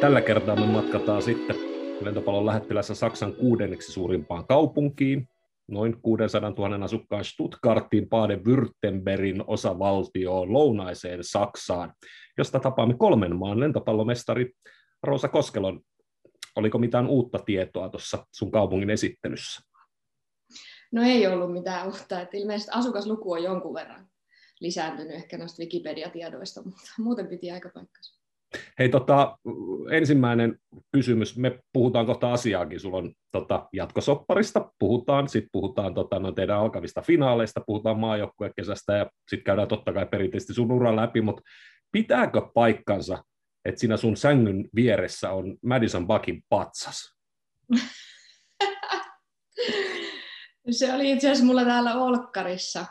Tällä 0.00 0.20
kertaa 0.20 0.56
me 0.56 0.66
matkataan 0.66 1.22
sitten 1.22 1.56
lentopallon 2.00 2.46
lähettilässä 2.46 2.94
Saksan 2.94 3.34
kuudenneksi 3.34 3.92
suurimpaan 3.92 4.46
kaupunkiin, 4.46 5.28
noin 5.68 6.00
600 6.02 6.50
000 6.50 6.84
asukkaan 6.84 7.24
Stuttgartiin 7.24 8.08
Baden-Württembergin 8.08 9.44
osavaltioon 9.46 10.52
lounaiseen 10.52 11.18
Saksaan, 11.24 11.92
josta 12.38 12.60
tapaamme 12.60 12.94
kolmen 12.98 13.36
maan 13.36 13.60
lentopallomestari 13.60 14.52
Roosa 15.02 15.28
Koskelon. 15.28 15.80
Oliko 16.56 16.78
mitään 16.78 17.06
uutta 17.06 17.38
tietoa 17.38 17.88
tuossa 17.88 18.26
sun 18.32 18.50
kaupungin 18.50 18.90
esittelyssä? 18.90 19.60
No 20.92 21.02
ei 21.02 21.26
ollut 21.26 21.52
mitään 21.52 21.86
uutta, 21.86 22.20
että 22.20 22.36
ilmeisesti 22.36 22.70
asukasluku 22.74 23.32
on 23.32 23.42
jonkun 23.42 23.74
verran 23.74 24.06
lisääntynyt 24.60 25.14
ehkä 25.14 25.38
noista 25.38 25.62
Wikipedia-tiedoista, 25.62 26.62
mutta 26.64 26.90
muuten 26.98 27.26
piti 27.26 27.50
aika 27.50 27.70
paikkansa. 27.74 28.23
Hei, 28.78 28.88
tota, 28.88 29.38
ensimmäinen 29.90 30.58
kysymys. 30.92 31.36
Me 31.36 31.58
puhutaan 31.72 32.06
kohta 32.06 32.32
asiaakin. 32.32 32.80
Sulla 32.80 32.96
on 32.96 33.12
tota, 33.32 33.68
jatkosopparista, 33.72 34.70
puhutaan, 34.78 35.28
sitten 35.28 35.48
puhutaan 35.52 35.94
tota, 35.94 36.18
no, 36.18 36.32
teidän 36.32 36.58
alkavista 36.58 37.02
finaaleista, 37.02 37.60
puhutaan 37.66 38.00
maajoukkuekesästä 38.00 38.96
ja 38.96 39.10
sitten 39.30 39.44
käydään 39.44 39.68
totta 39.68 39.92
kai 39.92 40.06
perinteisesti 40.06 40.54
sun 40.54 40.72
uran 40.72 40.96
läpi, 40.96 41.20
mutta 41.20 41.42
pitääkö 41.92 42.42
paikkansa, 42.54 43.24
että 43.64 43.80
siinä 43.80 43.96
sun 43.96 44.16
sängyn 44.16 44.68
vieressä 44.74 45.30
on 45.30 45.56
Madison 45.62 46.06
Buckin 46.06 46.42
patsas? 46.48 47.14
se 50.70 50.94
oli 50.94 51.10
itse 51.12 51.26
asiassa 51.26 51.44
mulla 51.44 51.64
täällä 51.64 51.94
Olkkarissa 51.94 52.86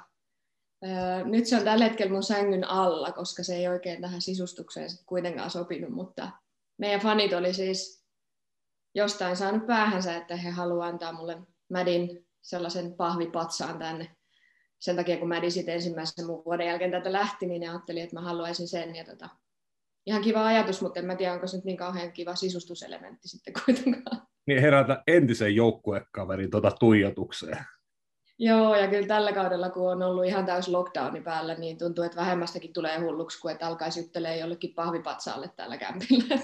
nyt 1.25 1.45
se 1.45 1.57
on 1.57 1.63
tällä 1.63 1.83
hetkellä 1.83 2.11
mun 2.11 2.23
sängyn 2.23 2.63
alla, 2.63 3.11
koska 3.11 3.43
se 3.43 3.55
ei 3.55 3.67
oikein 3.67 4.01
tähän 4.01 4.21
sisustukseen 4.21 4.89
sit 4.89 5.03
kuitenkaan 5.05 5.49
sopinut, 5.49 5.91
mutta 5.91 6.31
meidän 6.77 7.01
fanit 7.01 7.33
oli 7.33 7.53
siis 7.53 8.03
jostain 8.95 9.37
saanut 9.37 9.65
päähänsä, 9.65 10.15
että 10.15 10.35
he 10.35 10.49
haluavat 10.49 10.93
antaa 10.93 11.13
mulle 11.13 11.37
Mädin 11.69 12.25
sellaisen 12.41 12.93
pahvipatsaan 12.93 13.79
tänne. 13.79 14.15
Sen 14.79 14.95
takia, 14.95 15.17
kun 15.17 15.27
Mädi 15.27 15.51
sitten 15.51 15.73
ensimmäisen 15.73 16.25
mun 16.25 16.45
vuoden 16.45 16.67
jälkeen 16.67 16.91
tätä 16.91 17.11
lähti, 17.11 17.45
niin 17.45 17.61
ne 17.61 17.69
ajatteli, 17.69 18.01
että 18.01 18.15
mä 18.15 18.21
haluaisin 18.21 18.67
sen. 18.67 18.95
Ja 18.95 19.05
tota, 19.05 19.29
ihan 20.05 20.21
kiva 20.21 20.45
ajatus, 20.45 20.81
mutta 20.81 20.99
en 20.99 21.05
mä 21.05 21.15
tiedä, 21.15 21.33
onko 21.33 21.47
se 21.47 21.57
nyt 21.57 21.65
niin 21.65 21.77
kauhean 21.77 22.11
kiva 22.11 22.35
sisustuselementti 22.35 23.27
sitten 23.27 23.53
kuitenkaan. 23.65 24.27
Niin 24.47 24.61
herätä 24.61 25.03
entisen 25.07 25.55
joukkuekaverin 25.55 26.49
tota 26.49 26.71
tuijotukseen. 26.79 27.65
Joo, 28.43 28.75
ja 28.75 28.87
kyllä 28.87 29.07
tällä 29.07 29.33
kaudella, 29.33 29.69
kun 29.69 29.91
on 29.91 30.03
ollut 30.03 30.25
ihan 30.25 30.45
täys 30.45 30.67
lockdowni 30.67 31.21
päällä, 31.21 31.53
niin 31.53 31.77
tuntuu, 31.77 32.03
että 32.03 32.17
vähemmästäkin 32.17 32.73
tulee 32.73 32.99
hulluksi, 32.99 33.39
kun 33.39 33.51
että 33.51 33.67
alkaisi 33.67 33.99
juttelee 33.99 34.37
jollekin 34.37 34.73
pahvipatsaalle 34.75 35.49
tällä 35.55 35.77
kämpillä. 35.77 36.35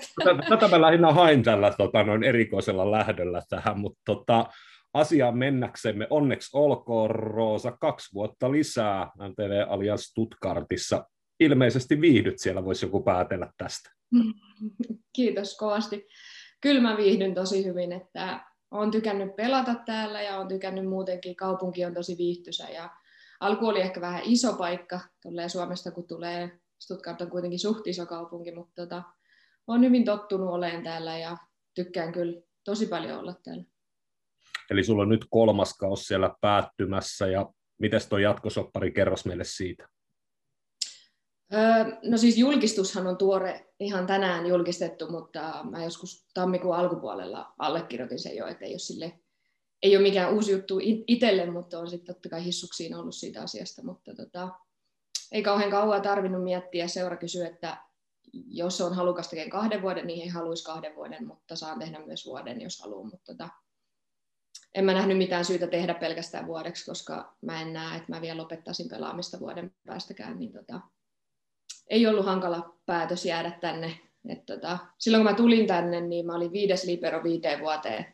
Tätä 0.50 0.68
mä 0.68 0.82
lähinnä 0.82 1.14
hain 1.14 1.44
tällä 1.44 1.74
tota, 1.78 2.04
noin 2.04 2.24
erikoisella 2.24 2.92
lähdöllä 2.92 3.42
tähän, 3.50 3.80
mutta 3.80 4.00
tota, 4.06 4.46
asiaan 4.94 5.38
mennäksemme 5.38 6.08
onneksi 6.10 6.50
olkoon 6.54 7.10
Roosa 7.10 7.72
kaksi 7.72 8.14
vuotta 8.14 8.52
lisää 8.52 9.12
MTV 9.18 9.66
Allianz 9.70 10.02
Stuttgartissa. 10.02 11.06
Ilmeisesti 11.40 12.02
viihdyt 12.02 12.40
siellä, 12.40 12.66
voisi 12.66 12.86
joku 12.86 13.04
päätellä 13.04 13.52
tästä. 13.58 13.92
Kiitos 15.16 15.58
kovasti. 15.58 16.08
Kyllä 16.62 16.82
mä 16.82 16.98
viihdyn 16.98 17.34
tosi 17.34 17.66
hyvin, 17.66 17.92
että 17.92 18.49
olen 18.72 18.92
tykännyt 18.92 19.36
pelata 19.36 19.76
täällä 19.86 20.22
ja 20.22 20.38
olen 20.38 20.48
tykännyt 20.48 20.86
muutenkin. 20.86 21.36
Kaupunki 21.36 21.86
on 21.86 21.94
tosi 21.94 22.18
viihtyisä 22.18 22.70
ja 22.70 22.90
alku 23.40 23.68
oli 23.68 23.82
ehkä 23.82 24.02
vähän 24.02 24.22
iso 24.24 24.54
paikka 24.54 25.00
tulee 25.22 25.50
Suomesta, 25.50 25.92
kun 25.92 26.08
tulee. 26.08 26.60
Stuttgart 26.80 27.22
on 27.22 27.30
kuitenkin 27.30 27.60
suht 27.60 27.88
iso 27.88 28.06
kaupunki, 28.06 28.52
mutta 28.52 28.82
tota, 28.82 29.04
olen 29.68 29.82
hyvin 29.82 30.06
tottunut 30.06 30.50
olemaan 30.50 30.84
täällä 30.84 31.18
ja 31.18 31.38
tykkään 31.76 32.12
kyllä 32.12 32.42
tosi 32.64 32.86
paljon 32.86 33.20
olla 33.20 33.36
täällä. 33.44 33.64
Eli 34.70 34.84
sulla 34.84 35.02
on 35.02 35.10
nyt 35.10 35.26
kolmas 35.30 35.78
kaus 35.78 36.08
siellä 36.08 36.36
päättymässä 36.42 37.28
ja 37.28 37.50
miten 37.80 38.02
tuo 38.10 38.18
jatkosoppari, 38.18 38.92
kerros 38.92 39.26
meille 39.26 39.44
siitä? 39.44 39.88
No 42.04 42.18
siis 42.18 42.38
julkistushan 42.38 43.08
on 43.08 43.18
tuore, 43.18 43.66
ihan 43.80 44.08
tänään 44.08 44.46
julkistettu, 44.46 45.12
mutta 45.12 45.66
mä 45.70 45.84
joskus 45.84 46.28
tammikuun 46.34 46.76
alkupuolella 46.76 47.54
allekirjoitin 47.58 48.20
sen 48.20 48.36
jo, 48.36 48.48
että 48.48 48.66
ei 48.66 48.72
ole, 48.72 48.80
sille, 48.80 49.20
ei 49.84 49.98
ole 49.98 50.04
mikään 50.04 50.34
uusi 50.34 50.52
juttu 50.52 50.80
itselle, 51.08 51.52
mutta 51.52 51.80
on 51.80 51.90
sitten 51.90 52.16
totta 52.16 52.30
kai 52.30 52.46
hissuksiin 52.46 52.96
ollut 52.96 53.16
siitä 53.16 53.42
asiasta, 53.42 53.84
mutta 53.84 54.16
tota, 54.16 54.50
ei 55.32 55.44
kauhean 55.44 55.72
kauan 55.72 56.02
tarvinnut 56.02 56.44
miettiä. 56.44 56.88
Seura 56.88 57.18
kysyy, 57.18 57.46
että 57.46 57.78
jos 58.34 58.82
on 58.82 58.96
halukas 58.96 59.28
tekemään 59.28 59.50
kahden 59.50 59.82
vuoden, 59.82 60.08
niin 60.08 60.22
ei 60.22 60.28
haluaisi 60.28 60.64
kahden 60.64 60.96
vuoden, 60.96 61.28
mutta 61.28 61.56
saan 61.56 61.80
tehdä 61.80 62.00
myös 62.06 62.26
vuoden, 62.26 62.62
jos 62.62 62.80
haluaa. 62.80 63.04
Mutta 63.04 63.34
tota, 63.34 63.50
en 64.76 64.86
mä 64.86 64.94
nähnyt 64.94 65.18
mitään 65.18 65.46
syytä 65.46 65.68
tehdä 65.68 65.94
pelkästään 65.94 66.48
vuodeksi, 66.48 66.86
koska 66.86 67.36
mä 67.42 67.62
en 67.62 67.74
näe, 67.74 67.98
että 67.98 68.12
mä 68.12 68.22
vielä 68.22 68.42
lopettaisin 68.42 68.90
pelaamista 68.90 69.40
vuoden 69.40 69.74
päästäkään, 69.86 70.40
niin 70.40 70.54
tota, 70.54 70.82
ei 71.90 72.08
ollut 72.08 72.26
hankala 72.26 72.76
päätös 72.86 73.26
jäädä 73.26 73.52
tänne. 73.52 74.00
Et 74.30 74.46
tota, 74.46 74.78
silloin 74.98 75.24
kun 75.24 75.32
mä 75.32 75.38
tulin 75.38 75.68
tänne, 75.68 76.02
niin 76.02 76.26
mä 76.26 76.36
olin 76.36 76.52
viides 76.52 76.84
libero 76.84 77.24
viiteen 77.24 77.60
vuoteen. 77.60 78.06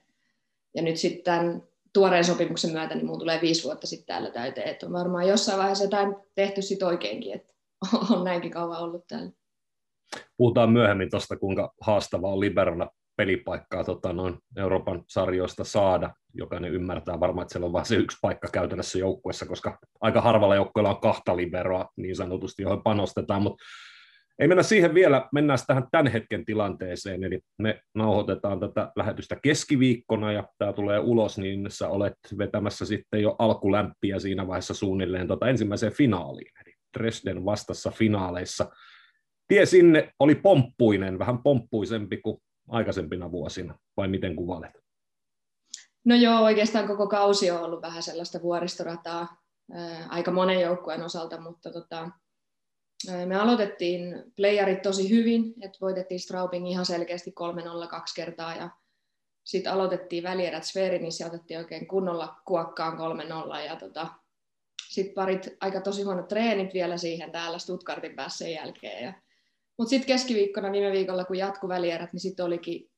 Ja 0.76 0.82
nyt 0.82 0.98
sitten 0.98 1.64
tuoreen 1.94 2.24
sopimuksen 2.24 2.72
myötä, 2.72 2.96
niin 2.96 3.06
mun 3.06 3.20
tulee 3.20 3.42
viisi 3.42 3.64
vuotta 3.64 3.88
sitten 3.88 4.06
täällä 4.06 4.32
täyteen. 4.32 4.70
Et 4.70 4.84
on 4.84 4.94
varmaan 4.94 5.28
jossain 5.28 5.58
vaiheessa 5.58 5.84
jotain 5.84 6.16
tehty 6.36 6.62
sit 6.62 6.84
oikeinkin, 6.84 7.34
että 7.34 7.54
on 8.12 8.24
näinkin 8.24 8.52
kauan 8.52 8.80
ollut 8.80 9.08
täällä. 9.08 9.32
Puhutaan 10.38 10.72
myöhemmin 10.72 11.10
tuosta, 11.10 11.38
kuinka 11.38 11.74
haastavaa 11.82 12.32
on 12.32 12.40
liberona 12.40 12.90
pelipaikkaa 13.16 13.84
tota, 13.84 14.14
noin 14.14 14.38
Euroopan 14.58 15.04
sarjoista 15.08 15.64
saada. 15.64 16.16
Jokainen 16.38 16.74
ymmärtää 16.74 17.20
varmaan, 17.20 17.44
että 17.44 17.54
siellä 17.54 17.66
on 17.66 17.74
vain 17.74 17.86
se 17.86 17.96
yksi 17.96 18.18
paikka 18.22 18.48
käytännössä 18.52 19.00
joukkueessa, 19.00 19.46
koska 19.46 19.78
aika 20.02 20.22
harvalla 20.22 20.56
joukkueella 20.56 20.96
on 20.96 21.02
kahta 21.02 21.38
liberoa 21.38 21.90
niin 21.98 22.16
sanotusti, 22.16 22.64
johon 22.64 22.84
panostetaan, 22.84 23.42
mutta 23.42 23.64
ei 24.40 24.48
mennä 24.48 24.64
siihen 24.64 24.94
vielä, 24.94 25.28
mennään 25.34 25.60
tähän 25.68 25.88
tämän 25.92 26.08
hetken 26.08 26.46
tilanteeseen, 26.46 27.24
eli 27.24 27.40
me 27.58 27.82
nauhoitetaan 27.94 28.60
tätä 28.60 28.92
lähetystä 28.96 29.36
keskiviikkona 29.44 30.32
ja 30.32 30.48
tämä 30.58 30.74
tulee 30.74 31.00
ulos, 31.00 31.38
niin 31.38 31.66
sä 31.70 31.90
olet 31.90 32.14
vetämässä 32.38 32.86
sitten 32.86 33.22
jo 33.22 33.36
alkulämpiä 33.40 34.20
siinä 34.20 34.48
vaiheessa 34.48 34.74
suunnilleen 34.74 35.28
tota 35.28 35.48
ensimmäiseen 35.48 35.94
finaaliin, 35.94 36.52
eli 36.66 36.74
Dresden 36.98 37.46
vastassa 37.46 37.92
finaaleissa. 37.92 38.70
Tie 39.48 39.66
sinne 39.66 40.12
oli 40.20 40.36
pomppuinen, 40.36 41.20
vähän 41.20 41.44
pomppuisempi 41.44 42.18
kuin 42.18 42.38
aikaisempina 42.70 43.32
vuosina, 43.32 43.76
vai 43.98 44.08
miten 44.08 44.36
kuvailet? 44.36 44.85
No 46.06 46.16
joo, 46.16 46.42
oikeastaan 46.42 46.88
koko 46.88 47.08
kausi 47.08 47.52
on 47.52 47.64
ollut 47.64 47.82
vähän 47.82 48.04
sellaista 48.04 48.42
vuoristorataa 48.42 49.42
aika 50.10 50.32
monen 50.32 50.62
joukkueen 50.62 51.04
osalta, 51.04 51.42
mutta 51.42 51.72
tota, 51.72 52.10
me 53.26 53.36
aloitettiin 53.36 54.24
playerit 54.36 54.82
tosi 54.82 55.10
hyvin, 55.10 55.54
että 55.62 55.78
voitettiin 55.82 56.20
Straubing 56.20 56.70
ihan 56.70 56.86
selkeästi 56.86 57.34
3-0 57.86 57.88
kaksi 57.88 58.16
kertaa 58.16 58.56
ja 58.56 58.70
sitten 59.44 59.74
aloitettiin 59.74 60.24
välierät 60.24 60.64
Sverinissä 60.64 61.24
ja 61.24 61.28
otettiin 61.28 61.60
oikein 61.60 61.88
kunnolla 61.88 62.36
kuokkaan 62.46 62.98
3-0 63.58 63.60
ja 63.66 63.76
tota, 63.76 64.08
sitten 64.90 65.14
parit 65.14 65.48
aika 65.62 65.82
tosi 65.82 66.04
huonot 66.04 66.28
treenit 66.28 66.74
vielä 66.74 66.98
siihen 66.98 67.32
täällä 67.32 67.60
Stuttgartin 67.60 68.16
päässä 68.16 68.38
sen 68.38 68.54
jälkeen 68.54 69.16
mutta 69.78 69.90
sitten 69.90 70.08
keskiviikkona 70.08 70.72
viime 70.72 70.92
viikolla, 70.92 71.26
kun 71.26 71.38
jatku 71.38 71.68
välierät, 71.68 72.14
niin 72.14 72.22
sitten 72.22 72.46
olikin 72.46 72.92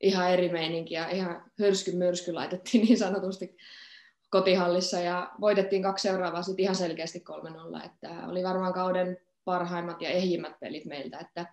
ihan 0.00 0.30
eri 0.30 0.48
meininki 0.48 0.94
ja 0.94 1.08
ihan 1.08 1.50
hörsky 1.60 1.92
myrsky 1.92 2.32
laitettiin 2.32 2.84
niin 2.84 2.98
sanotusti 2.98 3.56
kotihallissa 4.30 5.00
ja 5.00 5.30
voitettiin 5.40 5.82
kaksi 5.82 6.08
seuraavaa 6.08 6.42
sitten 6.42 6.62
ihan 6.62 6.76
selkeästi 6.76 7.24
3-0, 7.78 7.84
että 7.84 8.26
oli 8.28 8.42
varmaan 8.42 8.72
kauden 8.72 9.18
parhaimmat 9.44 10.02
ja 10.02 10.08
ehjimmät 10.08 10.60
pelit 10.60 10.84
meiltä, 10.84 11.18
että 11.18 11.46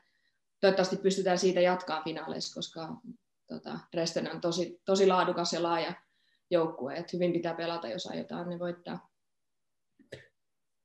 toivottavasti 0.60 0.96
pystytään 0.98 1.38
siitä 1.38 1.62
jatkaa 1.62 2.04
finaaleissa, 2.04 2.56
koska 2.56 2.90
tota, 3.48 3.80
Dresden 3.92 4.32
on 4.32 4.42
tosi, 4.42 4.82
tosi 4.86 5.08
laadukas 5.08 5.54
ja 5.54 5.64
laaja 5.64 5.94
joukkue, 6.50 6.96
että 6.96 7.12
hyvin 7.14 7.34
pitää 7.34 7.54
pelata, 7.54 7.88
jos 7.88 8.08
aiotaan 8.08 8.50
ne 8.50 8.60
voittaa 8.60 9.11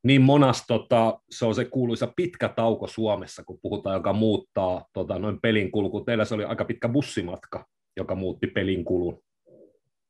niin 0.07 0.23
monas, 0.23 0.65
tota, 0.67 1.21
se 1.31 1.47
on 1.47 1.55
se 1.55 1.65
kuuluisa 1.65 2.13
pitkä 2.17 2.49
tauko 2.49 2.87
Suomessa, 2.87 3.45
kun 3.45 3.59
puhutaan, 3.63 3.97
joka 3.97 4.13
muuttaa 4.13 4.89
tota, 4.93 5.19
noin 5.19 5.41
pelin 5.41 5.73
kulku. 5.73 6.01
Teillä 6.01 6.25
se 6.25 6.35
oli 6.35 6.45
aika 6.45 6.65
pitkä 6.65 6.89
bussimatka, 6.89 7.67
joka 7.97 8.15
muutti 8.15 8.47
pelin 8.47 8.85
kulun. 8.85 9.23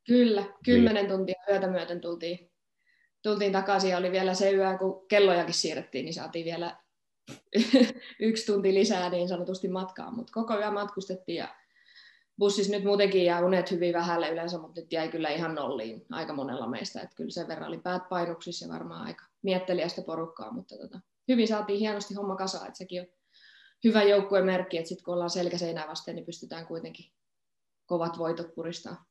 Kyllä, 0.07 0.45
kymmenen 0.65 1.05
niin. 1.05 1.09
tuntia 1.09 1.43
yötä 1.51 1.67
myöten 1.67 2.01
tultiin, 2.01 2.51
tultiin 3.23 3.53
takaisin 3.53 3.91
ja 3.91 3.99
oli 3.99 4.13
vielä 4.13 4.35
se 4.35 4.53
yö, 4.53 4.79
kun 4.79 5.07
kellojakin 5.09 5.55
siirrettiin, 5.55 6.05
niin 6.05 6.15
saatiin 6.15 6.45
vielä 6.45 6.77
yksi 8.21 8.47
tunti 8.47 8.75
lisää 8.75 9.11
niin 9.11 9.29
sanotusti 9.29 9.69
matkaa, 9.69 10.11
mutta 10.11 10.33
koko 10.33 10.59
yö 10.59 10.71
matkustettiin 10.71 11.37
ja 11.37 11.49
bussissa 12.39 12.73
nyt 12.73 12.85
muutenkin 12.85 13.25
jää 13.25 13.45
unet 13.45 13.71
hyvin 13.71 13.95
vähälle 13.95 14.31
yleensä, 14.31 14.59
mutta 14.59 14.81
nyt 14.81 14.93
jäi 14.93 15.09
kyllä 15.09 15.29
ihan 15.29 15.55
nolliin 15.55 16.07
aika 16.11 16.33
monella 16.33 16.67
meistä, 16.67 17.01
että 17.01 17.17
kyllä 17.17 17.31
sen 17.31 17.49
verran 17.49 17.69
oli 17.69 17.79
päät 17.79 18.09
painuksissa 18.09 18.67
ja 18.67 18.73
varmaan 18.73 19.07
aika 19.07 19.25
miettelijästä 19.43 20.03
porukkaa, 20.03 20.53
mutta 20.53 20.77
tota, 20.79 21.01
hyvin 21.29 21.49
saatiin 21.49 21.79
hienosti 21.79 22.15
homma 22.15 22.37
kasaan, 22.37 22.67
että 22.67 22.79
sekin 22.79 23.01
on 23.01 23.07
hyvä 23.85 24.03
joukkueen 24.03 24.45
merkki, 24.45 24.79
että 24.79 24.89
sitten 24.89 25.05
kun 25.05 25.15
ollaan 25.15 25.31
selkäseinää 25.31 25.89
vasten, 25.89 26.15
niin 26.15 26.27
pystytään 26.27 26.67
kuitenkin 26.67 27.13
kovat 27.87 28.19
voitot 28.19 28.55
puristaa. 28.55 29.05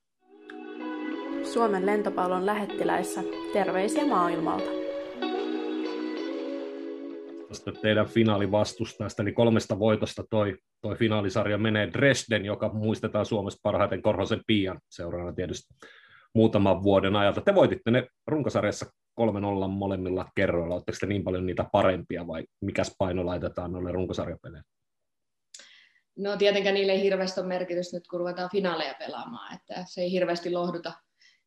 Suomen 1.53 1.85
lentopallon 1.85 2.45
lähettiläissä 2.45 3.23
terveisiä 3.53 4.05
maailmalta. 4.05 4.84
Tästä 7.55 7.81
teidän 7.81 8.07
finaalivastustajasta, 8.07 9.21
eli 9.23 9.31
kolmesta 9.31 9.79
voitosta 9.79 10.23
toi, 10.29 10.57
toi 10.81 10.95
finaalisarja 10.95 11.57
menee 11.57 11.93
Dresden, 11.93 12.45
joka 12.45 12.73
muistetaan 12.73 13.25
Suomessa 13.25 13.59
parhaiten 13.63 14.01
Korhosen 14.01 14.41
Pian 14.47 14.79
seuraavana 14.89 15.35
tietysti 15.35 15.73
muutaman 16.33 16.83
vuoden 16.83 17.15
ajalta. 17.15 17.41
Te 17.41 17.55
voititte 17.55 17.91
ne 17.91 18.07
runkosarjassa 18.27 18.85
3-0 19.21 19.67
molemmilla 19.67 20.25
kerroilla. 20.35 20.75
Oletteko 20.75 20.97
te 20.99 21.05
niin 21.05 21.23
paljon 21.23 21.45
niitä 21.45 21.65
parempia 21.71 22.27
vai 22.27 22.43
mikäs 22.61 22.95
paino 22.97 23.25
laitetaan 23.25 23.71
noille 23.71 23.91
runkosarjapeleille? 23.91 24.67
No 26.17 26.37
tietenkään 26.37 26.75
niille 26.75 26.91
ei 26.91 27.01
hirveästi 27.01 27.39
ole 27.39 27.47
merkitystä 27.47 27.97
nyt, 27.97 28.07
kun 28.07 28.19
ruvetaan 28.19 28.49
finaaleja 28.51 28.93
pelaamaan, 28.99 29.55
että 29.55 29.83
se 29.87 30.01
ei 30.01 30.11
hirveästi 30.11 30.51
lohduta, 30.51 30.93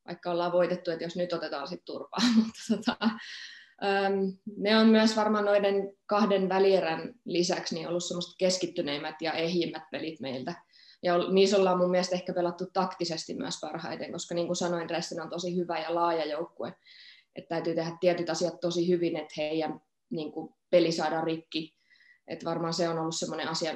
vaikka 0.06 0.31
ollaan 0.31 0.52
voitettu, 0.52 0.90
että 0.90 1.04
jos 1.04 1.16
nyt 1.16 1.32
otetaan 1.32 1.69
sitten 1.69 1.87
turpaa. 1.87 2.20
Mutta 2.37 2.61
tota, 2.76 3.11
ne 4.56 4.76
on 4.76 4.88
myös 4.88 5.16
varmaan 5.16 5.44
noiden 5.44 5.92
kahden 6.06 6.48
välierän 6.48 7.14
lisäksi 7.25 7.75
niin 7.75 7.88
ollut 7.88 8.04
semmoista 8.04 8.34
keskittyneimmät 8.38 9.22
ja 9.22 9.32
ehjimmät 9.32 9.82
pelit 9.90 10.20
meiltä. 10.20 10.54
Ja 11.02 11.19
niissä 11.19 11.56
ollaan 11.56 11.78
mun 11.78 11.90
mielestä 11.90 12.14
ehkä 12.14 12.34
pelattu 12.34 12.66
taktisesti 12.72 13.34
myös 13.34 13.54
parhaiten, 13.60 14.12
koska 14.12 14.34
niin 14.34 14.46
kuin 14.46 14.56
sanoin, 14.56 14.88
Dresden 14.88 15.22
on 15.22 15.30
tosi 15.30 15.56
hyvä 15.56 15.78
ja 15.78 15.94
laaja 15.94 16.25
joukkue. 16.25 16.75
Että 17.36 17.48
täytyy 17.48 17.75
tehdä 17.75 17.96
tietyt 18.00 18.30
asiat 18.30 18.60
tosi 18.60 18.88
hyvin, 18.88 19.16
että 19.16 19.34
heidän 19.36 19.80
niin 20.10 20.32
kuin, 20.32 20.54
peli 20.70 20.92
saadaan 20.92 21.25
rikki. 21.25 21.75
Että 22.28 22.44
varmaan 22.46 22.75
se 22.75 22.88
on 22.88 22.98
ollut 22.98 23.16
semmoinen 23.16 23.48
asia, 23.48 23.72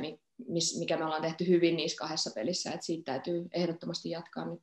mikä 0.78 0.96
me 0.96 1.04
ollaan 1.04 1.22
tehty 1.22 1.48
hyvin 1.48 1.76
niissä 1.76 1.98
kahdessa 1.98 2.30
pelissä, 2.34 2.70
että 2.70 2.86
siitä 2.86 3.12
täytyy 3.12 3.48
ehdottomasti 3.52 4.10
jatkaa 4.10 4.44
nyt. 4.44 4.62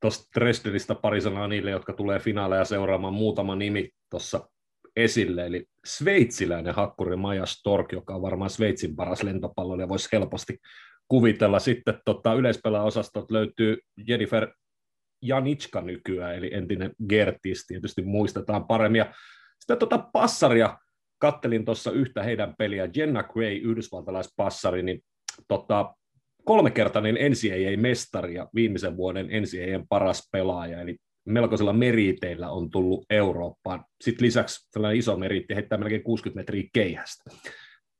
Tuosta 0.00 0.40
Dresdenistä 0.40 0.94
pari 0.94 1.20
sanaa 1.20 1.48
niille, 1.48 1.70
jotka 1.70 1.92
tulee 1.92 2.18
finaaleja 2.18 2.64
seuraamaan 2.64 3.14
muutama 3.14 3.56
nimi 3.56 3.90
tuossa 4.10 4.48
esille, 4.96 5.46
eli 5.46 5.66
sveitsiläinen 5.84 6.74
hakkuri 6.74 7.16
Maja 7.16 7.46
Stork, 7.46 7.92
joka 7.92 8.14
on 8.14 8.22
varmaan 8.22 8.50
Sveitsin 8.50 8.96
paras 8.96 9.22
lentopallo, 9.22 9.80
ja 9.80 9.88
voisi 9.88 10.08
helposti 10.12 10.58
kuvitella. 11.08 11.58
Sitten 11.58 12.00
tota, 12.04 12.34
yleispelaaosastot 12.34 13.30
löytyy 13.30 13.78
Jennifer 14.08 14.48
Janitska 15.22 15.80
nykyään, 15.80 16.34
eli 16.34 16.54
entinen 16.54 16.92
Gertis, 17.08 17.66
tietysti 17.66 18.02
muistetaan 18.02 18.66
paremmin. 18.66 18.98
Ja 18.98 19.14
sitten 19.60 19.78
tota 19.78 19.98
passaria 20.12 20.78
kattelin 21.18 21.64
tuossa 21.64 21.90
yhtä 21.90 22.22
heidän 22.22 22.54
peliä, 22.58 22.88
Jenna 22.96 23.22
Gray, 23.22 23.56
yhdysvaltalaispassari, 23.56 24.82
niin 24.82 25.00
tota, 25.48 25.94
kolmekertainen 26.48 27.14
NCAA-mestari 27.14 28.34
ja 28.34 28.48
viimeisen 28.54 28.96
vuoden 28.96 29.26
NCAA 29.26 29.84
paras 29.88 30.28
pelaaja, 30.32 30.80
eli 30.80 30.96
melkoisella 31.24 31.72
meriteillä 31.72 32.50
on 32.50 32.70
tullut 32.70 33.04
Eurooppaan. 33.10 33.84
Sitten 34.04 34.26
lisäksi 34.26 34.70
tällainen 34.72 34.98
iso 34.98 35.16
meriitti 35.16 35.54
heittää 35.54 35.78
melkein 35.78 36.02
60 36.02 36.40
metriä 36.40 36.68
keihästä. 36.72 37.30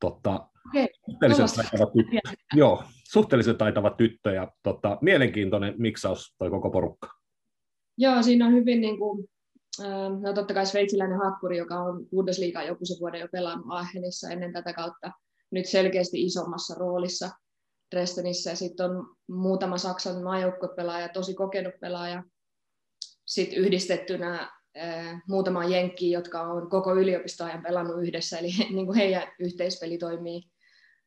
Okay. 0.05 0.87
suhteellisen, 1.06 1.49
taitava 1.56 1.91
tyttö, 1.91 2.37
joo, 2.55 2.83
suhteellisen 3.11 3.56
taitava 3.56 3.91
tyttö 3.91 4.31
ja 4.33 4.53
tota, 4.62 4.99
mielenkiintoinen 5.01 5.75
miksaus 5.79 6.35
toi 6.39 6.51
koko 6.51 6.71
porukka. 6.71 7.09
Joo, 7.99 8.23
siinä 8.23 8.47
on 8.47 8.53
hyvin 8.53 8.81
niin 8.81 8.99
kuin, 8.99 9.29
no 10.21 10.33
totta 10.35 10.55
kai 10.55 10.67
sveitsiläinen 10.67 11.19
hakkuri, 11.19 11.59
joka 11.59 11.81
on 11.81 12.06
Bundesliigaa 12.11 12.62
joku 12.62 12.85
se 12.85 13.01
vuoden 13.01 13.21
jo 13.21 13.29
pelannut 13.33 13.67
Aachenissa 13.71 14.31
ennen 14.31 14.53
tätä 14.53 14.73
kautta, 14.73 15.12
nyt 15.51 15.67
selkeästi 15.67 16.23
isommassa 16.23 16.75
roolissa 16.79 17.31
Dresdenissä. 17.90 18.55
Sitten 18.55 18.87
on 18.87 19.17
muutama 19.29 19.79
Saksan 19.79 20.23
maajoukkuepelaaja, 20.23 21.08
tosi 21.08 21.35
kokenut 21.35 21.75
pelaaja. 21.81 22.23
Sitten 23.26 23.58
yhdistettynä 23.58 24.50
muutama 25.29 25.64
jenkki, 25.64 26.11
jotka 26.11 26.43
on 26.43 26.70
koko 26.70 26.94
yliopistoajan 26.94 27.62
pelannut 27.62 28.02
yhdessä, 28.02 28.38
eli 28.38 28.50
niin 28.75 28.87
kuin 28.87 28.96
heidän 28.99 29.32
yhteispeli 29.38 29.99
toimii 29.99 30.43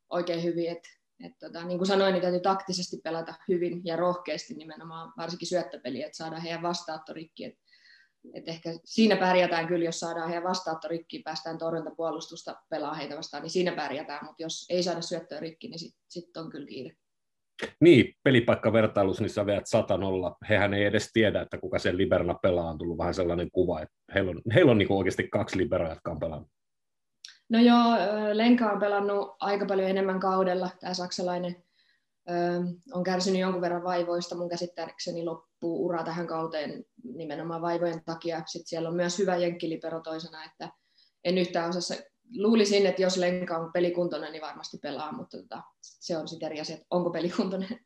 oikein 0.10 0.44
hyvin. 0.44 0.72
Et, 0.72 0.84
et 1.26 1.34
tota, 1.40 1.64
niin 1.64 1.78
kuin 1.78 1.88
sanoin, 1.88 2.14
niin 2.14 2.22
täytyy 2.22 2.40
taktisesti 2.40 2.98
pelata 3.04 3.34
hyvin 3.48 3.82
ja 3.84 3.96
rohkeasti 3.96 4.54
nimenomaan, 4.54 5.14
varsinkin 5.18 5.48
syöttöpeliä, 5.48 6.06
että 6.06 6.18
saadaan 6.18 6.42
heidän 6.42 6.62
vastaattorikki. 6.62 7.46
Et, 7.46 7.56
et 8.34 8.48
ehkä 8.48 8.70
siinä 8.86 9.16
pärjätään 9.16 9.68
kyllä, 9.68 9.86
jos 9.86 10.00
saadaan 10.00 10.28
heidän 10.28 10.44
vastaattorikki, 10.44 11.20
päästään 11.20 11.58
torjuntapuolustusta 11.58 12.56
pelaa 12.70 12.94
heitä 12.94 13.18
vastaan, 13.18 13.44
niin 13.44 13.52
siinä 13.52 13.72
pärjätään, 13.72 14.26
mutta 14.26 14.44
jos 14.44 14.66
ei 14.70 14.84
saada 14.84 15.02
syöttöä 15.02 15.40
rikki, 15.40 15.68
niin 15.68 15.80
sitten 15.80 16.04
sit 16.08 16.38
on 16.38 16.50
kyllä 16.50 16.68
kiire. 16.68 16.96
Niin, 17.80 18.16
pelipaikkavertailussa 18.24 19.24
niin 19.24 19.30
sä 19.30 19.46
veät 19.46 19.68
100 19.68 19.98
nolla. 19.98 20.38
Hehän 20.50 20.74
ei 20.74 20.86
edes 20.86 21.10
tiedä, 21.14 21.42
että 21.42 21.58
kuka 21.58 21.80
sen 21.80 21.98
liberna 21.98 22.34
pelaa. 22.34 22.70
On 22.70 22.78
tullut 22.78 22.98
vähän 22.98 23.14
sellainen 23.14 23.52
kuva, 23.52 23.82
että 23.82 23.96
heillä 24.16 24.32
on, 24.32 24.42
heillä 24.54 24.72
on 24.72 24.78
niin 24.78 24.92
oikeasti 24.92 25.28
kaksi 25.28 25.58
liberaa, 25.58 25.90
jotka 25.90 26.12
on 26.12 26.20
pelannut. 26.20 26.50
No 27.50 27.60
joo, 27.60 27.98
Lenka 28.34 28.72
on 28.72 28.80
pelannut 28.80 29.36
aika 29.40 29.66
paljon 29.66 29.90
enemmän 29.90 30.20
kaudella. 30.20 30.70
Tämä 30.80 30.94
saksalainen 30.94 31.64
on 32.94 33.04
kärsinyt 33.04 33.42
jonkun 33.42 33.62
verran 33.62 33.84
vaivoista. 33.84 34.36
Mun 34.36 34.50
käsittääkseni 34.50 35.26
loppuu 35.62 35.86
ura 35.86 36.04
tähän 36.04 36.28
kauteen 36.28 36.84
nimenomaan 37.16 37.62
vaivojen 37.62 38.04
takia. 38.06 38.44
Sitten 38.46 38.68
siellä 38.68 38.90
on 38.90 38.96
myös 38.96 39.20
hyvä 39.20 39.36
jenkkilipero 39.36 40.02
toisena, 40.02 40.44
että 40.44 40.70
en 41.24 41.38
yhtään 41.38 41.70
osassa 41.70 41.96
luulisin, 42.38 42.86
että 42.86 43.02
jos 43.02 43.18
Lenka 43.18 43.58
on 43.58 43.72
pelikuntoinen, 43.74 44.32
niin 44.32 44.42
varmasti 44.42 44.78
pelaa, 44.78 45.12
mutta 45.12 45.38
tota, 45.38 45.64
se 45.82 46.18
on 46.18 46.28
sitten 46.28 46.46
eri 46.46 46.62
asia, 46.62 46.76
että 46.76 46.88
onko 46.90 47.10
pelikuntoinen. 47.10 47.80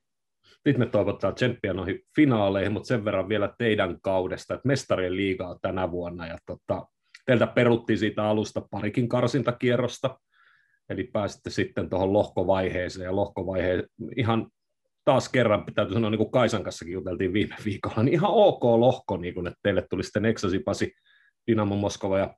Sitten 0.44 0.80
me 0.80 0.86
toivotaan 0.86 1.36
tsemppiä 1.36 1.74
noihin 1.74 2.00
finaaleihin, 2.16 2.72
mutta 2.72 2.88
sen 2.88 3.06
verran 3.06 3.30
vielä 3.30 3.54
teidän 3.58 4.02
kaudesta, 4.02 4.54
että 4.54 4.68
mestarien 4.68 5.16
liiga 5.16 5.48
on 5.48 5.60
tänä 5.62 5.92
vuonna, 5.92 6.28
ja 6.28 6.38
tota, 6.46 6.88
teiltä 7.26 7.48
peruttiin 7.48 8.00
siitä 8.00 8.24
alusta 8.24 8.62
parikin 8.72 9.10
karsintakierrosta, 9.10 10.20
eli 10.90 11.04
pääsitte 11.04 11.50
sitten 11.50 11.90
tuohon 11.90 12.14
lohkovaiheeseen, 12.14 13.06
ja 13.06 13.16
lohkovaihe 13.16 13.84
ihan 14.18 14.52
taas 15.06 15.30
kerran, 15.30 15.64
täytyy 15.76 15.94
sanoa, 15.94 16.10
niin 16.10 16.18
kuin 16.18 16.32
Kaisan 16.32 16.64
kanssakin 16.64 16.94
juteltiin 16.94 17.34
viime 17.34 17.56
viikolla, 17.66 18.04
niin 18.04 18.14
ihan 18.14 18.32
ok 18.32 18.64
lohko, 18.64 19.18
niin 19.18 19.34
kuin, 19.34 19.48
että 19.48 19.60
teille 19.64 19.86
tuli 19.90 20.04
sitten 20.04 20.26
Exosi 20.26 20.60
Pasi, 20.60 20.94
Dynamo 21.48 21.76
Moskova 21.76 22.20
ja 22.20 22.36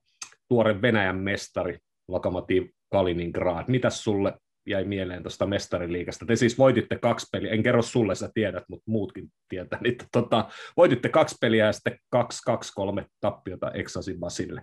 tuore 0.48 0.82
Venäjän 0.82 1.18
mestari 1.18 1.78
Lokomotiv 2.08 2.68
Kaliningrad. 2.92 3.66
Mitäs 3.68 4.04
sulle 4.04 4.34
jäi 4.68 4.84
mieleen 4.84 5.24
tuosta 5.24 5.46
mestariliikasta? 5.46 6.26
Te 6.26 6.36
siis 6.36 6.58
voititte 6.58 6.98
kaksi 6.98 7.28
peliä, 7.32 7.52
en 7.52 7.64
kerro 7.64 7.82
sulle, 7.82 8.16
sä 8.16 8.30
tiedät, 8.34 8.64
mutta 8.70 8.92
muutkin 8.92 9.30
tietää. 9.50 9.80
Niin, 9.82 9.98
tota, 10.12 10.50
voititte 10.78 11.10
kaksi 11.10 11.36
peliä 11.42 11.66
ja 11.66 11.74
sitten 11.74 12.00
kaksi, 12.10 12.42
kaksi 12.46 12.74
kolme 12.76 13.06
tappiota 13.20 13.72
Exasin 13.72 14.20
Basille. 14.20 14.62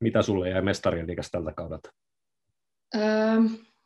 Mitä 0.00 0.22
sulle 0.22 0.50
jäi 0.50 0.62
mestariliikasta 0.62 1.38
tältä 1.38 1.52
kaudelta? 1.56 1.90
Öö, 2.94 3.02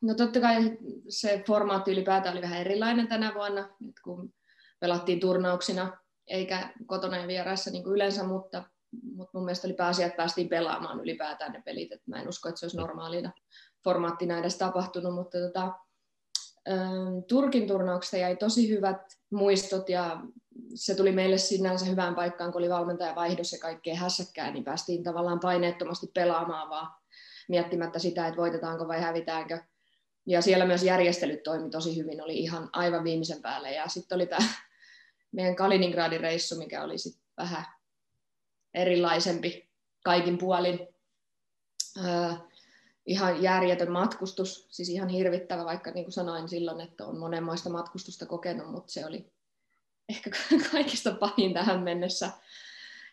no 0.03 0.15
totta 0.15 0.41
kai 0.41 0.79
se 1.09 1.45
formaatti 1.47 1.93
ylipäätään 1.93 2.35
oli 2.35 2.43
vähän 2.43 2.61
erilainen 2.61 3.09
tänä 3.09 3.35
vuonna, 3.35 3.77
kun 4.05 4.35
pelattiin 4.81 5.21
turnauksina 5.21 5.99
eikä 6.27 6.73
kotona 6.87 7.17
ja 7.17 7.27
vieraissa 7.27 7.71
niin 7.71 7.85
kuin 7.85 7.95
yleensä, 7.95 8.25
mutta 8.25 8.65
mutta 9.03 9.31
mun 9.35 9.45
mielestä 9.45 9.69
oli 9.69 9.75
pääasia, 9.75 10.07
että 10.07 10.17
päästiin 10.17 10.49
pelaamaan 10.49 11.01
ylipäätään 11.01 11.53
ne 11.53 11.63
pelit, 11.65 11.93
että 11.93 12.11
mä 12.11 12.21
en 12.21 12.29
usko, 12.29 12.49
että 12.49 12.59
se 12.59 12.67
olisi 12.67 12.77
normaalina 12.77 13.33
formaattina 13.85 14.39
edes 14.39 14.59
tapahtunut, 14.59 15.15
mutta 15.15 15.39
tota, 15.39 15.73
Turkin 17.29 17.67
turnauksesta 17.67 18.17
jäi 18.17 18.37
tosi 18.37 18.71
hyvät 18.71 19.03
muistot 19.31 19.89
ja 19.89 20.21
se 20.75 20.95
tuli 20.95 21.13
meille 21.13 21.39
sinänsä 21.39 21.87
hyvään 21.87 22.15
paikkaan, 22.15 22.53
kun 22.53 22.61
oli 22.63 22.71
valmentaja 22.71 23.15
vaihdos 23.15 23.53
ja 23.53 23.59
kaikkea 23.59 23.97
hässäkkää, 23.97 24.51
niin 24.51 24.65
päästiin 24.65 25.03
tavallaan 25.03 25.41
paineettomasti 25.41 26.07
pelaamaan 26.15 26.71
vaan 26.71 26.95
miettimättä 27.49 27.99
sitä, 27.99 28.27
että 28.27 28.41
voitetaanko 28.41 28.89
vai 28.89 29.01
hävitäänkö. 29.01 29.59
Ja 30.27 30.43
siellä 30.43 30.67
myös 30.67 30.83
järjestelyt 30.83 31.43
toimi 31.43 31.71
tosi 31.71 31.97
hyvin, 31.97 32.23
oli 32.23 32.39
ihan 32.39 32.71
aivan 32.73 33.05
viimeisen 33.05 33.43
päälle. 33.43 33.73
Ja 33.73 33.89
sitten 33.89 34.17
oli 34.17 34.27
tämä 34.27 34.49
meidän 35.33 35.57
Kaliningradin 35.57 36.21
reissu, 36.21 36.57
mikä 36.57 36.83
oli 36.83 36.99
sitten 36.99 37.23
vähän 37.37 37.67
erilaisempi 38.75 39.69
kaikin 40.05 40.39
puolin. 40.39 40.89
Öö, 42.05 42.33
ihan 43.07 43.43
järjetön 43.43 43.91
matkustus, 43.91 44.67
siis 44.71 44.89
ihan 44.89 45.09
hirvittävä, 45.09 45.65
vaikka 45.65 45.91
niin 45.91 46.05
kuin 46.05 46.13
sanoin 46.13 46.49
silloin, 46.49 46.81
että 46.81 47.07
on 47.07 47.19
monenmoista 47.19 47.71
matkustusta 47.71 48.27
kokenut, 48.27 48.71
mutta 48.71 48.93
se 48.93 49.07
oli 49.07 49.33
ehkä 50.09 50.31
kaikista 50.73 51.11
pahin 51.11 51.55
tähän 51.55 51.83
mennessä. 51.83 52.31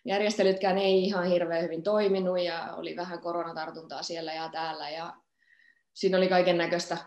Järjestelytkään 0.05 0.77
ei 0.77 1.03
ihan 1.03 1.25
hirveän 1.25 1.63
hyvin 1.63 1.83
toiminut 1.83 2.39
ja 2.39 2.73
oli 2.75 2.95
vähän 2.95 3.21
koronatartuntaa 3.21 4.03
siellä 4.03 4.33
ja 4.33 4.49
täällä 4.49 4.89
ja 4.89 5.13
siinä 5.93 6.17
oli 6.17 6.27
kaiken 6.27 6.57
näköistä 6.57 6.97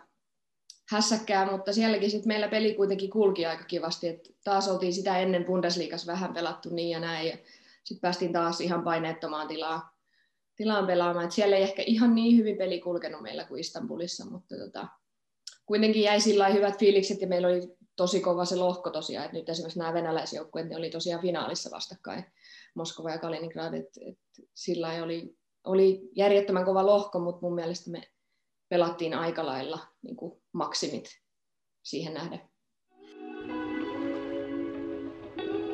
hässäkkää, 0.90 1.50
mutta 1.50 1.72
sielläkin 1.72 2.10
sit 2.10 2.26
meillä 2.26 2.48
peli 2.48 2.74
kuitenkin 2.74 3.10
kulki 3.10 3.46
aika 3.46 3.64
kivasti, 3.64 4.08
että 4.08 4.30
taas 4.44 4.68
oltiin 4.68 4.94
sitä 4.94 5.18
ennen 5.18 5.44
Bundesliigassa 5.44 6.12
vähän 6.12 6.34
pelattu 6.34 6.68
niin 6.68 6.90
ja 6.90 7.00
näin. 7.00 7.28
Ja 7.28 7.36
sitten 7.84 8.00
päästiin 8.00 8.32
taas 8.32 8.60
ihan 8.60 8.84
paineettomaan 8.84 9.48
tilaan. 9.48 9.82
tilaan 10.56 10.86
pelaamaan. 10.86 11.24
Et 11.24 11.32
siellä 11.32 11.56
ei 11.56 11.62
ehkä 11.62 11.82
ihan 11.86 12.14
niin 12.14 12.36
hyvin 12.36 12.56
peli 12.56 12.80
kulkenut 12.80 13.22
meillä 13.22 13.44
kuin 13.44 13.60
Istanbulissa, 13.60 14.26
mutta 14.30 14.56
tota, 14.56 14.88
kuitenkin 15.66 16.02
jäi 16.02 16.20
sillä 16.20 16.48
hyvät 16.48 16.78
fiilikset 16.78 17.20
ja 17.20 17.26
meillä 17.26 17.48
oli 17.48 17.76
tosi 17.96 18.20
kova 18.20 18.44
se 18.44 18.56
lohko 18.56 18.90
tosiaan, 18.90 19.24
että 19.24 19.36
nyt 19.36 19.48
esimerkiksi 19.48 19.78
nämä 19.78 19.94
venäläisjoukkueet 19.94 20.74
oli 20.76 20.90
tosiaan 20.90 21.22
finaalissa 21.22 21.70
vastakkain, 21.70 22.24
Moskova 22.74 23.10
ja 23.10 23.18
Kaliningrad, 23.18 23.74
että 23.74 24.00
et 24.06 24.18
sillä 24.54 24.88
oli, 25.02 25.36
oli 25.64 26.00
järjettömän 26.16 26.64
kova 26.64 26.86
lohko, 26.86 27.18
mutta 27.18 27.40
mun 27.42 27.54
mielestä 27.54 27.90
me 27.90 28.02
pelattiin 28.68 29.14
aika 29.14 29.46
lailla 29.46 29.78
niin 30.02 30.16
kuin 30.16 30.42
maksimit 30.52 31.08
siihen 31.82 32.14
nähden. 32.14 32.40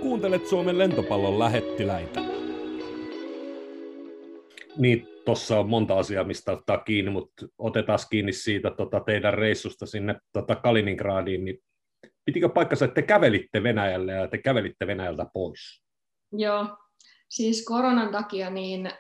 Kuuntelet 0.01 0.47
Suomen 0.47 0.79
lentopallon 0.79 1.39
lähettiläitä. 1.39 2.21
Niin, 4.77 5.09
tuossa 5.25 5.61
on 5.61 5.69
monta 5.69 5.99
asiaa, 5.99 6.25
mistä 6.25 6.53
ottaa 6.53 6.79
kiinni, 6.79 7.11
mutta 7.11 7.47
otetaan 7.59 7.99
kiinni 8.11 8.33
siitä 8.33 8.71
tota, 8.71 9.01
teidän 9.01 9.35
reissusta 9.35 9.87
sinne 9.87 10.17
tota, 10.33 10.57
Kaliningradiin, 10.57 11.45
niin 11.45 11.59
pitikö 12.25 12.49
paikkansa, 12.49 12.85
että 12.85 12.95
te 12.95 13.03
kävelitte 13.03 13.63
Venäjälle 13.63 14.13
ja 14.13 14.29
te 14.29 14.39
kävelitte 14.39 14.87
Venäjältä 14.87 15.27
pois? 15.33 15.83
Joo, 16.33 16.67
siis 17.29 17.65
koronan 17.65 18.13
takia 18.13 18.51
niin 18.51 18.91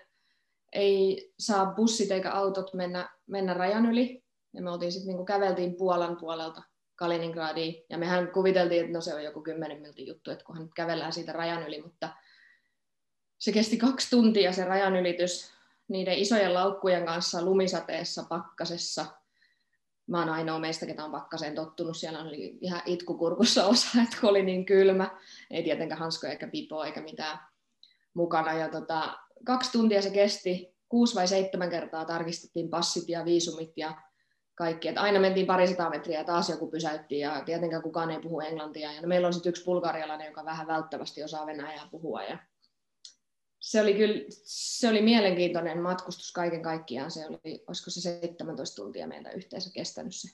ei 0.73 1.31
saa 1.39 1.75
bussit 1.75 2.11
eikä 2.11 2.33
autot 2.33 2.75
mennä, 2.75 3.11
mennä 3.33 3.55
rajan 3.55 3.87
yli. 3.87 4.25
Ja 4.55 4.63
me 4.63 4.71
oltiin 4.71 4.93
sitten 4.93 5.17
niin 5.17 5.27
käveltiin 5.27 5.77
Puolan 5.77 6.17
puolelta 6.17 6.63
Kaliningradiin. 6.97 7.85
Ja 7.91 7.99
mehän 7.99 8.33
kuviteltiin, 8.33 8.81
että 8.81 8.93
no 8.93 9.01
se 9.01 9.15
on 9.15 9.25
joku 9.25 9.43
10 9.43 9.81
minuutin 9.81 10.07
juttu, 10.07 10.31
että 10.31 10.45
kunhan 10.45 10.71
kävellään 10.77 11.13
siitä 11.13 11.33
rajan 11.33 11.67
yli, 11.67 11.83
mutta 11.83 12.09
se 13.39 13.53
kesti 13.53 13.77
kaksi 13.77 14.11
tuntia 14.11 14.53
se 14.53 14.65
rajan 14.65 14.97
ylitys 14.97 15.53
niiden 15.89 16.19
isojen 16.19 16.55
laukkujen 16.55 17.07
kanssa 17.07 17.43
lumisateessa, 17.43 18.25
pakkasessa. 18.29 19.07
Mä 20.07 20.19
oon 20.19 20.29
ainoa 20.29 20.59
meistä, 20.59 20.87
ketä 20.87 21.05
on 21.05 21.11
pakkaseen 21.11 21.55
tottunut. 21.55 21.97
Siellä 21.97 22.23
oli 22.23 22.59
ihan 22.61 22.83
itkukurkussa 22.87 23.67
osa, 23.73 23.89
että 24.03 24.17
oli 24.23 24.43
niin 24.43 24.67
kylmä. 24.67 25.19
Ei 25.51 25.63
tietenkään 25.63 25.99
hanskoja 25.99 26.33
eikä 26.33 26.49
pipoa 26.49 26.87
eikä 26.87 27.01
mitään 27.01 27.39
mukana. 28.15 28.53
Ja 28.53 28.69
tota, 28.69 29.19
kaksi 29.45 29.73
tuntia 29.73 30.03
se 30.03 30.11
kesti. 30.11 30.72
Kuusi 30.93 31.15
vai 31.15 31.29
seitsemän 31.29 31.71
kertaa 31.71 32.05
tarkistettiin 32.05 32.69
passit 32.69 33.09
ja 33.09 33.25
viisumit 33.25 33.73
ja 33.77 34.03
kaikki. 34.55 34.89
Et 34.89 34.99
aina 34.99 35.21
mentiin 35.21 35.47
parisataa 35.47 35.91
metriä 35.91 36.19
ja 36.19 36.25
taas 36.25 36.49
joku 36.49 36.71
pysäytti 36.71 37.19
ja 37.19 37.43
tietenkään 37.45 37.83
kukaan 37.83 38.11
ei 38.11 38.21
puhu 38.21 38.41
englantia. 38.41 38.93
Ja 38.93 39.07
meillä 39.09 39.27
on 39.27 39.33
sitten 39.33 39.51
yksi 39.51 39.65
bulgarialainen, 39.65 40.27
joka 40.27 40.45
vähän 40.45 40.67
välttävästi 40.67 41.23
osaa 41.23 41.47
venäjää 41.47 41.89
puhua. 41.91 42.23
Ja 42.23 42.39
se 43.59 43.81
oli 43.81 43.95
kyllä 43.95 44.25
se 44.45 44.89
oli 44.89 45.03
mielenkiintoinen 45.03 45.83
matkustus 45.83 46.33
kaiken 46.33 46.63
kaikkiaan. 46.63 47.11
Se 47.11 47.27
oli, 47.27 47.65
olisiko 47.67 47.91
se 47.91 48.01
17 48.01 48.83
tuntia 48.83 49.07
meiltä 49.07 49.31
yhteensä 49.31 49.71
kestänyt 49.75 50.15
se, 50.15 50.29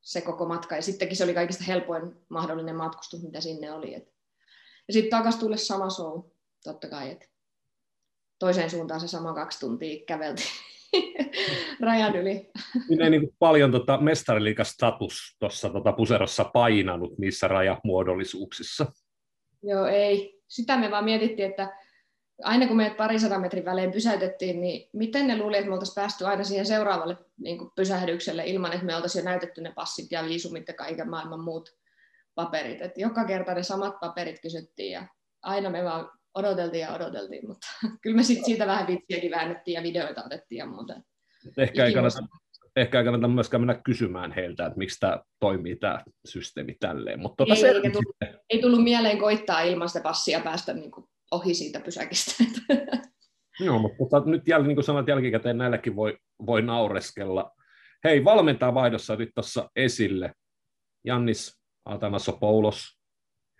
se 0.00 0.20
koko 0.20 0.46
matka. 0.46 0.76
Ja 0.76 0.82
sittenkin 0.82 1.16
se 1.16 1.24
oli 1.24 1.34
kaikista 1.34 1.64
helpoin 1.64 2.16
mahdollinen 2.28 2.76
matkustus, 2.76 3.22
mitä 3.22 3.40
sinne 3.40 3.72
oli. 3.72 3.94
Et. 3.94 4.14
Ja 4.88 4.94
sitten 4.94 5.10
takaisin 5.10 5.40
tulle 5.40 5.56
sama 5.56 5.90
show, 5.90 6.22
totta 6.64 6.88
kai. 6.88 7.10
Et 7.10 7.33
toiseen 8.38 8.70
suuntaan 8.70 9.00
se 9.00 9.08
sama 9.08 9.34
kaksi 9.34 9.60
tuntia 9.60 10.04
käveltiin 10.06 10.48
rajan 11.86 12.16
yli. 12.16 12.50
Niin 12.88 13.10
niin 13.10 13.28
paljon 13.38 13.72
tota 13.72 13.98
mestariliikastatus 14.00 15.36
tuossa 15.38 15.70
tota 15.70 15.92
puserossa 15.92 16.44
painanut 16.44 17.18
niissä 17.18 17.48
rajamuodollisuuksissa? 17.48 18.86
Joo, 19.62 19.86
ei. 19.86 20.40
Sitä 20.48 20.76
me 20.76 20.90
vaan 20.90 21.04
mietittiin, 21.04 21.50
että 21.50 21.76
aina 22.42 22.66
kun 22.66 22.76
meidät 22.76 22.96
parisadan 22.96 23.40
metrin 23.40 23.64
välein 23.64 23.92
pysäytettiin, 23.92 24.60
niin 24.60 24.88
miten 24.92 25.26
ne 25.26 25.38
luuli, 25.38 25.56
että 25.56 25.68
me 25.68 25.74
oltaisiin 25.74 25.94
päästy 25.94 26.26
aina 26.26 26.44
siihen 26.44 26.66
seuraavalle 26.66 27.16
niin 27.38 27.58
kuin 27.58 27.70
pysähdykselle 27.76 28.46
ilman, 28.46 28.72
että 28.72 28.86
me 28.86 28.96
oltaisiin 28.96 29.24
jo 29.24 29.30
näytetty 29.30 29.60
ne 29.60 29.72
passit 29.72 30.12
ja 30.12 30.24
viisumit 30.24 30.68
ja 30.68 30.74
kaiken 30.74 31.10
maailman 31.10 31.40
muut 31.40 31.76
paperit. 32.34 32.82
Et 32.82 32.98
joka 32.98 33.24
kerta 33.24 33.54
ne 33.54 33.62
samat 33.62 34.00
paperit 34.00 34.40
kysyttiin 34.40 34.92
ja 34.92 35.06
aina 35.42 35.70
me 35.70 35.84
vaan 35.84 36.10
odoteltiin 36.34 36.80
ja 36.80 36.94
odoteltiin, 36.94 37.48
mutta 37.48 37.66
kyllä 38.02 38.16
me 38.16 38.22
sit 38.22 38.44
siitä 38.44 38.66
vähän 38.66 38.86
vitsiäkin 38.86 39.30
väännettiin 39.30 39.74
ja 39.74 39.82
videoita 39.82 40.24
otettiin 40.24 40.58
ja 40.58 40.66
muuta. 40.66 40.94
Ehkä 41.58 41.86
ei, 41.86 41.94
kannata, 41.94 42.18
ehkä 42.76 42.98
ei 42.98 43.04
kannata 43.04 43.28
myöskään 43.28 43.60
mennä 43.60 43.80
kysymään 43.84 44.32
heiltä, 44.32 44.66
että 44.66 44.78
miksi 44.78 45.00
tämä 45.00 45.20
toimii 45.40 45.76
tämä 45.76 46.04
systeemi 46.24 46.76
tälleen. 46.80 47.20
Mutta 47.20 47.46
tota 47.46 47.66
ei, 47.66 47.74
ei, 47.84 47.90
tullut, 47.90 48.16
ei 48.50 48.62
tullut 48.62 48.84
mieleen 48.84 49.18
koittaa 49.18 49.62
ilman 49.62 49.88
sitä 49.88 50.02
passia 50.02 50.40
päästä 50.40 50.72
niin 50.72 50.90
kuin 50.90 51.06
ohi 51.30 51.54
siitä 51.54 51.80
pysäkistä. 51.80 52.44
Joo, 53.60 53.78
mutta 53.78 53.96
tota, 54.10 54.30
nyt 54.30 54.48
jäl, 54.48 54.62
niin 54.62 54.76
kuin 54.76 54.84
sanoit 54.84 55.08
jälkikäteen, 55.08 55.58
näilläkin 55.58 55.96
voi, 55.96 56.18
voi 56.46 56.62
naureskella. 56.62 57.50
Hei, 58.04 58.24
valmentaa 58.24 58.74
vaihdossa 58.74 59.16
nyt 59.16 59.30
tuossa 59.34 59.70
esille. 59.76 60.32
Jannis 61.04 61.60
Atanasopoulos, 61.84 62.98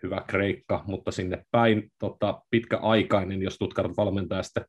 hyvä 0.05 0.25
kreikka, 0.27 0.85
mutta 0.87 1.13
sinne 1.13 1.45
päin 1.51 1.93
tota, 1.99 2.43
pitkäaikainen, 2.51 3.43
jos 3.43 3.59
Tutkart 3.59 3.97
valmentaja 3.97 4.43
sitten 4.43 4.65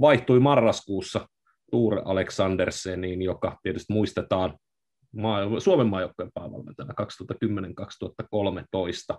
vaihtui 0.00 0.40
marraskuussa 0.40 1.28
Tuure 1.70 2.02
Aleksanderseniin, 2.04 3.22
joka 3.22 3.58
tietysti 3.62 3.92
muistetaan 3.92 4.58
Suomen 5.58 5.86
maajoukkojen 5.86 6.32
päävalmentajana 6.34 6.94
2010-2013. 9.14 9.18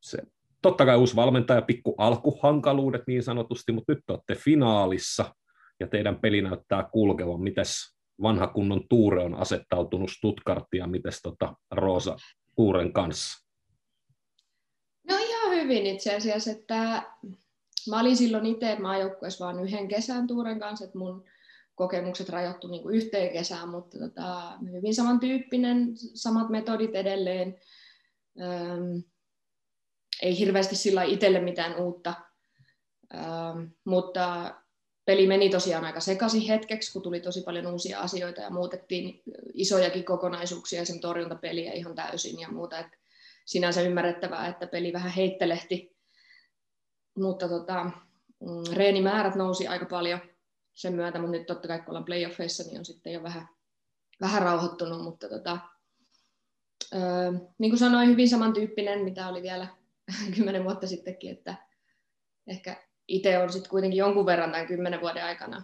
Se 0.00 0.18
totta 0.62 0.86
kai 0.86 0.96
uusi 0.96 1.16
valmentaja, 1.16 1.62
pikku 1.62 1.94
alkuhankaluudet 1.98 3.02
niin 3.06 3.22
sanotusti, 3.22 3.72
mutta 3.72 3.92
nyt 3.92 4.10
olette 4.10 4.34
finaalissa 4.34 5.34
ja 5.80 5.86
teidän 5.86 6.20
peli 6.20 6.42
näyttää 6.42 6.88
kulkevan. 6.92 7.42
Mites 7.42 7.96
vanha 8.22 8.46
kunnon 8.46 8.88
Tuure 8.88 9.22
on 9.24 9.34
asettautunut 9.34 10.10
Stuttgartia, 10.10 10.86
mites 10.86 11.22
tota 11.22 11.54
Roosa 11.70 12.16
Tuuren 12.56 12.92
kanssa? 12.92 13.49
Hyvin 15.62 15.86
itse 15.86 16.16
asiassa, 16.16 16.50
että 16.50 17.02
mä 17.88 18.00
olin 18.00 18.16
silloin 18.16 18.46
itse 18.46 18.76
maajoukkueessa 18.78 19.44
vain 19.44 19.60
yhden 19.60 19.88
kesän 19.88 20.26
Tuuren 20.26 20.60
kanssa, 20.60 20.84
että 20.84 20.98
mun 20.98 21.24
kokemukset 21.74 22.28
rajoittu 22.28 22.68
niin 22.68 22.82
kuin 22.82 22.94
yhteen 22.94 23.32
kesään, 23.32 23.68
mutta 23.68 23.98
tota, 23.98 24.52
hyvin 24.72 24.94
samantyyppinen, 24.94 25.92
samat 25.96 26.48
metodit 26.48 26.94
edelleen. 26.94 27.60
Öm, 28.40 29.02
ei 30.22 30.38
hirveästi 30.38 30.76
sillä 30.76 31.02
itselle 31.02 31.40
mitään 31.40 31.76
uutta, 31.76 32.14
ähm, 33.14 33.64
mutta 33.84 34.54
peli 35.04 35.26
meni 35.26 35.50
tosiaan 35.50 35.84
aika 35.84 36.00
sekaisin 36.00 36.42
hetkeksi, 36.42 36.92
kun 36.92 37.02
tuli 37.02 37.20
tosi 37.20 37.42
paljon 37.42 37.66
uusia 37.66 38.00
asioita 38.00 38.40
ja 38.40 38.50
muutettiin 38.50 39.22
isojakin 39.54 40.04
kokonaisuuksia 40.04 40.84
sen 40.84 41.00
torjuntapeliä 41.00 41.72
ihan 41.72 41.94
täysin 41.94 42.40
ja 42.40 42.48
muuta. 42.48 42.78
Et 42.78 42.99
sinänsä 43.50 43.80
ymmärrettävää, 43.80 44.48
että 44.48 44.66
peli 44.66 44.92
vähän 44.92 45.10
heittelehti, 45.10 45.96
mutta 47.18 47.48
tota, 47.48 47.84
mm, 47.84 48.76
reenimäärät 48.76 49.34
nousi 49.34 49.66
aika 49.66 49.86
paljon 49.86 50.20
sen 50.74 50.94
myötä, 50.94 51.18
mutta 51.18 51.36
nyt 51.36 51.46
totta 51.46 51.68
kai 51.68 51.78
kun 51.78 51.88
ollaan 51.88 52.04
playoffeissa, 52.04 52.62
niin 52.62 52.78
on 52.78 52.84
sitten 52.84 53.12
jo 53.12 53.22
vähän, 53.22 53.48
vähän 54.20 54.42
rauhoittunut, 54.42 55.02
mutta 55.02 55.28
tota, 55.28 55.58
öö, 56.94 57.32
niin 57.58 57.70
kuin 57.70 57.78
sanoin, 57.78 58.08
hyvin 58.08 58.28
samantyyppinen, 58.28 59.04
mitä 59.04 59.28
oli 59.28 59.42
vielä 59.42 59.66
kymmenen 60.36 60.64
vuotta 60.64 60.86
sittenkin, 60.86 61.30
että 61.30 61.54
ehkä 62.46 62.76
itse 63.08 63.38
on 63.38 63.52
sitten 63.52 63.70
kuitenkin 63.70 63.98
jonkun 63.98 64.26
verran 64.26 64.50
tämän 64.50 64.66
kymmenen 64.66 65.00
vuoden 65.00 65.24
aikana 65.24 65.62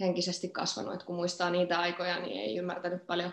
henkisesti 0.00 0.48
kasvanut, 0.48 0.94
että 0.94 1.06
kun 1.06 1.16
muistaa 1.16 1.50
niitä 1.50 1.78
aikoja, 1.78 2.20
niin 2.20 2.40
ei 2.40 2.56
ymmärtänyt 2.56 3.06
paljon 3.06 3.32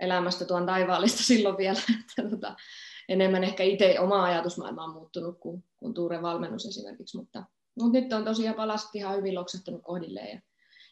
elämästä 0.00 0.44
tuon 0.44 0.66
taivaallista 0.66 1.22
silloin 1.32 1.56
vielä, 1.56 1.80
että 2.00 2.30
tota, 2.30 2.56
enemmän 3.10 3.44
ehkä 3.44 3.62
itse 3.62 4.00
oma 4.00 4.24
ajatusmaailma 4.24 4.84
on 4.84 4.92
muuttunut 4.92 5.38
kuin, 5.40 5.64
kuin 5.76 5.94
Tuuren 5.94 6.22
valmennus 6.22 6.66
esimerkiksi, 6.66 7.16
mutta, 7.16 7.44
mutta 7.80 8.00
nyt 8.00 8.12
on 8.12 8.24
tosiaan 8.24 8.56
palastit 8.56 8.94
ihan 8.94 9.16
hyvin 9.16 9.34
loksahtunut 9.34 9.82
kohdilleen 9.82 10.28
ja, 10.28 10.40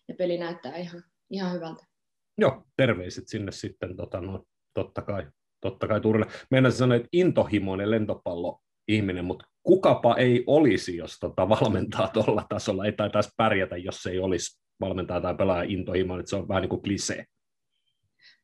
ja 0.09 0.15
peli 0.15 0.39
näyttää 0.39 0.77
ihan, 0.77 1.03
ihan 1.31 1.53
hyvältä. 1.53 1.85
Joo, 2.39 2.63
terveiset 2.77 3.29
sinne 3.29 3.53
sitten, 3.53 3.97
tota, 3.97 4.21
no, 4.21 4.45
totta 4.75 5.03
kai 5.03 5.27
totta 5.61 5.89
kai 5.89 6.01
Turille. 6.01 6.27
Meidän 6.51 6.73
sanoa, 6.73 6.97
että 6.97 7.09
intohimoinen 7.13 7.91
lentopallo 7.91 8.61
ihminen, 8.89 9.25
mutta 9.25 9.47
kukapa 9.63 10.17
ei 10.17 10.45
olisi, 10.47 10.97
jos 10.97 11.19
tota 11.21 11.49
valmentaa 11.49 12.09
tuolla 12.09 12.47
tasolla. 12.49 12.87
Ei 12.87 12.93
taitaisi 12.93 13.31
pärjätä, 13.37 13.77
jos 13.77 14.07
ei 14.07 14.19
olisi 14.19 14.61
valmentaa 14.81 15.21
tai 15.21 15.35
pelaaja 15.35 15.71
intohimoinen, 15.71 16.21
että 16.21 16.31
se 16.31 16.37
on 16.37 16.49
vähän 16.49 16.61
niin 16.61 16.71
kuin 16.71 16.83
klisee. 16.83 17.25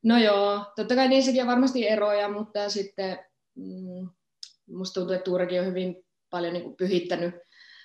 No 0.05 0.19
joo, 0.19 0.65
totta 0.77 0.95
kai 0.95 1.09
niissäkin 1.09 1.43
on 1.43 1.49
varmasti 1.49 1.89
eroja, 1.89 2.29
mutta 2.29 2.69
sitten 2.69 3.19
musta 4.67 4.95
tuntuu, 4.95 5.15
että 5.15 5.25
Tuurekin 5.25 5.61
on 5.61 5.67
hyvin 5.67 6.05
paljon 6.31 6.53
niin 6.53 6.63
kuin 6.63 6.77
pyhittänyt 6.77 7.35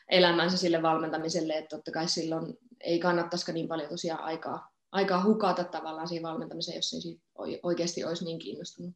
elämänsä 0.09 0.57
sille 0.57 0.81
valmentamiselle, 0.81 1.53
että 1.53 1.75
totta 1.75 1.91
kai 1.91 2.07
silloin 2.07 2.57
ei 2.83 2.99
kannattaisikaan 2.99 3.53
niin 3.53 3.67
paljon 3.67 3.89
tosiaan 3.89 4.23
aikaa, 4.23 4.69
aikaa 4.91 5.23
hukata 5.23 5.63
tavallaan 5.63 6.07
siihen 6.07 6.23
valmentamiseen, 6.23 6.75
jos 6.75 6.93
ei 6.93 7.01
siitä 7.01 7.23
oikeasti 7.63 8.03
olisi 8.03 8.25
niin 8.25 8.39
kiinnostunut. 8.39 8.95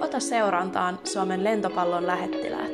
Ota 0.00 0.20
seurantaan 0.20 0.98
Suomen 1.04 1.44
lentopallon 1.44 2.06
lähettiläät. 2.06 2.65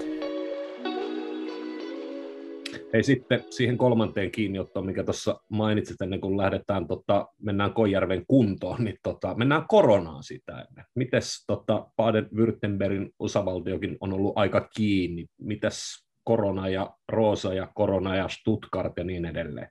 Ei 2.93 3.03
sitten 3.03 3.45
siihen 3.51 3.79
kolmanteen 3.79 4.31
kiinniottoon, 4.31 4.87
mikä 4.87 5.05
tuossa 5.05 5.41
mainitsit 5.49 6.01
ennen 6.01 6.21
kuin 6.21 6.37
lähdetään, 6.37 6.87
tota, 6.87 7.29
mennään 7.39 7.73
Koijärven 7.73 8.27
kuntoon, 8.27 8.85
niin 8.85 8.99
tota, 9.03 9.35
mennään 9.35 9.69
koronaan 9.69 10.23
sitä 10.23 10.53
ennen. 10.53 10.85
Mites 10.95 11.45
tota, 11.47 11.87
Baden-Württembergin 12.03 13.11
osavaltiokin 13.19 13.97
on 14.01 14.13
ollut 14.13 14.33
aika 14.37 14.69
kiinni? 14.77 15.27
Mites 15.39 16.07
korona 16.25 16.69
ja 16.69 16.97
Roosa 17.09 17.55
ja 17.55 17.73
korona 17.75 18.17
ja 18.17 18.29
Stuttgart 18.29 18.93
ja 18.97 19.05
niin 19.05 19.25
edelleen? 19.25 19.69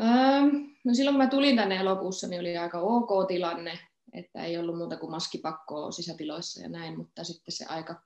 Ähm, 0.00 0.48
no 0.84 0.94
silloin 0.94 1.14
kun 1.14 1.24
mä 1.24 1.30
tulin 1.30 1.56
tänne 1.56 1.76
elokuussa, 1.76 2.28
niin 2.28 2.40
oli 2.40 2.56
aika 2.56 2.80
ok 2.80 3.28
tilanne, 3.28 3.78
että 4.12 4.44
ei 4.44 4.58
ollut 4.58 4.78
muuta 4.78 4.96
kuin 4.96 5.10
maskipakkoa 5.10 5.90
sisätiloissa 5.90 6.62
ja 6.62 6.68
näin, 6.68 6.96
mutta 6.96 7.24
sitten 7.24 7.52
se 7.52 7.64
aika 7.64 8.02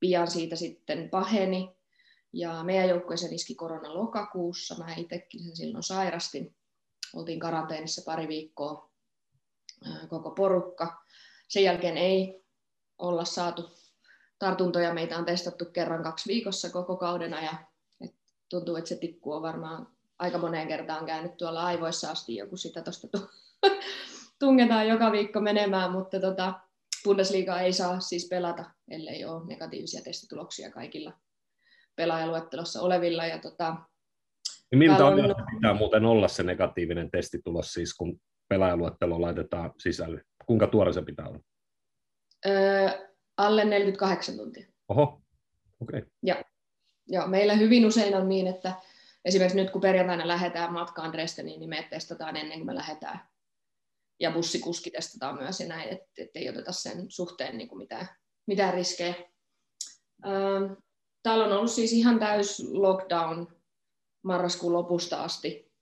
pian 0.00 0.30
siitä 0.30 0.56
sitten 0.56 1.10
paheni. 1.10 1.77
Ja 2.32 2.64
meidän 2.64 2.88
joukkueeseen 2.88 3.34
iski 3.34 3.54
korona 3.54 3.94
lokakuussa. 3.94 4.74
Mä 4.78 4.94
itsekin 4.94 5.42
sen 5.42 5.56
silloin 5.56 5.82
sairastin. 5.82 6.56
Oltiin 7.14 7.40
karanteenissa 7.40 8.02
pari 8.04 8.28
viikkoa 8.28 8.90
koko 10.08 10.30
porukka. 10.30 11.04
Sen 11.48 11.62
jälkeen 11.62 11.96
ei 11.96 12.44
olla 12.98 13.24
saatu 13.24 13.70
tartuntoja. 14.38 14.94
Meitä 14.94 15.18
on 15.18 15.24
testattu 15.24 15.64
kerran 15.64 16.02
kaksi 16.02 16.28
viikossa 16.28 16.70
koko 16.70 16.96
kaudena 16.96 17.42
ja 17.42 17.54
et 18.00 18.14
tuntuu, 18.48 18.76
että 18.76 18.88
se 18.88 18.96
tikku 18.96 19.32
on 19.32 19.42
varmaan 19.42 19.86
aika 20.18 20.38
moneen 20.38 20.68
kertaan 20.68 21.06
käynyt 21.06 21.36
tuolla 21.36 21.64
aivoissa 21.64 22.10
asti 22.10 22.36
joku 22.36 22.56
sitä 22.56 22.82
tuosta 22.82 23.08
tungetaan 24.38 24.88
joka 24.88 25.12
viikko 25.12 25.40
menemään, 25.40 25.92
mutta 25.92 26.20
tota, 26.20 26.54
Bundesliga 27.04 27.60
ei 27.60 27.72
saa 27.72 28.00
siis 28.00 28.28
pelata, 28.28 28.64
ellei 28.88 29.24
ole 29.24 29.46
negatiivisia 29.46 30.02
testituloksia 30.02 30.70
kaikilla 30.70 31.12
pelaajaluettelossa 31.98 32.82
olevilla. 32.82 33.26
Ja 33.26 33.38
tota, 33.38 33.76
ja 34.72 34.78
miltä 34.78 35.06
on... 35.06 35.34
pitää 35.54 35.74
muuten 35.74 36.04
olla 36.04 36.28
se 36.28 36.42
negatiivinen 36.42 37.10
testitulos, 37.10 37.72
siis 37.72 37.94
kun 37.94 38.20
pelaajaluettelo 38.48 39.20
laitetaan 39.20 39.72
sisälle? 39.78 40.22
Kuinka 40.46 40.66
tuore 40.66 40.92
se 40.92 41.02
pitää 41.02 41.28
olla? 41.28 41.40
Öö, 42.46 42.88
alle 43.36 43.64
48 43.64 44.36
tuntia. 44.36 44.66
Oho, 44.88 45.22
okei. 45.80 45.98
Okay. 45.98 46.10
Ja, 46.22 46.44
ja 47.08 47.26
meillä 47.26 47.54
hyvin 47.54 47.86
usein 47.86 48.14
on 48.14 48.28
niin, 48.28 48.46
että 48.46 48.72
esimerkiksi 49.24 49.56
nyt 49.56 49.70
kun 49.70 49.80
perjantaina 49.80 50.28
lähdetään 50.28 50.72
matkaan 50.72 51.12
Dresdeniin, 51.12 51.60
niin 51.60 51.70
me 51.70 51.86
testataan 51.90 52.36
ennen 52.36 52.58
kuin 52.58 52.66
me 52.66 52.74
lähdetään 52.74 53.20
ja 54.20 54.30
bussikuski 54.30 54.90
testataan 54.90 55.34
myös 55.34 55.60
ja 55.60 55.68
näin, 55.68 55.88
että 55.88 56.06
et 56.18 56.30
ei 56.34 56.48
oteta 56.48 56.72
sen 56.72 57.10
suhteen 57.10 57.58
niin 57.58 57.68
kuin 57.68 57.78
mitään, 57.78 58.08
mitään 58.46 58.74
riskejä. 58.74 59.14
Ähm, 60.26 60.72
täällä 61.28 61.44
on 61.44 61.52
ollut 61.52 61.70
siis 61.70 61.92
ihan 61.92 62.18
täys 62.18 62.70
lockdown 62.72 63.46
marraskuun 64.22 64.72
lopusta 64.72 65.22
asti. 65.22 65.72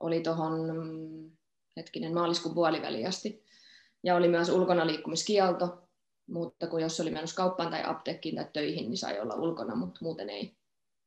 Oli 0.00 0.20
tuohon 0.20 0.76
mm, 0.76 1.30
hetkinen 1.76 2.14
maaliskuun 2.14 2.54
puoliväli 2.54 3.06
asti. 3.06 3.44
Ja 4.04 4.16
oli 4.16 4.28
myös 4.28 4.48
ulkona 4.48 4.86
liikkumiskielto, 4.86 5.88
mutta 6.28 6.66
kun 6.66 6.80
jos 6.80 7.00
oli 7.00 7.10
menossa 7.10 7.36
kauppaan 7.36 7.70
tai 7.70 7.82
apteekkiin 7.84 8.34
tai 8.34 8.46
töihin, 8.52 8.88
niin 8.88 8.96
sai 8.98 9.20
olla 9.20 9.34
ulkona, 9.34 9.76
mutta 9.76 9.98
muuten 10.02 10.30
ei, 10.30 10.56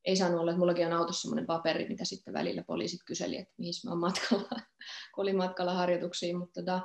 ei 0.06 0.16
saanut 0.16 0.40
olla. 0.40 0.58
Mullakin 0.58 0.88
on 0.88 0.94
autossa 0.94 1.22
sellainen 1.22 1.46
paperi, 1.46 1.88
mitä 1.88 2.06
sitten 2.06 2.34
välillä 2.34 2.64
poliisit 2.64 3.00
kyseli, 3.06 3.38
että 3.38 3.54
mihin 3.58 3.74
mä 3.86 3.92
oon 3.92 4.00
matkalla, 4.00 4.50
kun 5.16 5.22
olin 5.22 5.38
matkalla 5.38 5.74
harjoituksiin. 5.74 6.38
Mutta 6.38 6.62
tota, 6.62 6.82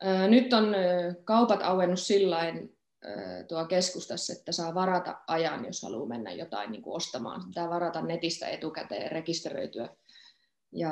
ää, 0.00 0.28
nyt 0.28 0.52
on 0.52 0.74
kaupat 1.24 1.62
auennut 1.62 2.00
sillä 2.00 2.38
tuo 3.48 3.64
keskustassa, 3.64 4.32
että 4.32 4.52
saa 4.52 4.74
varata 4.74 5.20
ajan, 5.26 5.64
jos 5.64 5.82
haluaa 5.82 6.08
mennä 6.08 6.32
jotain 6.32 6.72
niin 6.72 6.82
kuin 6.82 6.96
ostamaan. 6.96 7.44
Pitää 7.48 7.70
varata 7.70 8.02
netistä 8.02 8.48
etukäteen 8.48 9.12
rekisteröityä. 9.12 9.88
Ja 10.72 10.90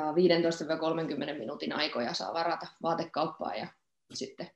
15-30 1.35 1.37
minuutin 1.39 1.73
aikoja 1.73 2.13
saa 2.13 2.33
varata 2.33 2.67
vaatekauppaa 2.81 3.55
ja 3.55 3.67
sitten 4.13 4.51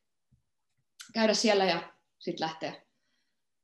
käydä 1.14 1.34
siellä 1.34 1.66
ja 1.66 1.94
sitten 2.20 2.48
lähteä 2.48 2.82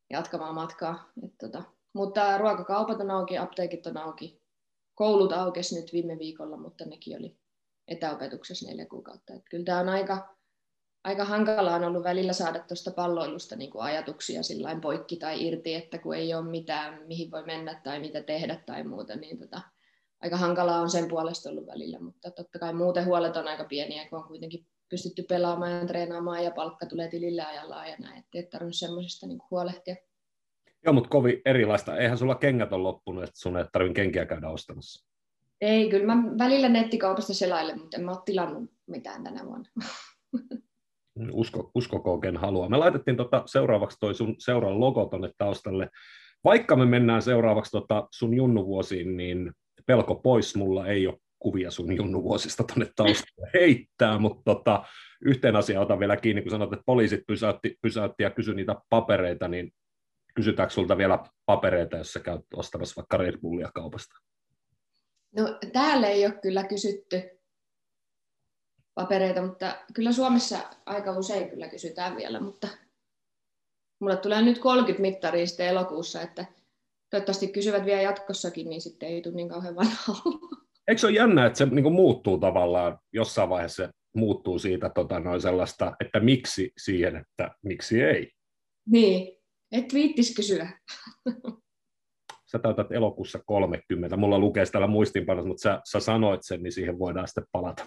jatkamaan 0.09 0.55
matkaa. 0.55 1.11
Et 1.23 1.33
tota, 1.37 1.63
mutta 1.93 2.37
ruokakaupat 2.37 3.01
on 3.01 3.11
auki, 3.11 3.37
apteekit 3.37 3.87
on 3.87 3.97
auki. 3.97 4.41
Koulut 4.95 5.31
aukesi 5.31 5.81
nyt 5.81 5.93
viime 5.93 6.19
viikolla, 6.19 6.57
mutta 6.57 6.85
nekin 6.85 7.17
oli 7.17 7.37
etäopetuksessa 7.87 8.67
neljä 8.67 8.85
kuukautta. 8.85 9.33
Et 9.33 9.43
kyllä 9.49 9.65
tämä 9.65 9.79
on 9.79 9.89
aika, 9.89 10.35
aika 11.03 11.25
hankalaa 11.25 11.75
on 11.75 11.83
ollut 11.83 12.03
välillä 12.03 12.33
saada 12.33 12.59
tuosta 12.59 12.91
palloilusta 12.91 13.55
niin 13.55 13.71
kuin 13.71 13.83
ajatuksia 13.83 14.43
sillain 14.43 14.81
poikki 14.81 15.15
tai 15.15 15.47
irti, 15.47 15.73
että 15.73 15.97
kun 15.97 16.15
ei 16.15 16.33
ole 16.33 16.49
mitään, 16.49 17.07
mihin 17.07 17.31
voi 17.31 17.45
mennä 17.45 17.81
tai 17.83 17.99
mitä 17.99 18.23
tehdä 18.23 18.63
tai 18.65 18.83
muuta, 18.83 19.15
niin 19.15 19.39
tota, 19.39 19.61
aika 20.21 20.37
hankalaa 20.37 20.81
on 20.81 20.89
sen 20.89 21.07
puolesta 21.07 21.49
ollut 21.49 21.67
välillä, 21.67 21.99
mutta 21.99 22.31
totta 22.31 22.59
kai 22.59 22.73
muuten 22.73 23.05
huolet 23.05 23.37
on 23.37 23.47
aika 23.47 23.63
pieniä, 23.63 24.09
kun 24.09 24.19
on 24.19 24.27
kuitenkin 24.27 24.67
pystytty 24.89 25.23
pelaamaan 25.23 25.71
ja 25.71 25.85
treenaamaan 25.85 26.43
ja 26.43 26.51
palkka 26.51 26.85
tulee 26.85 27.07
tilille 27.07 27.45
ajallaan 27.45 27.89
ja 27.89 27.95
näin, 27.99 28.19
ettei 28.19 28.43
tarvinnut 28.43 28.75
semmoisesta 28.75 29.27
niin 29.27 29.41
huolehtia. 29.51 29.95
Joo, 30.85 30.93
mutta 30.93 31.09
kovin 31.09 31.41
erilaista. 31.45 31.97
Eihän 31.97 32.17
sulla 32.17 32.35
kengät 32.35 32.73
ole 32.73 32.83
loppunut, 32.83 33.23
että 33.23 33.39
sun 33.39 33.57
ei 33.57 33.65
tarvitse 33.71 33.93
kenkiä 33.93 34.25
käydä 34.25 34.49
ostamassa. 34.49 35.07
Ei, 35.61 35.89
kyllä 35.89 36.15
mä 36.15 36.23
välillä 36.37 36.69
nettikaupasta 36.69 37.33
selailen, 37.33 37.79
mutta 37.79 37.97
en 37.97 38.03
mä 38.03 38.11
ole 38.11 38.19
tilannut 38.25 38.71
mitään 38.87 39.23
tänä 39.23 39.45
vuonna. 39.45 39.69
Usko, 41.31 41.71
uskoko 41.75 42.17
ken 42.17 42.37
haluaa. 42.37 42.69
Me 42.69 42.77
laitettiin 42.77 43.17
tota 43.17 43.43
seuraavaksi 43.45 43.97
toi 43.99 44.15
sun 44.15 44.35
seuran 44.39 44.79
logo 44.79 45.05
tonne 45.05 45.29
taustalle. 45.37 45.89
Vaikka 46.43 46.75
me 46.75 46.85
mennään 46.85 47.21
seuraavaksi 47.21 47.71
tota 47.71 48.07
sun 48.11 48.33
junnuvuosiin, 48.33 49.17
niin 49.17 49.51
pelko 49.85 50.15
pois, 50.15 50.55
mulla 50.55 50.87
ei 50.87 51.07
ole 51.07 51.17
kuvia 51.39 51.71
sun 51.71 51.95
junnuvuosista 51.95 52.63
tuonne 52.63 52.87
taustalle 52.95 53.49
heittää, 53.59 54.19
mutta 54.19 54.41
tota, 54.55 54.83
yhteen 55.25 55.55
asiaan 55.55 55.83
otan 55.83 55.99
vielä 55.99 56.17
kiinni, 56.17 56.41
kun 56.41 56.51
sanoit, 56.51 56.73
että 56.73 56.83
poliisit 56.85 57.21
pysäytti, 57.27 57.75
pysäytti 57.81 58.23
ja 58.23 58.29
kysyi 58.29 58.55
niitä 58.55 58.75
papereita, 58.89 59.47
niin 59.47 59.73
kysytäänkö 60.35 60.73
sulta 60.73 60.97
vielä 60.97 61.19
papereita, 61.45 61.97
jos 61.97 62.13
sä 62.13 62.19
käyt 62.19 62.41
ostamassa 62.55 63.01
vaikka 63.01 63.17
Red 63.17 63.37
Bullia 63.41 63.71
kaupasta? 63.73 64.15
No 65.35 65.59
täällä 65.73 66.07
ei 66.07 66.25
ole 66.25 66.39
kyllä 66.41 66.63
kysytty 66.63 67.40
papereita, 68.95 69.41
mutta 69.41 69.75
kyllä 69.93 70.11
Suomessa 70.11 70.57
aika 70.85 71.11
usein 71.11 71.49
kyllä 71.49 71.67
kysytään 71.67 72.15
vielä, 72.15 72.39
mutta 72.39 72.67
mulle 73.99 74.17
tulee 74.17 74.41
nyt 74.41 74.59
30 74.59 75.01
mittaria 75.01 75.47
sitten 75.47 75.67
elokuussa, 75.67 76.21
että 76.21 76.45
toivottavasti 77.09 77.47
kysyvät 77.47 77.85
vielä 77.85 78.01
jatkossakin, 78.01 78.69
niin 78.69 78.81
sitten 78.81 79.09
ei 79.09 79.21
tule 79.21 79.35
niin 79.35 79.49
kauhean 79.49 79.75
vanha 79.75 79.95
Eikö 80.87 80.99
se 80.99 81.07
ole 81.07 81.15
jännä, 81.15 81.45
että 81.45 81.57
se 81.57 81.65
niin 81.65 81.83
kuin 81.83 81.95
muuttuu 81.95 82.37
tavallaan, 82.37 82.99
jossain 83.13 83.49
vaiheessa 83.49 83.85
se 83.85 83.89
muuttuu 84.15 84.59
siitä 84.59 84.89
tota, 84.89 85.19
noin 85.19 85.41
sellaista, 85.41 85.95
että 85.99 86.19
miksi 86.19 86.71
siihen, 86.77 87.15
että 87.15 87.51
miksi 87.63 88.01
ei? 88.01 88.31
Niin, 88.89 89.37
et 89.71 89.93
viittis 89.93 90.35
kysyä. 90.35 90.79
Sä 92.51 92.59
täytät 92.59 92.91
elokuussa 92.91 93.39
30. 93.45 94.17
Mulla 94.17 94.39
lukee 94.39 94.65
täällä 94.65 94.87
muistinpanossa, 94.87 95.47
mutta 95.47 95.61
sä, 95.61 95.81
sä 95.91 95.99
sanoit 95.99 96.39
sen, 96.43 96.63
niin 96.63 96.71
siihen 96.71 96.99
voidaan 96.99 97.27
sitten 97.27 97.43
palata 97.51 97.85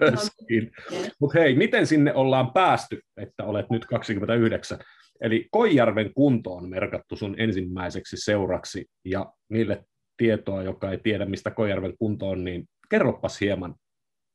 myöskin. 0.00 0.70
No, 0.90 0.96
mutta 1.20 1.38
hei, 1.38 1.54
miten 1.54 1.86
sinne 1.86 2.14
ollaan 2.14 2.52
päästy, 2.52 3.00
että 3.16 3.44
olet 3.44 3.70
nyt 3.70 3.86
29? 3.86 4.78
Eli 5.20 5.48
Koijärven 5.50 6.14
kunto 6.14 6.54
on 6.54 6.68
merkattu 6.68 7.16
sun 7.16 7.34
ensimmäiseksi 7.38 8.16
seuraksi, 8.16 8.86
ja 9.04 9.32
niille 9.48 9.84
tietoa, 10.16 10.62
joka 10.62 10.90
ei 10.90 10.98
tiedä, 10.98 11.24
mistä 11.24 11.50
Koijärven 11.50 11.94
kunto 11.98 12.28
on, 12.28 12.44
niin 12.44 12.64
kerropas 12.90 13.40
hieman, 13.40 13.74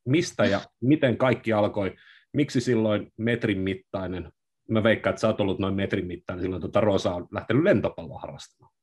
mistä 0.06 0.46
ja 0.46 0.62
miten 0.82 1.18
kaikki 1.18 1.54
alkoi, 1.54 1.96
miksi 2.34 2.62
silloin 2.62 3.12
metrin 3.18 3.60
mittainen 3.60 4.32
mä 4.70 4.84
veikkaan, 4.84 5.12
että 5.12 5.22
sä 5.22 5.28
oot 5.28 5.42
ollut 5.42 5.60
noin 5.60 5.74
metrin 5.74 6.08
mittainen 6.08 6.44
silloin 6.44 6.62
tuota 6.62 6.82
Rosa 6.82 7.16
on 7.16 7.28
lähtenyt 7.32 7.64
lentopalloa 7.64 8.20
harrastamaan. 8.20 8.79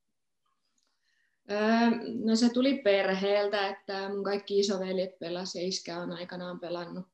Öö, 1.50 1.58
no 2.24 2.36
se 2.36 2.48
tuli 2.48 2.78
perheeltä, 2.78 3.68
että 3.68 4.08
mun 4.08 4.24
kaikki 4.24 4.58
isoveljet 4.58 5.18
pelasi 5.18 5.58
ja 5.58 5.66
iskä 5.66 5.98
on 6.00 6.12
aikanaan 6.12 6.60
pelannut. 6.60 7.06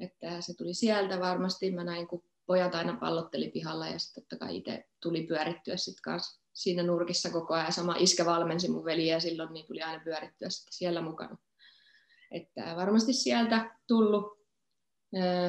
Että 0.00 0.40
se 0.40 0.54
tuli 0.56 0.74
sieltä 0.74 1.20
varmasti. 1.20 1.70
Mä 1.70 1.84
näin, 1.84 2.06
kun 2.06 2.24
pojat 2.46 2.74
aina 2.74 2.96
pallotteli 3.00 3.48
pihalla 3.48 3.88
ja 3.88 3.98
sitten 3.98 4.22
totta 4.22 4.44
kai 4.44 4.56
itse 4.56 4.84
tuli 5.02 5.22
pyörittyä 5.22 5.76
sitten 5.76 6.20
siinä 6.52 6.82
nurkissa 6.82 7.30
koko 7.30 7.54
ajan. 7.54 7.72
Sama 7.72 7.96
iskä 7.98 8.24
valmensi 8.24 8.70
mun 8.70 8.84
veliä 8.84 9.20
silloin, 9.20 9.52
niin 9.52 9.66
tuli 9.66 9.82
aina 9.82 10.04
pyörittyä 10.04 10.50
sitten 10.50 10.72
siellä 10.72 11.00
mukana. 11.00 11.36
Että 12.30 12.76
varmasti 12.76 13.12
sieltä 13.12 13.76
tullut 13.86 14.40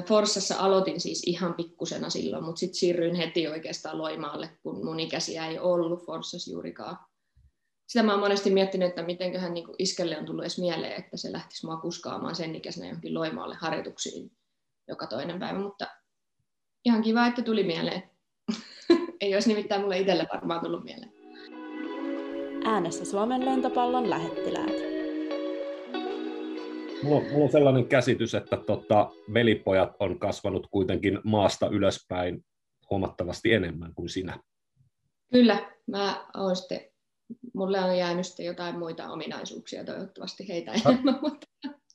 Forssassa 0.08 0.56
aloitin 0.58 1.00
siis 1.00 1.24
ihan 1.26 1.54
pikkusena 1.54 2.10
silloin, 2.10 2.44
mutta 2.44 2.60
sitten 2.60 2.76
siirryin 2.76 3.16
heti 3.16 3.48
oikeastaan 3.48 3.98
Loimaalle, 3.98 4.50
kun 4.64 4.86
mun 4.86 5.00
ikäisiä 5.00 5.48
ei 5.48 5.60
ollut 5.60 6.06
Forssassa 6.06 6.52
juurikaan. 6.52 6.98
Sitä 7.92 8.04
mä 8.04 8.12
oon 8.12 8.20
monesti 8.20 8.50
miettinyt, 8.50 8.90
että 8.90 9.04
mitenköhän 9.04 9.54
niin 9.54 9.66
iskelle 9.80 10.18
on 10.18 10.26
tullut 10.26 10.44
edes 10.44 10.60
mieleen, 10.60 11.00
että 11.00 11.18
se 11.18 11.32
lähtisi 11.32 11.66
mua 11.66 11.78
kuskaamaan 11.78 12.36
sen 12.36 12.56
ikäisenä 12.56 12.88
johonkin 12.88 13.14
Loimaalle 13.14 13.56
harjoituksiin 13.60 14.32
joka 14.88 15.08
toinen 15.08 15.40
päivä, 15.40 15.60
mutta 15.60 15.88
ihan 16.86 17.02
kiva, 17.02 17.28
että 17.28 17.42
tuli 17.42 17.64
mieleen. 17.64 18.04
ei 19.22 19.34
olisi 19.34 19.50
nimittäin 19.50 19.82
mulle 19.82 20.00
itselle 20.00 20.28
varmaan 20.34 20.62
tullut 20.62 20.84
mieleen. 20.84 21.14
Äänessä 22.66 23.06
Suomen 23.06 23.46
lentopallon 23.46 24.10
lähettiläät. 24.10 24.76
Mulla 27.04 27.18
on, 27.18 27.24
mulla 27.32 27.46
on 27.46 27.52
sellainen 27.52 27.88
käsitys, 27.88 28.36
että 28.36 28.58
tota, 28.58 29.10
velipojat 29.34 29.96
on 30.00 30.20
kasvanut 30.20 30.68
kuitenkin 30.72 31.20
maasta 31.24 31.68
ylöspäin 31.68 32.46
huomattavasti 32.90 33.54
enemmän 33.54 33.96
kuin 33.96 34.10
sinä. 34.10 34.40
Kyllä, 35.32 35.72
mä 35.88 36.28
oon 36.38 36.56
sitten, 36.56 36.91
mulle 37.54 37.80
on 37.80 37.98
jäänyt 37.98 38.26
sitten 38.26 38.46
jotain 38.46 38.80
muita 38.80 39.10
ominaisuuksia, 39.10 39.86
toivottavasti 39.86 40.48
heitä 40.48 40.72
enemmän. 40.72 41.20
Mutta... 41.22 41.48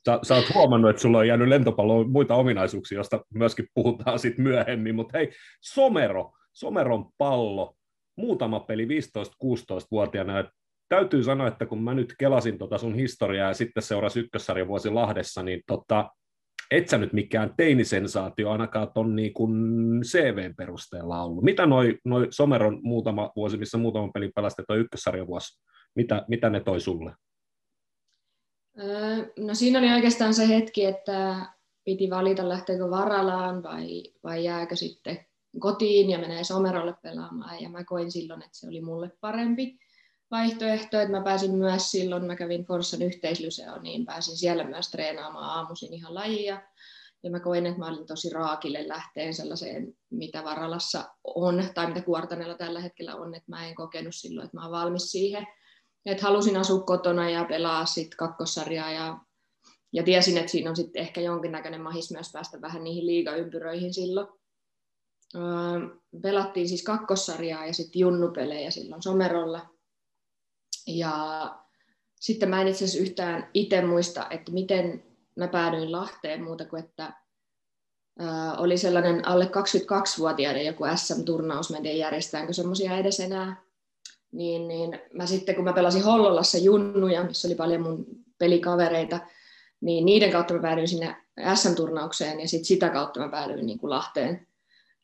Sä, 0.07 0.19
sä 0.23 0.35
oot 0.35 0.55
huomannut, 0.55 0.91
että 0.91 1.03
sulla 1.03 1.19
on 1.19 1.29
jäänyt 1.29 1.49
lentopalloon 1.49 2.11
muita 2.11 2.35
ominaisuuksia, 2.35 2.99
joista 2.99 3.25
myöskin 3.35 3.69
puhutaan 3.75 4.19
sitten 4.19 4.43
myöhemmin, 4.45 4.95
mutta 4.95 5.19
hei, 5.19 5.33
Somero, 5.61 6.33
Someron 6.53 7.11
pallo, 7.19 7.77
muutama 8.17 8.61
peli 8.61 8.87
15-16-vuotiaana, 8.87 10.51
täytyy 10.89 11.23
sanoa, 11.23 11.49
että 11.49 11.67
kun 11.67 11.83
mä 11.83 11.95
nyt 11.95 12.15
kelasin 12.19 12.59
tota 12.59 12.79
sun 12.79 12.95
historiaa 12.95 13.49
ja 13.49 13.55
sitten 13.55 13.83
seurasi 13.83 14.21
ykkössarjan 14.21 14.69
vuosi 14.69 14.91
Lahdessa, 14.91 15.43
niin 15.43 15.63
tota, 15.67 16.11
et 16.71 16.89
sä 16.89 16.99
nyt 16.99 17.13
mikään 17.13 17.55
teinisensaatio 17.57 18.51
ainakaan 18.51 18.93
ton 18.95 19.17
niin 19.17 19.33
kuin 19.33 19.53
CVn 20.03 20.55
perusteella 20.57 21.23
ollut. 21.23 21.45
Mitä 21.45 21.67
noi, 21.67 21.99
noi 22.05 22.27
Someron 22.31 22.81
muutama 22.83 23.33
vuosi, 23.37 23.57
missä 23.57 23.79
muutama 23.79 24.11
peli 24.15 24.31
pelasti 24.35 24.63
toi 24.69 24.79
ykkössarjan 24.79 25.27
vuosi, 25.27 25.61
mitä, 25.95 26.25
mitä 26.29 26.51
ne 26.51 26.61
toi 26.61 26.81
sulle? 26.81 27.13
Öö, 28.79 29.17
no 29.39 29.55
siinä 29.55 29.79
oli 29.79 29.93
oikeastaan 29.93 30.35
se 30.35 30.49
hetki, 30.49 30.85
että 30.85 31.47
piti 31.85 32.11
valita 32.11 32.49
lähteekö 32.49 32.91
Varalaan 32.91 33.63
vai, 33.63 34.03
vai 34.25 34.45
jääkö 34.45 34.77
sitten 34.77 35.27
kotiin 35.59 36.11
ja 36.11 36.19
menee 36.19 36.45
Somerolle 36.45 36.95
pelaamaan. 37.03 37.63
Ja 37.63 37.69
mä 37.69 37.85
koin 37.85 38.11
silloin, 38.11 38.43
että 38.43 38.59
se 38.59 38.69
oli 38.69 38.81
mulle 38.81 39.11
parempi 39.21 39.79
vaihtoehto, 40.31 41.01
että 41.01 41.17
mä 41.17 41.23
pääsin 41.23 41.55
myös 41.55 41.91
silloin, 41.91 42.25
mä 42.25 42.37
kävin 42.37 42.65
Forssan 42.65 43.03
yhteislyseo, 43.03 43.81
niin 43.83 44.07
pääsin 44.07 44.37
siellä 44.37 44.65
myös 44.65 44.91
treenaamaan 44.91 45.51
aamuisin 45.51 45.95
ihan 45.95 46.15
lajia. 46.15 46.63
Ja 47.23 47.31
mä 47.31 47.41
koin, 47.41 47.67
että 47.67 47.79
mä 47.79 47.89
olin 47.89 48.07
tosi 48.07 48.31
raakille 48.31 48.89
lähteen 48.89 49.35
sellaiseen, 49.35 49.95
mitä 50.11 50.45
Varalassa 50.45 51.05
on, 51.25 51.65
tai 51.75 51.87
mitä 51.87 52.01
Kuortanella 52.01 52.55
tällä 52.55 52.81
hetkellä 52.81 53.17
on, 53.17 53.35
että 53.35 53.51
mä 53.51 53.67
en 53.67 53.75
kokenut 53.75 54.15
silloin, 54.15 54.45
että 54.45 54.57
mä 54.57 54.63
oon 54.63 54.73
valmis 54.73 55.13
siihen. 55.13 55.47
Että 56.07 56.23
halusin 56.23 56.57
asua 56.57 56.81
kotona 56.81 57.31
ja 57.31 57.45
pelaa 57.45 57.87
sitten 57.87 58.17
kakkossarjaa 58.17 58.93
ja, 58.93 59.19
ja 59.93 60.03
tiesin, 60.03 60.37
että 60.37 60.51
siinä 60.51 60.71
on 60.71 60.77
sitten 60.77 61.03
ehkä 61.03 61.21
jonkinnäköinen 61.21 61.81
mahis 61.81 62.11
myös 62.11 62.33
päästä 62.33 62.61
vähän 62.61 62.85
niihin 62.85 63.07
liigaympyröihin 63.07 63.95
silloin. 63.95 64.29
Öö, 65.35 65.43
pelattiin 66.23 66.69
siis 66.69 66.83
kakkossarjaa 66.83 67.67
ja 67.67 67.75
sitten 67.75 68.01
junnupelejä 68.01 68.71
silloin 68.71 69.03
Somerolla. 69.03 69.76
Ja 70.87 71.55
sitten 72.21 72.49
mä 72.49 72.61
en 72.61 72.69
itse 72.69 72.85
asiassa 72.85 73.03
yhtään 73.03 73.51
itse 73.55 73.83
muista, 73.83 74.27
että 74.31 74.53
miten 74.53 75.05
mä 75.37 75.49
päädyin 75.49 75.93
Lahteen 75.93 76.45
muuta 76.45 76.65
kuin, 76.65 76.85
että 76.85 77.13
oli 78.57 78.79
sellainen 78.79 79.29
alle 79.29 79.45
22-vuotiaiden 79.45 80.67
joku 80.67 80.85
SM-turnaus, 80.95 81.71
mä 81.71 81.77
en 81.77 81.83
tiedä 81.83 81.99
järjestetäänkö 81.99 82.53
semmoisia 82.53 82.99
edes 82.99 83.21
enää. 83.21 83.63
Niin, 84.33 84.69
niin 84.69 85.01
mä 85.13 85.27
sitten, 85.27 85.55
kun 85.55 85.65
mä 85.65 85.73
pelasin 85.73 86.05
Hollolassa 86.05 86.59
junnuja, 86.59 87.25
missä 87.25 87.49
oli 87.49 87.55
paljon 87.55 87.83
mun 87.83 88.07
pelikavereita, 88.39 89.21
niin 89.81 90.05
niiden 90.05 90.33
kautta 90.33 90.55
mä 90.55 90.63
päädyin 90.63 90.89
sinne 90.89 91.17
SM-turnaukseen 91.55 92.41
ja 92.41 92.49
sitten 92.49 92.65
sitä 92.65 92.89
kautta 92.89 93.21
mä 93.21 93.29
päädyin 93.29 93.67
niin 93.67 93.79
kuin 93.79 93.91
Lahteen 93.91 94.46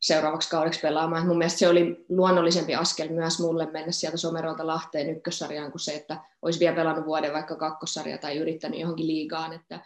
seuraavaksi 0.02 0.50
kaudeksi 0.50 0.80
pelaamaan. 0.80 1.26
Mun 1.26 1.38
mielestä 1.38 1.58
se 1.58 1.68
oli 1.68 2.04
luonnollisempi 2.08 2.74
askel 2.74 3.08
myös 3.08 3.40
mulle 3.40 3.70
mennä 3.70 3.92
sieltä 3.92 4.16
Somerolta 4.16 4.66
Lahteen 4.66 5.10
ykkössarjaan 5.10 5.70
kuin 5.70 5.80
se, 5.80 5.94
että 5.94 6.24
olisi 6.42 6.60
vielä 6.60 6.76
pelannut 6.76 7.06
vuoden 7.06 7.32
vaikka 7.32 7.56
kakkosarja 7.56 8.18
tai 8.18 8.36
yrittänyt 8.36 8.80
johonkin 8.80 9.06
liigaan, 9.06 9.52
että 9.52 9.80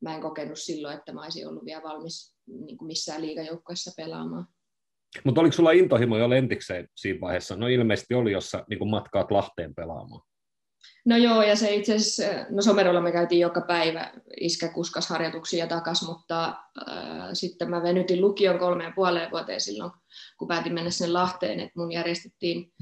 mä 0.00 0.14
en 0.14 0.20
kokenut 0.20 0.58
silloin, 0.58 0.98
että 0.98 1.12
mä 1.12 1.22
olisin 1.22 1.48
ollut 1.48 1.64
vielä 1.64 1.82
valmis 1.82 2.36
niin 2.46 2.78
kuin 2.78 2.86
missään 2.86 3.22
liigajoukkoissa 3.22 3.90
pelaamaan. 3.96 4.46
Mutta 5.24 5.40
oliko 5.40 5.52
sulla 5.52 5.72
intohimo 5.72 6.18
jo 6.18 6.30
lentikseen 6.30 6.88
siinä 6.94 7.20
vaiheessa? 7.20 7.56
No 7.56 7.66
ilmeisesti 7.66 8.14
oli, 8.14 8.32
jossa 8.32 8.64
niin 8.68 8.90
matkaat 8.90 9.30
Lahteen 9.30 9.74
pelaamaan. 9.74 10.22
No 11.04 11.16
joo, 11.16 11.42
ja 11.42 11.56
se 11.56 11.74
itse 11.74 11.94
asiassa, 11.94 12.46
no 12.50 12.62
Somerolla 12.62 13.00
me 13.00 13.12
käytiin 13.12 13.40
joka 13.40 13.60
päivä 13.60 14.12
iskä 14.40 14.68
kuskas 14.68 15.08
harjoituksia 15.08 15.66
takas, 15.66 16.06
mutta 16.06 16.48
äh, 16.48 17.28
sitten 17.32 17.70
mä 17.70 17.82
venytin 17.82 18.20
lukion 18.20 18.58
kolmeen 18.58 18.92
puoleen 18.94 19.30
vuoteen 19.30 19.60
silloin, 19.60 19.92
kun 20.38 20.48
päätin 20.48 20.74
mennä 20.74 20.90
sinne 20.90 21.12
Lahteen, 21.12 21.60
että 21.60 21.80
mun 21.80 21.92
järjestettiin 21.92 22.72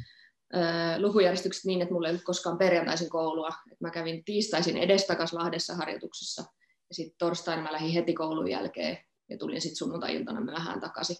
äh, 0.56 0.98
lukujärjestykset 0.98 1.64
niin, 1.64 1.83
että 1.83 1.94
mulla 1.94 2.09
ei 2.09 2.12
ollut 2.12 2.24
koskaan 2.24 2.59
perjantaisin 2.59 3.11
koulua. 3.11 3.48
Et 3.72 3.80
mä 3.80 3.90
kävin 3.90 4.24
tiistaisin 4.24 4.76
edestakas 4.76 5.33
Lahdessa 5.33 5.74
harjoituksissa, 5.74 6.42
ja 6.88 6.94
sitten 6.94 7.18
torstaina 7.18 7.62
mä 7.62 7.72
lähdin 7.72 7.92
heti 7.92 8.14
koulun 8.14 8.50
jälkeen, 8.50 8.98
ja 9.30 9.38
tulin 9.38 9.61
sitten 9.61 9.76
sunnuntai-iltana 9.76 10.40
myöhään 10.40 10.80
takaisin. 10.80 11.16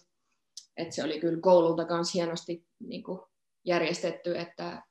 Et 0.77 0.91
se 0.91 1.03
oli 1.03 1.19
kyllä 1.19 1.41
koululta 1.41 1.85
kanssa 1.85 2.11
hienosti 2.13 2.65
niin 2.79 3.03
järjestetty, 3.65 4.37
että 4.37 4.83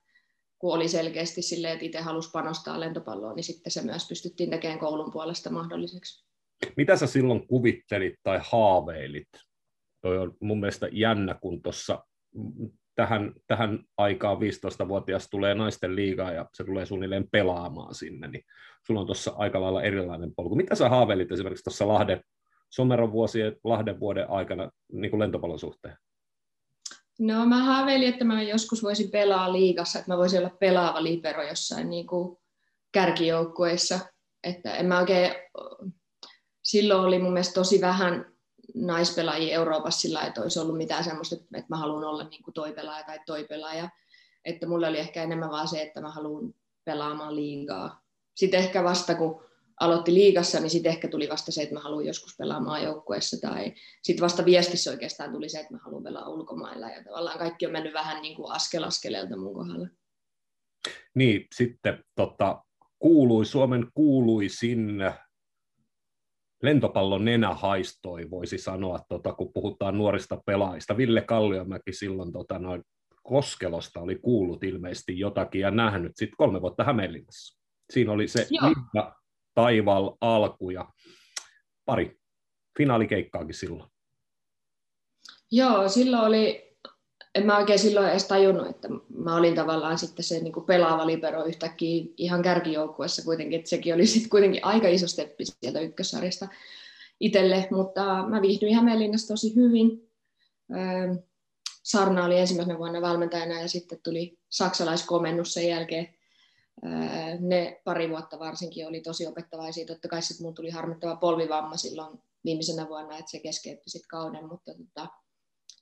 kun 0.60 0.74
oli 0.74 0.88
selkeästi 0.88 1.42
silleen, 1.42 1.72
että 1.72 1.86
itse 1.86 2.00
halusi 2.00 2.30
panostaa 2.30 2.80
lentopalloon, 2.80 3.36
niin 3.36 3.44
sitten 3.44 3.72
se 3.72 3.82
myös 3.82 4.08
pystyttiin 4.08 4.50
tekemään 4.50 4.78
koulun 4.78 5.12
puolesta 5.12 5.50
mahdolliseksi. 5.50 6.24
Mitä 6.76 6.96
sä 6.96 7.06
silloin 7.06 7.46
kuvittelit 7.46 8.14
tai 8.22 8.40
haaveilit? 8.42 9.28
Toi 10.00 10.18
on 10.18 10.36
mun 10.40 10.60
mielestä 10.60 10.88
jännä, 10.92 11.34
kun 11.34 11.62
tuossa 11.62 12.04
tähän, 12.94 13.34
tähän 13.46 13.78
aikaan 13.96 14.36
15-vuotias 14.36 15.28
tulee 15.30 15.54
naisten 15.54 15.96
liigaa 15.96 16.32
ja 16.32 16.48
se 16.54 16.64
tulee 16.64 16.86
suunnilleen 16.86 17.28
pelaamaan 17.32 17.94
sinne, 17.94 18.28
niin 18.28 18.44
sulla 18.86 19.00
on 19.00 19.06
tuossa 19.06 19.32
aika 19.36 19.60
lailla 19.60 19.82
erilainen 19.82 20.34
polku. 20.34 20.54
Mitä 20.54 20.74
sä 20.74 20.88
haaveilit 20.88 21.32
esimerkiksi 21.32 21.64
tuossa 21.64 21.88
Lahden, 21.88 22.20
Someron 22.70 23.12
vuosien, 23.12 23.56
Lahden 23.64 24.00
vuoden 24.00 24.30
aikana 24.30 24.70
niin 24.92 25.10
kuin 25.10 25.20
lentopallon 25.20 25.58
suhteen? 25.58 25.96
No 27.20 27.46
mä 27.46 27.64
haaveilin, 27.64 28.08
että 28.08 28.24
mä 28.24 28.42
joskus 28.42 28.82
voisin 28.82 29.10
pelaa 29.10 29.52
liigassa, 29.52 29.98
että 29.98 30.10
mä 30.10 30.18
voisin 30.18 30.38
olla 30.38 30.56
pelaava 30.60 31.02
libero 31.02 31.42
jossain 31.42 31.90
niin 31.90 32.06
kuin 32.06 32.38
kärkijoukkueissa. 32.92 33.98
Että 34.44 34.74
en 34.74 34.86
mä 34.86 34.98
oikein, 34.98 35.32
silloin 36.62 37.04
oli 37.04 37.18
mun 37.18 37.32
mielestä 37.32 37.54
tosi 37.54 37.80
vähän 37.80 38.32
naispelaajia 38.74 39.54
Euroopassa 39.54 40.00
sillä 40.00 40.22
että 40.22 40.42
olisi 40.42 40.58
ollut 40.58 40.76
mitään 40.76 41.04
semmoista, 41.04 41.34
että 41.36 41.66
mä 41.68 41.76
haluan 41.76 42.04
olla 42.04 42.24
niin 42.24 42.42
kuin 42.42 42.54
toi 42.54 42.72
pelaaja 42.72 43.04
tai 43.04 43.18
toi 43.26 43.44
pelaaja. 43.44 43.88
Että 44.44 44.66
mulla 44.66 44.88
oli 44.88 44.98
ehkä 44.98 45.22
enemmän 45.22 45.50
vaan 45.50 45.68
se, 45.68 45.82
että 45.82 46.00
mä 46.00 46.10
haluan 46.10 46.54
pelaamaan 46.84 47.36
liigaa. 47.36 48.02
Sitten 48.34 48.60
ehkä 48.60 48.84
vasta 48.84 49.14
kun 49.14 49.44
aloitti 49.80 50.14
liigassa, 50.14 50.60
niin 50.60 50.70
sitten 50.70 50.92
ehkä 50.92 51.08
tuli 51.08 51.28
vasta 51.28 51.52
se, 51.52 51.62
että 51.62 51.74
mä 51.74 51.80
haluan 51.80 52.06
joskus 52.06 52.36
pelaa 52.38 52.60
maajoukkueessa, 52.60 53.48
tai 53.48 53.74
sitten 54.02 54.24
vasta 54.24 54.44
viestissä 54.44 54.90
oikeastaan 54.90 55.32
tuli 55.32 55.48
se, 55.48 55.60
että 55.60 55.74
mä 55.74 55.80
haluan 55.84 56.02
pelaa 56.02 56.28
ulkomailla, 56.28 56.88
ja 56.88 57.04
tavallaan 57.04 57.38
kaikki 57.38 57.66
on 57.66 57.72
mennyt 57.72 57.94
vähän 57.94 58.22
niin 58.22 58.36
kuin 58.36 58.52
askel 58.52 58.82
askeleelta 58.82 59.36
mun 59.36 59.54
kohdalla. 59.54 59.88
Niin, 61.14 61.46
sitten 61.54 62.04
tota, 62.14 62.64
kuului, 62.98 63.46
Suomen 63.46 63.86
kuuluisin 63.94 65.02
lentopallon 66.62 67.24
nenä 67.24 67.54
haistoi, 67.54 68.30
voisi 68.30 68.58
sanoa, 68.58 69.00
tota, 69.08 69.32
kun 69.32 69.52
puhutaan 69.52 69.98
nuorista 69.98 70.42
pelaajista. 70.46 70.96
Ville 70.96 71.22
Kalliomäki 71.22 71.92
silloin 71.92 72.32
tota, 72.32 72.58
noin 72.58 72.82
Koskelosta 73.22 74.00
oli 74.00 74.16
kuullut 74.16 74.64
ilmeisesti 74.64 75.18
jotakin 75.18 75.60
ja 75.60 75.70
nähnyt 75.70 76.12
sitten 76.16 76.36
kolme 76.36 76.60
vuotta 76.60 76.84
Hämeenlinnassa. 76.84 77.60
Siinä 77.92 78.12
oli 78.12 78.28
se 78.28 78.48
Taival 79.60 80.16
alku 80.20 80.70
ja 80.70 80.88
pari 81.84 82.20
finaalikeikkaakin 82.78 83.54
silloin. 83.54 83.90
Joo, 85.50 85.88
silloin 85.88 86.24
oli, 86.24 86.76
en 87.34 87.46
mä 87.46 87.58
oikein 87.58 87.78
silloin 87.78 88.10
edes 88.10 88.28
tajunnut, 88.28 88.66
että 88.66 88.88
mä 89.08 89.36
olin 89.36 89.54
tavallaan 89.54 89.98
sitten 89.98 90.24
se 90.24 90.40
niin 90.40 90.52
pelaava 90.66 91.06
libero 91.06 91.44
yhtäkkiä 91.44 92.04
ihan 92.16 92.42
kärkijoukkuessa 92.42 93.24
kuitenkin, 93.24 93.58
että 93.58 93.70
sekin 93.70 93.94
oli 93.94 94.06
sitten 94.06 94.30
kuitenkin 94.30 94.64
aika 94.64 94.88
iso 94.88 95.06
steppi 95.06 95.44
sieltä 95.44 95.80
ykkössarjasta 95.80 96.48
itselle, 97.20 97.68
mutta 97.70 98.28
mä 98.28 98.42
viihdyin 98.42 98.74
Hämeenlinnassa 98.74 99.34
tosi 99.34 99.56
hyvin. 99.56 100.10
Sarna 101.82 102.24
oli 102.24 102.38
ensimmäisenä 102.38 102.78
vuonna 102.78 103.00
valmentajana 103.00 103.60
ja 103.60 103.68
sitten 103.68 103.98
tuli 104.04 104.38
saksalaiskomennus 104.48 105.54
sen 105.54 105.68
jälkeen 105.68 106.19
ne 107.40 107.80
pari 107.84 108.10
vuotta 108.10 108.38
varsinkin 108.38 108.86
oli 108.86 109.00
tosi 109.00 109.26
opettavaisia. 109.26 109.86
Totta 109.86 110.08
kai 110.08 110.22
sitten 110.22 110.46
mun 110.46 110.54
tuli 110.54 110.70
harmittava 110.70 111.16
polvivamma 111.16 111.76
silloin 111.76 112.18
viimeisenä 112.44 112.88
vuonna, 112.88 113.18
että 113.18 113.30
se 113.30 113.40
keskeytti 113.40 113.90
sitten 113.90 114.08
kauden, 114.08 114.48
mutta 114.48 114.72
tota, 114.74 115.08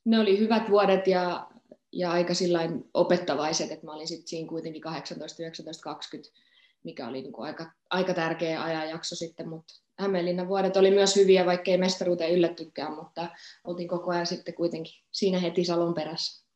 ne 0.05 0.19
oli 0.19 0.39
hyvät 0.39 0.69
vuodet 0.69 1.07
ja, 1.07 1.47
ja 1.91 2.11
aika 2.11 2.33
sillain 2.33 2.89
opettavaiset, 2.93 3.71
että 3.71 3.85
mä 3.85 3.93
olin 3.93 4.07
sitten 4.07 4.27
siinä 4.27 4.49
kuitenkin 4.49 4.81
18, 4.81 5.43
19, 5.43 5.83
20, 5.83 6.39
mikä 6.83 7.07
oli 7.07 7.21
niin 7.21 7.33
kuin 7.33 7.47
aika, 7.47 7.71
aika 7.89 8.13
tärkeä 8.13 8.63
ajanjakso 8.63 9.15
sitten, 9.15 9.49
mutta 9.49 9.73
Hämeenlinnan 9.99 10.47
vuodet 10.47 10.77
oli 10.77 10.91
myös 10.91 11.15
hyviä, 11.15 11.45
vaikkei 11.45 11.77
mestaruuteen 11.77 12.31
yllättykään, 12.31 12.95
mutta 12.95 13.27
oltiin 13.63 13.87
koko 13.87 14.11
ajan 14.11 14.25
sitten 14.25 14.53
kuitenkin 14.53 14.93
siinä 15.11 15.39
heti 15.39 15.65
Salon 15.65 15.93
perässä. 15.93 16.48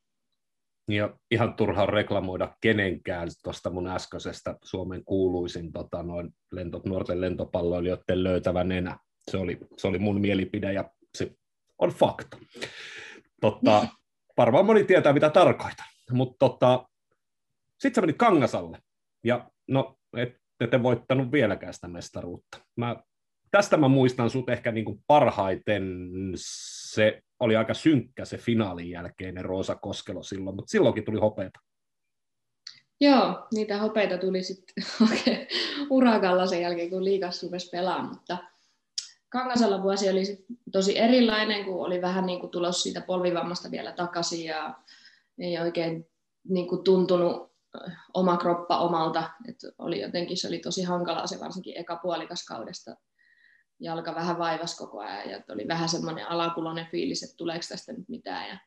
Ja 0.88 1.18
ihan 1.32 1.54
turha 1.54 1.86
reklamoida 1.86 2.56
kenenkään 2.62 3.28
tuosta 3.44 3.70
mun 3.70 3.88
äskeisestä 3.88 4.56
Suomen 4.64 5.06
kuuluisin 5.06 5.72
tota, 5.72 6.04
noin 6.04 6.30
lento, 6.52 6.82
nuorten 6.86 7.22
lentopalloilijoiden 7.22 8.24
löytävä 8.24 8.64
nenä. 8.64 8.98
Se 9.32 9.38
oli, 9.38 9.58
se 9.78 9.88
oli 9.88 10.00
mun 10.00 10.22
mielipide 10.22 10.74
ja 10.74 10.92
se 11.18 11.32
on 11.78 11.90
fakta. 11.90 12.38
Totta, 13.42 13.88
varmaan 14.38 14.66
moni 14.66 14.84
tietää, 14.84 15.14
mitä 15.14 15.30
tarkoitan. 15.30 15.86
Mutta 16.12 16.36
tota, 16.40 16.90
sitten 17.80 17.96
sä 17.96 18.02
menit 18.02 18.18
Kangasalle. 18.18 18.80
Ja 19.24 19.52
no, 19.68 19.98
ette 20.18 20.68
te 20.70 20.84
voittanut 20.84 21.32
vieläkään 21.32 21.74
sitä 21.74 21.88
mestaruutta. 21.88 22.58
Mä, 22.76 22.96
tästä 23.54 23.78
mä 23.78 23.88
muistan 23.88 24.30
sut 24.30 24.50
ehkä 24.50 24.72
niin 24.72 24.86
kuin 24.86 25.04
parhaiten. 25.08 25.84
Se 26.36 27.22
oli 27.40 27.56
aika 27.56 27.74
synkkä 27.74 28.26
se 28.26 28.38
finaalin 28.38 28.90
jälkeinen 28.90 29.46
Roosa 29.46 29.76
Koskelo 29.76 30.24
silloin, 30.24 30.56
mutta 30.56 30.72
silloinkin 30.72 31.04
tuli 31.04 31.20
hopeita. 31.20 31.60
Joo, 33.02 33.48
niitä 33.54 33.78
hopeita 33.78 34.18
tuli 34.18 34.44
sitten 34.44 34.86
okay, 35.04 35.46
urakalla 35.90 36.48
sen 36.48 36.62
jälkeen, 36.62 36.90
kun 36.90 37.06
liikas 37.06 37.44
rupesi 37.44 37.70
pelaamaan, 37.70 38.10
mutta 38.10 38.38
Kangasalla 39.30 39.84
vuosi 39.84 40.10
oli 40.10 40.26
sit 40.26 40.46
tosi 40.72 40.98
erilainen, 40.98 41.66
kun 41.66 41.86
oli 41.86 42.02
vähän 42.02 42.26
niin 42.26 42.40
kuin 42.40 42.52
tulos 42.52 42.84
siitä 42.84 43.02
polvivammasta 43.02 43.72
vielä 43.72 43.92
takaisin 43.92 44.46
ja 44.46 44.74
ei 45.40 45.60
oikein 45.60 46.08
niin 46.50 46.68
kuin 46.68 46.84
tuntunut 46.84 47.52
oma 48.14 48.38
kroppa 48.38 48.80
omalta. 48.80 49.30
Et 49.50 49.56
oli 49.78 50.02
jotenkin, 50.02 50.38
se 50.38 50.48
oli 50.48 50.60
tosi 50.60 50.84
hankalaa 50.84 51.28
se 51.28 51.40
varsinkin 51.40 51.78
eka 51.78 51.96
puolikas 51.96 52.46
kaudesta. 52.46 52.96
Jalka 53.84 54.16
vähän 54.16 54.38
vaivas 54.38 54.78
koko 54.78 55.00
ajan 55.00 55.30
ja 55.30 55.42
oli 55.50 55.68
vähän 55.68 55.90
semmoinen 55.90 56.30
alakulonen 56.30 56.88
fiilis, 56.92 57.24
että 57.24 57.38
tuleeko 57.38 57.66
tästä 57.70 57.94
nyt 57.94 58.10
mitään. 58.10 58.50
Ja 58.50 58.58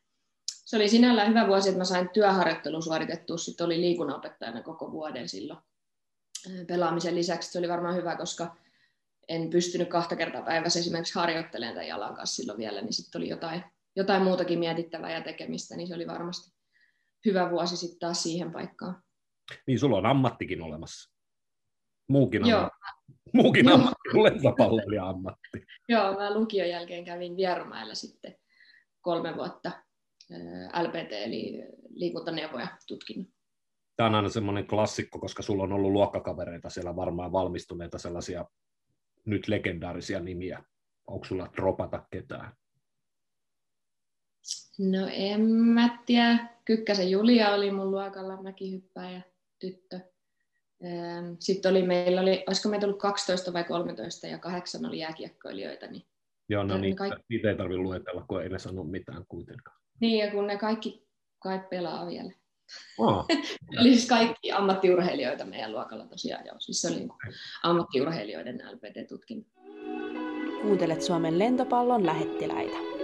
se 0.46 0.76
oli 0.76 0.88
sinällään 0.88 1.28
hyvä 1.28 1.46
vuosi, 1.46 1.68
että 1.68 1.78
mä 1.78 1.84
sain 1.84 2.08
työharjoittelun 2.08 2.82
suoritettua. 2.82 3.36
Sitten 3.36 3.66
oli 3.66 3.80
liikunnanopettajana 3.80 4.62
koko 4.62 4.92
vuoden 4.92 5.28
silloin 5.28 5.58
pelaamisen 6.66 7.14
lisäksi. 7.14 7.52
Se 7.52 7.58
oli 7.58 7.68
varmaan 7.68 7.96
hyvä, 7.96 8.16
koska 8.16 8.56
en 9.28 9.50
pystynyt 9.50 9.88
kahta 9.88 10.16
kertaa 10.16 10.42
päivässä 10.42 10.78
esimerkiksi 10.78 11.14
harjoittelemaan 11.14 11.74
tämän 11.74 11.88
jalan 11.88 12.14
kanssa 12.14 12.36
silloin 12.36 12.58
vielä, 12.58 12.80
niin 12.80 12.92
sitten 12.92 13.18
oli 13.18 13.28
jotain, 13.28 13.64
jotain 13.96 14.22
muutakin 14.22 14.58
mietittävää 14.58 15.12
ja 15.12 15.20
tekemistä, 15.20 15.76
niin 15.76 15.88
se 15.88 15.94
oli 15.94 16.06
varmasti 16.06 16.56
hyvä 17.24 17.50
vuosi 17.50 17.76
sitten 17.76 17.98
taas 17.98 18.22
siihen 18.22 18.52
paikkaan. 18.52 19.02
Niin, 19.66 19.78
sulla 19.78 19.96
on 19.96 20.06
ammattikin 20.06 20.62
olemassa. 20.62 21.15
Muukin, 22.08 22.46
Joo. 22.46 22.58
Ammatti. 22.58 23.12
Muukin 23.32 23.66
Joo. 23.66 23.74
ammatti, 23.74 24.98
ammatti. 25.02 25.66
Joo, 25.88 26.12
mä 26.14 26.34
lukion 26.34 26.68
jälkeen 26.68 27.04
kävin 27.04 27.36
Vierumäellä 27.36 27.94
sitten 27.94 28.36
kolme 29.00 29.36
vuotta 29.36 29.72
LPT, 30.82 31.12
eli 31.12 31.62
liikuntaneuvoja 31.88 32.68
tutkinut. 32.88 33.28
Tämä 33.96 34.08
on 34.08 34.14
aina 34.14 34.28
semmoinen 34.28 34.66
klassikko, 34.66 35.18
koska 35.18 35.42
sulla 35.42 35.62
on 35.62 35.72
ollut 35.72 35.92
luokkakavereita 35.92 36.70
siellä 36.70 36.96
varmaan 36.96 37.32
valmistuneita 37.32 37.98
sellaisia 37.98 38.44
nyt 39.24 39.48
legendaarisia 39.48 40.20
nimiä. 40.20 40.64
Onko 41.06 41.24
sulla 41.24 41.48
dropata 41.56 42.06
ketään? 42.10 42.52
No 44.78 45.08
en 45.12 45.40
mä 45.50 45.98
tiedä. 46.06 46.48
Kykkäsen 46.64 47.10
Julia 47.10 47.54
oli 47.54 47.70
mun 47.70 47.90
luokalla, 47.90 48.42
mäkihyppäjä, 48.42 49.22
tyttö. 49.58 50.00
Sitten 51.38 51.70
oli, 51.70 51.82
meillä 51.82 52.20
oli, 52.20 52.44
olisiko 52.46 52.68
meitä 52.68 52.86
ollut 52.86 53.00
12 53.00 53.52
vai 53.52 53.64
13 53.64 54.26
ja 54.26 54.38
kahdeksan 54.38 54.86
oli 54.86 54.98
jääkiekkoilijoita. 54.98 55.86
Niin 55.86 56.06
Joo, 56.48 56.62
no 56.62 56.78
niin, 56.78 56.96
kaikki... 56.96 57.22
niitä 57.30 57.50
ei 57.50 57.56
tarvitse 57.56 57.82
luetella, 57.82 58.24
kun 58.28 58.42
ei 58.42 58.48
ne 58.48 58.58
sano 58.58 58.84
mitään 58.84 59.24
kuitenkaan. 59.28 59.76
Niin, 60.00 60.18
ja 60.18 60.30
kun 60.30 60.46
ne 60.46 60.58
kaikki 60.58 61.06
kai 61.42 61.60
pelaa 61.70 62.06
vielä. 62.06 62.32
Oh. 62.98 63.26
eli 63.80 63.94
siis 63.94 64.08
kaikki 64.08 64.52
ammattiurheilijoita 64.52 65.44
meidän 65.44 65.72
luokalla 65.72 66.06
tosiaan, 66.06 66.46
joo. 66.46 66.56
Siis 66.58 66.82
se 66.82 66.88
oli 66.88 66.96
niin 66.96 67.08
ammattiurheilijoiden 67.62 68.62
LPT-tutkinto. 68.72 69.50
Kuuntelet 70.62 71.02
Suomen 71.02 71.38
lentopallon 71.38 72.06
lähettiläitä. 72.06 72.95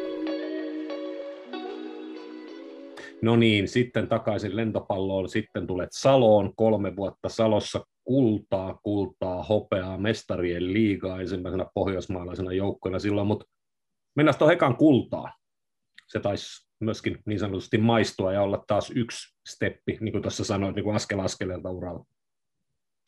No 3.22 3.36
niin, 3.36 3.68
sitten 3.68 4.08
takaisin 4.08 4.56
lentopalloon, 4.56 5.28
sitten 5.28 5.66
tulet 5.66 5.88
Saloon, 5.92 6.52
kolme 6.56 6.96
vuotta 6.96 7.28
Salossa 7.28 7.86
kultaa, 8.04 8.80
kultaa, 8.82 9.42
hopeaa, 9.42 9.98
mestarien 9.98 10.72
liigaa 10.72 11.20
ensimmäisenä 11.20 11.66
pohjoismaalaisena 11.74 12.52
joukkoina 12.52 12.98
silloin, 12.98 13.26
mutta 13.26 13.46
mennään 14.16 14.38
tuohon 14.38 14.54
ekan 14.54 14.76
kultaan. 14.76 15.32
Se 16.06 16.20
taisi 16.20 16.68
myöskin 16.80 17.18
niin 17.26 17.38
sanotusti 17.38 17.78
maistua 17.78 18.32
ja 18.32 18.42
olla 18.42 18.64
taas 18.66 18.90
yksi 18.94 19.36
steppi, 19.48 19.98
niin 20.00 20.12
kuin 20.12 20.22
tuossa 20.22 20.44
sanoit, 20.44 20.76
niin 20.76 20.84
kuin 20.84 20.96
askel 20.96 21.20
askeleelta 21.20 21.70
uralla. 21.70 22.04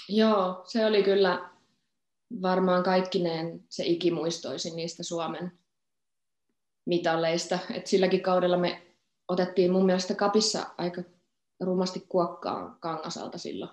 Joo, 0.09 0.63
se 0.67 0.87
oli 0.87 1.03
kyllä 1.03 1.51
varmaan 2.43 2.83
kaikkineen 2.83 3.61
se 3.69 3.85
ikimuistoisin 3.87 4.77
niistä 4.77 5.03
Suomen 5.03 5.53
mitalleista. 6.87 7.59
Et 7.75 7.87
silläkin 7.87 8.23
kaudella 8.23 8.57
me 8.57 8.84
otettiin 9.29 9.73
mun 9.73 9.87
mielestä 9.87 10.15
kapissa 10.15 10.67
aika 10.79 11.03
rumasti 11.61 12.05
kuokkaa 12.09 12.77
Kangasalta 12.81 13.39
silloin. 13.39 13.71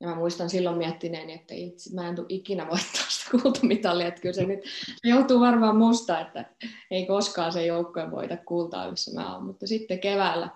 Ja 0.00 0.08
mä 0.08 0.14
muistan 0.14 0.50
silloin 0.50 0.78
miettineeni, 0.78 1.32
että 1.32 1.54
itse, 1.54 1.94
mä 1.94 2.08
en 2.08 2.16
tule 2.16 2.26
ikinä 2.28 2.66
voittaa 2.70 3.04
sitä 3.08 3.30
kultamitalia, 3.30 4.06
että 4.06 4.20
kyllä 4.20 4.32
se 4.32 4.44
nyt 4.46 4.64
joutuu 5.04 5.40
varmaan 5.40 5.76
musta, 5.76 6.20
että 6.20 6.44
ei 6.90 7.06
koskaan 7.06 7.52
se 7.52 7.66
joukkue 7.66 8.10
voita 8.10 8.36
kultaa, 8.36 8.90
missä 8.90 9.10
mä 9.14 9.34
oon. 9.34 9.44
Mutta 9.44 9.66
sitten 9.66 10.00
keväällä, 10.00 10.48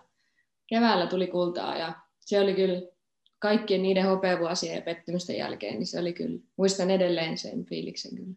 keväällä 0.67 1.07
tuli 1.07 1.27
kultaa 1.27 1.77
ja 1.77 1.93
se 2.21 2.41
oli 2.41 2.55
kyllä 2.55 2.83
kaikkien 3.39 3.83
niiden 3.83 4.07
hopeavuosien 4.07 4.77
ja 4.77 4.83
pettymysten 4.83 5.37
jälkeen, 5.37 5.75
niin 5.75 5.87
se 5.87 6.01
oli 6.01 6.13
kyllä, 6.13 6.41
muistan 6.57 6.91
edelleen 6.91 7.39
sen 7.39 7.65
fiiliksen 7.65 8.17
kyllä. 8.17 8.35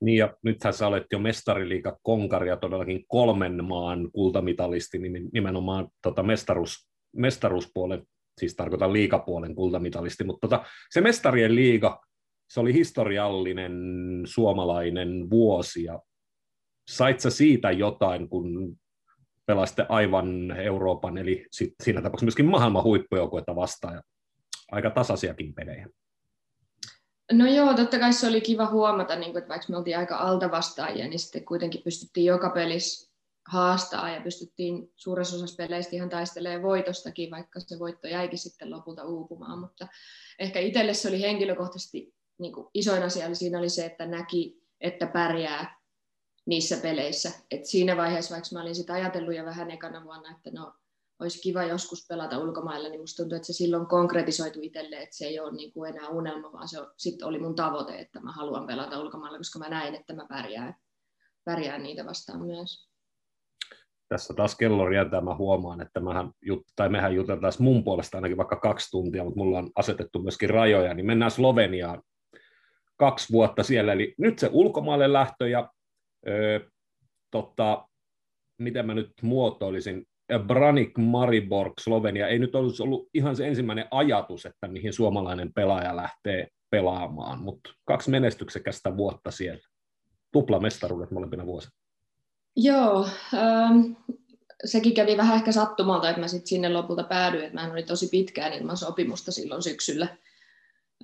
Niin 0.00 0.18
ja 0.18 0.36
nythän 0.42 0.72
sä 0.72 0.86
olet 0.86 1.06
jo 1.12 1.18
mestariliiga 1.18 1.98
konkari 2.02 2.48
ja 2.48 2.56
todellakin 2.56 3.04
kolmen 3.08 3.64
maan 3.64 4.10
kultamitalisti, 4.12 4.98
nimenomaan 5.32 5.88
tota 6.02 6.22
mestaruus, 6.22 6.88
mestaruuspuolen, 7.16 8.02
siis 8.40 8.56
tarkoitan 8.56 8.92
liikapuolen 8.92 9.54
kultamitalisti, 9.54 10.24
mutta 10.24 10.48
tota, 10.48 10.64
se 10.90 11.00
mestarien 11.00 11.54
liiga, 11.54 12.00
se 12.48 12.60
oli 12.60 12.72
historiallinen 12.72 13.72
suomalainen 14.24 15.30
vuosi 15.30 15.84
ja 15.84 16.00
sait 16.90 17.20
sä 17.20 17.30
siitä 17.30 17.70
jotain, 17.70 18.28
kun 18.28 18.76
pelasitte 19.46 19.86
aivan 19.88 20.50
Euroopan, 20.50 21.18
eli 21.18 21.46
sit 21.50 21.74
siinä 21.82 22.02
tapauksessa 22.02 22.26
myöskin 22.26 22.46
maailman 22.46 22.84
huippujoukkuetta 22.84 23.56
vastaan 23.56 23.94
ja 23.94 24.02
aika 24.72 24.90
tasaisiakin 24.90 25.54
pelejä. 25.54 25.88
No 27.32 27.46
joo, 27.46 27.74
totta 27.74 27.98
kai 27.98 28.12
se 28.12 28.26
oli 28.26 28.40
kiva 28.40 28.66
huomata, 28.66 29.16
niin 29.16 29.36
että 29.36 29.48
vaikka 29.48 29.66
me 29.68 29.76
oltiin 29.76 29.98
aika 29.98 30.16
altavastaajia, 30.16 31.08
niin 31.08 31.18
sitten 31.18 31.44
kuitenkin 31.44 31.82
pystyttiin 31.82 32.26
joka 32.26 32.50
pelissä 32.50 33.12
haastaa 33.48 34.10
ja 34.10 34.20
pystyttiin 34.20 34.92
suuressa 34.96 35.36
osassa 35.36 35.56
peleistä 35.56 35.96
ihan 35.96 36.08
taistelemaan 36.08 36.62
voitostakin, 36.62 37.30
vaikka 37.30 37.60
se 37.60 37.78
voitto 37.78 38.06
jäikin 38.08 38.38
sitten 38.38 38.70
lopulta 38.70 39.04
uupumaan. 39.04 39.58
Mutta 39.58 39.88
ehkä 40.38 40.60
itselle 40.60 40.94
se 40.94 41.08
oli 41.08 41.20
henkilökohtaisesti 41.20 42.14
niin 42.38 42.52
kuin 42.52 42.66
isoin 42.74 43.02
asia, 43.02 43.34
siinä 43.34 43.58
oli 43.58 43.68
se, 43.68 43.86
että 43.86 44.06
näki, 44.06 44.62
että 44.80 45.06
pärjää 45.06 45.80
niissä 46.46 46.76
peleissä. 46.76 47.30
Et 47.50 47.66
siinä 47.66 47.96
vaiheessa, 47.96 48.34
vaikka 48.34 48.48
mä 48.52 48.62
olin 48.62 48.74
sitä 48.74 48.92
ajatellut 48.92 49.34
jo 49.34 49.44
vähän 49.44 49.70
ekana 49.70 50.04
vuonna, 50.04 50.30
että 50.30 50.50
no 50.50 50.72
olisi 51.22 51.40
kiva 51.40 51.62
joskus 51.62 52.06
pelata 52.08 52.38
ulkomailla, 52.38 52.88
niin 52.88 53.00
musta 53.00 53.22
tuntuu, 53.22 53.36
että 53.36 53.46
se 53.46 53.52
silloin 53.52 53.86
konkretisoitu 53.86 54.58
itselle, 54.62 54.96
että 54.96 55.16
se 55.16 55.24
ei 55.24 55.40
ole 55.40 55.52
niin 55.52 55.72
kuin 55.72 55.96
enää 55.96 56.08
unelma, 56.08 56.52
vaan 56.52 56.68
se 56.68 56.78
sitten 56.96 57.28
oli 57.28 57.38
mun 57.38 57.54
tavoite, 57.54 57.98
että 57.98 58.20
mä 58.20 58.32
haluan 58.32 58.66
pelata 58.66 59.00
ulkomailla, 59.00 59.38
koska 59.38 59.58
mä 59.58 59.68
näin, 59.68 59.94
että 59.94 60.14
mä 60.14 60.26
pärjään, 60.28 60.74
pärjään 61.44 61.82
niitä 61.82 62.06
vastaan 62.06 62.46
myös. 62.46 62.92
Tässä 64.08 64.34
taas 64.34 64.56
kello 64.56 64.86
rientää, 64.86 65.20
mä 65.20 65.36
huomaan, 65.36 65.80
että 65.80 66.00
mähän, 66.00 66.30
tai 66.76 66.88
mehän 66.88 67.14
juteltaan 67.14 67.52
mun 67.58 67.84
puolesta 67.84 68.18
ainakin 68.18 68.36
vaikka 68.36 68.56
kaksi 68.56 68.90
tuntia, 68.90 69.24
mutta 69.24 69.38
mulla 69.38 69.58
on 69.58 69.70
asetettu 69.76 70.22
myöskin 70.22 70.50
rajoja, 70.50 70.94
niin 70.94 71.06
mennään 71.06 71.30
Sloveniaan 71.30 72.02
kaksi 72.96 73.32
vuotta 73.32 73.62
siellä, 73.62 73.92
eli 73.92 74.14
nyt 74.18 74.38
se 74.38 74.50
ulkomaille 74.52 75.12
lähtö 75.12 75.48
ja 75.48 75.70
öö, 76.28 76.60
tota, 77.30 77.88
miten 78.58 78.86
mä 78.86 78.94
nyt 78.94 79.12
muotoilisin, 79.22 80.06
Branik 80.38 80.98
Mariborg 80.98 81.72
Slovenia 81.80 82.28
ei 82.28 82.38
nyt 82.38 82.54
olisi 82.54 82.82
ollut 82.82 83.08
ihan 83.14 83.36
se 83.36 83.48
ensimmäinen 83.48 83.86
ajatus, 83.90 84.46
että 84.46 84.68
mihin 84.68 84.92
suomalainen 84.92 85.52
pelaaja 85.52 85.96
lähtee 85.96 86.48
pelaamaan, 86.70 87.42
mutta 87.42 87.70
kaksi 87.84 88.10
menestyksekästä 88.10 88.96
vuotta 88.96 89.30
siellä. 89.30 89.62
Tuplamestaruudet 90.32 91.10
molempina 91.10 91.46
vuosina. 91.46 91.72
Joo, 92.56 93.06
ähm, 93.34 93.92
sekin 94.64 94.94
kävi 94.94 95.16
vähän 95.16 95.36
ehkä 95.36 95.52
sattumalta, 95.52 96.08
että 96.08 96.20
mä 96.20 96.28
sitten 96.28 96.46
sinne 96.46 96.68
lopulta 96.68 97.04
päädyin, 97.04 97.44
että 97.44 97.60
mä 97.60 97.72
olin 97.72 97.86
tosi 97.86 98.08
pitkään 98.10 98.52
ilman 98.52 98.76
sopimusta 98.76 99.32
silloin 99.32 99.62
syksyllä. 99.62 100.08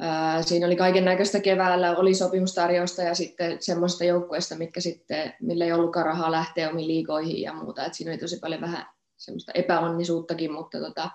Äh, 0.03 0.47
siinä 0.47 0.67
oli 0.67 0.77
kaiken 0.77 1.05
näköistä 1.05 1.41
keväällä, 1.41 1.97
oli 1.97 2.14
sopimustarjousta 2.14 3.03
ja 3.03 3.14
sitten 3.14 3.57
semmoista 3.61 4.05
joukkueista, 4.05 4.57
mitkä 4.57 4.81
sitten, 4.81 5.35
millä 5.41 5.64
ei 5.64 5.73
ollutkaan 5.73 6.07
rahaa 6.07 6.33
lähteä 6.33 6.71
omiin 6.71 6.88
liikoihin 6.88 7.41
ja 7.41 7.53
muuta. 7.53 7.85
Et 7.85 7.95
siinä 7.95 8.12
oli 8.12 8.19
tosi 8.19 8.38
paljon 8.38 8.61
vähän 8.61 8.87
semmoista 9.19 9.53
epäonnisuuttakin, 9.55 10.53
mutta 10.53 10.79
tota, 10.79 11.11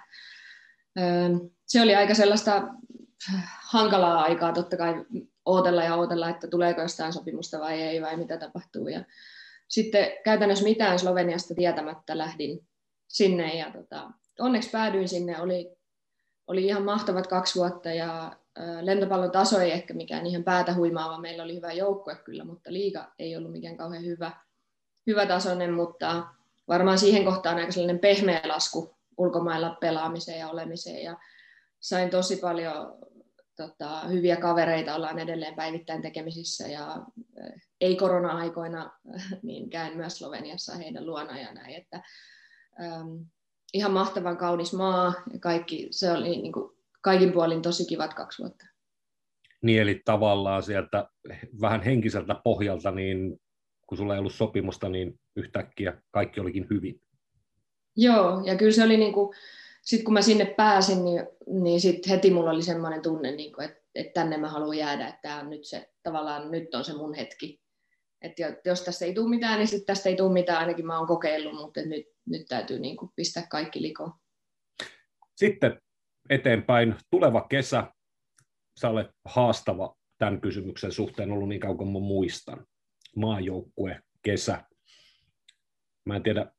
se 1.67 1.81
oli 1.81 1.95
aika 1.95 2.13
sellaista 2.13 2.63
hankalaa 3.71 4.21
aikaa 4.21 4.53
totta 4.53 4.77
kai 4.77 5.05
ootella 5.45 5.83
ja 5.83 5.95
ootella, 5.95 6.29
että 6.29 6.47
tuleeko 6.47 6.81
jostain 6.81 7.13
sopimusta 7.13 7.59
vai 7.59 7.81
ei, 7.81 8.01
vai 8.01 8.17
mitä 8.17 8.37
tapahtuu. 8.37 8.87
Ja 8.87 9.03
sitten 9.67 10.11
käytännössä 10.23 10.63
mitään 10.63 10.99
Sloveniasta 10.99 11.55
tietämättä 11.55 12.17
lähdin 12.17 12.67
sinne 13.07 13.57
ja 13.57 13.71
tota, 13.71 14.11
onneksi 14.39 14.69
päädyin 14.69 15.09
sinne, 15.09 15.41
oli, 15.41 15.75
oli 16.47 16.65
ihan 16.65 16.83
mahtavat 16.83 17.27
kaksi 17.27 17.59
vuotta 17.59 17.89
ja 17.89 18.35
lentopallon 18.81 19.31
taso 19.31 19.59
ei 19.59 19.71
ehkä 19.71 19.93
mikään 19.93 20.25
ihan 20.25 20.43
päätä 20.43 20.73
huimaava, 20.73 21.19
meillä 21.19 21.43
oli 21.43 21.55
hyvä 21.55 21.71
joukkue 21.71 22.15
kyllä, 22.15 22.43
mutta 22.43 22.73
liiga 22.73 23.11
ei 23.19 23.37
ollut 23.37 23.51
mikään 23.51 23.77
kauhean 23.77 24.05
hyvä, 24.05 24.31
hyvä 25.07 25.25
tasoinen, 25.25 25.73
mutta 25.73 26.23
varmaan 26.67 26.97
siihen 26.97 27.25
kohtaan 27.25 27.57
aika 27.57 27.71
sellainen 27.71 27.99
pehmeä 27.99 28.41
lasku 28.45 28.97
ulkomailla 29.17 29.77
pelaamiseen 29.81 30.39
ja 30.39 30.49
olemiseen 30.49 31.03
ja 31.03 31.17
sain 31.79 32.09
tosi 32.09 32.35
paljon 32.35 32.97
tota, 33.55 34.07
hyviä 34.07 34.35
kavereita, 34.35 34.95
ollaan 34.95 35.19
edelleen 35.19 35.55
päivittäin 35.55 36.01
tekemisissä 36.01 36.67
ja 36.67 37.05
ei 37.81 37.95
korona-aikoina, 37.95 38.91
niin 39.43 39.69
käyn 39.69 39.97
myös 39.97 40.17
Sloveniassa 40.17 40.75
heidän 40.75 41.05
luona 41.05 41.39
ja 41.39 41.53
näin, 41.53 41.75
että 41.75 42.01
ähm, 42.81 43.07
ihan 43.73 43.91
mahtavan 43.91 44.37
kaunis 44.37 44.73
maa 44.73 45.13
ja 45.33 45.39
kaikki, 45.39 45.87
se 45.91 46.11
oli 46.11 46.29
niin 46.29 46.53
kuin, 46.53 46.77
kaikin 47.01 47.31
puolin 47.31 47.61
tosi 47.61 47.85
kivat 47.85 48.13
kaksi 48.13 48.43
vuotta. 48.43 48.65
Niin, 49.61 49.81
eli 49.81 50.01
tavallaan 50.05 50.63
sieltä 50.63 51.07
vähän 51.61 51.81
henkiseltä 51.81 52.35
pohjalta, 52.43 52.91
niin 52.91 53.41
kun 53.93 53.97
sulla 53.97 54.13
ei 54.13 54.19
ollut 54.19 54.33
sopimusta, 54.33 54.89
niin 54.89 55.19
yhtäkkiä 55.35 56.01
kaikki 56.11 56.39
olikin 56.39 56.67
hyvin. 56.69 57.01
Joo, 57.95 58.41
ja 58.45 58.55
kyllä 58.55 58.71
se 58.71 58.83
oli 58.83 58.97
niin 58.97 59.13
kuin, 59.13 59.35
sitten 59.81 60.05
kun 60.05 60.13
mä 60.13 60.21
sinne 60.21 60.45
pääsin, 60.45 61.05
niin, 61.05 61.27
niin 61.47 61.81
sit 61.81 62.09
heti 62.09 62.31
mulla 62.31 62.51
oli 62.51 62.61
semmoinen 62.63 63.01
tunne, 63.01 63.31
niin 63.31 63.53
kuin, 63.53 63.65
että, 63.65 63.81
että 63.95 64.13
tänne 64.13 64.37
mä 64.37 64.49
haluan 64.49 64.77
jäädä, 64.77 65.07
että 65.07 65.21
tämä 65.21 65.39
on 65.39 65.49
nyt 65.49 65.65
se, 65.65 65.89
tavallaan 66.03 66.51
nyt 66.51 66.75
on 66.75 66.83
se 66.83 66.93
mun 66.93 67.13
hetki. 67.13 67.61
Että 68.21 68.43
jos 68.65 68.81
tästä 68.81 69.05
ei 69.05 69.13
tule 69.13 69.29
mitään, 69.29 69.59
niin 69.59 69.67
sitten 69.67 69.95
tästä 69.95 70.09
ei 70.09 70.15
tule 70.15 70.33
mitään, 70.33 70.59
ainakin 70.59 70.85
mä 70.85 70.97
oon 70.97 71.07
kokeillut, 71.07 71.55
mutta 71.55 71.81
nyt, 71.81 72.05
nyt 72.25 72.45
täytyy 72.47 72.79
niin 72.79 72.97
kuin 72.97 73.11
pistää 73.15 73.47
kaikki 73.49 73.81
likoon. 73.81 74.11
Sitten 75.35 75.81
eteenpäin 76.29 76.95
tuleva 77.11 77.45
kesä, 77.49 77.93
sä 78.79 78.89
olet 78.89 79.07
haastava 79.25 79.95
tämän 80.17 80.41
kysymyksen 80.41 80.91
suhteen 80.91 81.31
ollut 81.31 81.49
niin 81.49 81.61
kauan 81.61 81.77
kuin 81.77 82.03
muistan. 82.03 82.65
Maajoukkue, 83.15 83.99
kesä. 84.21 84.63
Mä 86.05 86.15
en 86.15 86.23
tiedä, 86.23 86.51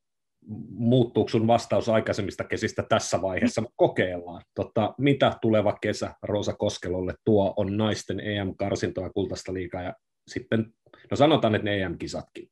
muuttuuko 0.69 1.29
sun 1.29 1.47
vastaus 1.47 1.89
aikaisemmista 1.89 2.43
kesistä 2.43 2.83
tässä 2.89 3.21
vaiheessa, 3.21 3.61
mutta 3.61 3.75
kokeillaan. 3.77 4.41
Tota, 4.55 4.93
mitä 4.97 5.37
tuleva 5.41 5.77
kesä 5.81 6.15
Roosa 6.21 6.53
Koskelolle 6.53 7.15
tuo 7.23 7.53
on 7.57 7.77
naisten 7.77 8.19
EM-karsintoa 8.19 9.09
kultaista 9.09 9.53
liikaa 9.53 9.81
ja 9.81 9.93
sitten, 10.27 10.73
no 11.11 11.17
sanotaan, 11.17 11.55
että 11.55 11.65
ne 11.65 11.81
EM-kisatkin. 11.81 12.51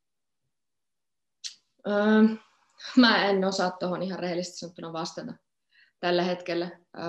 Öö, 1.87 2.23
mä 2.97 3.25
en 3.25 3.45
osaa 3.45 3.71
tuohon 3.71 4.03
ihan 4.03 4.19
rehellisesti 4.19 4.57
sanottuna 4.57 4.93
vastata 4.93 5.33
tällä 5.99 6.23
hetkellä. 6.23 6.71
Öö, 6.97 7.03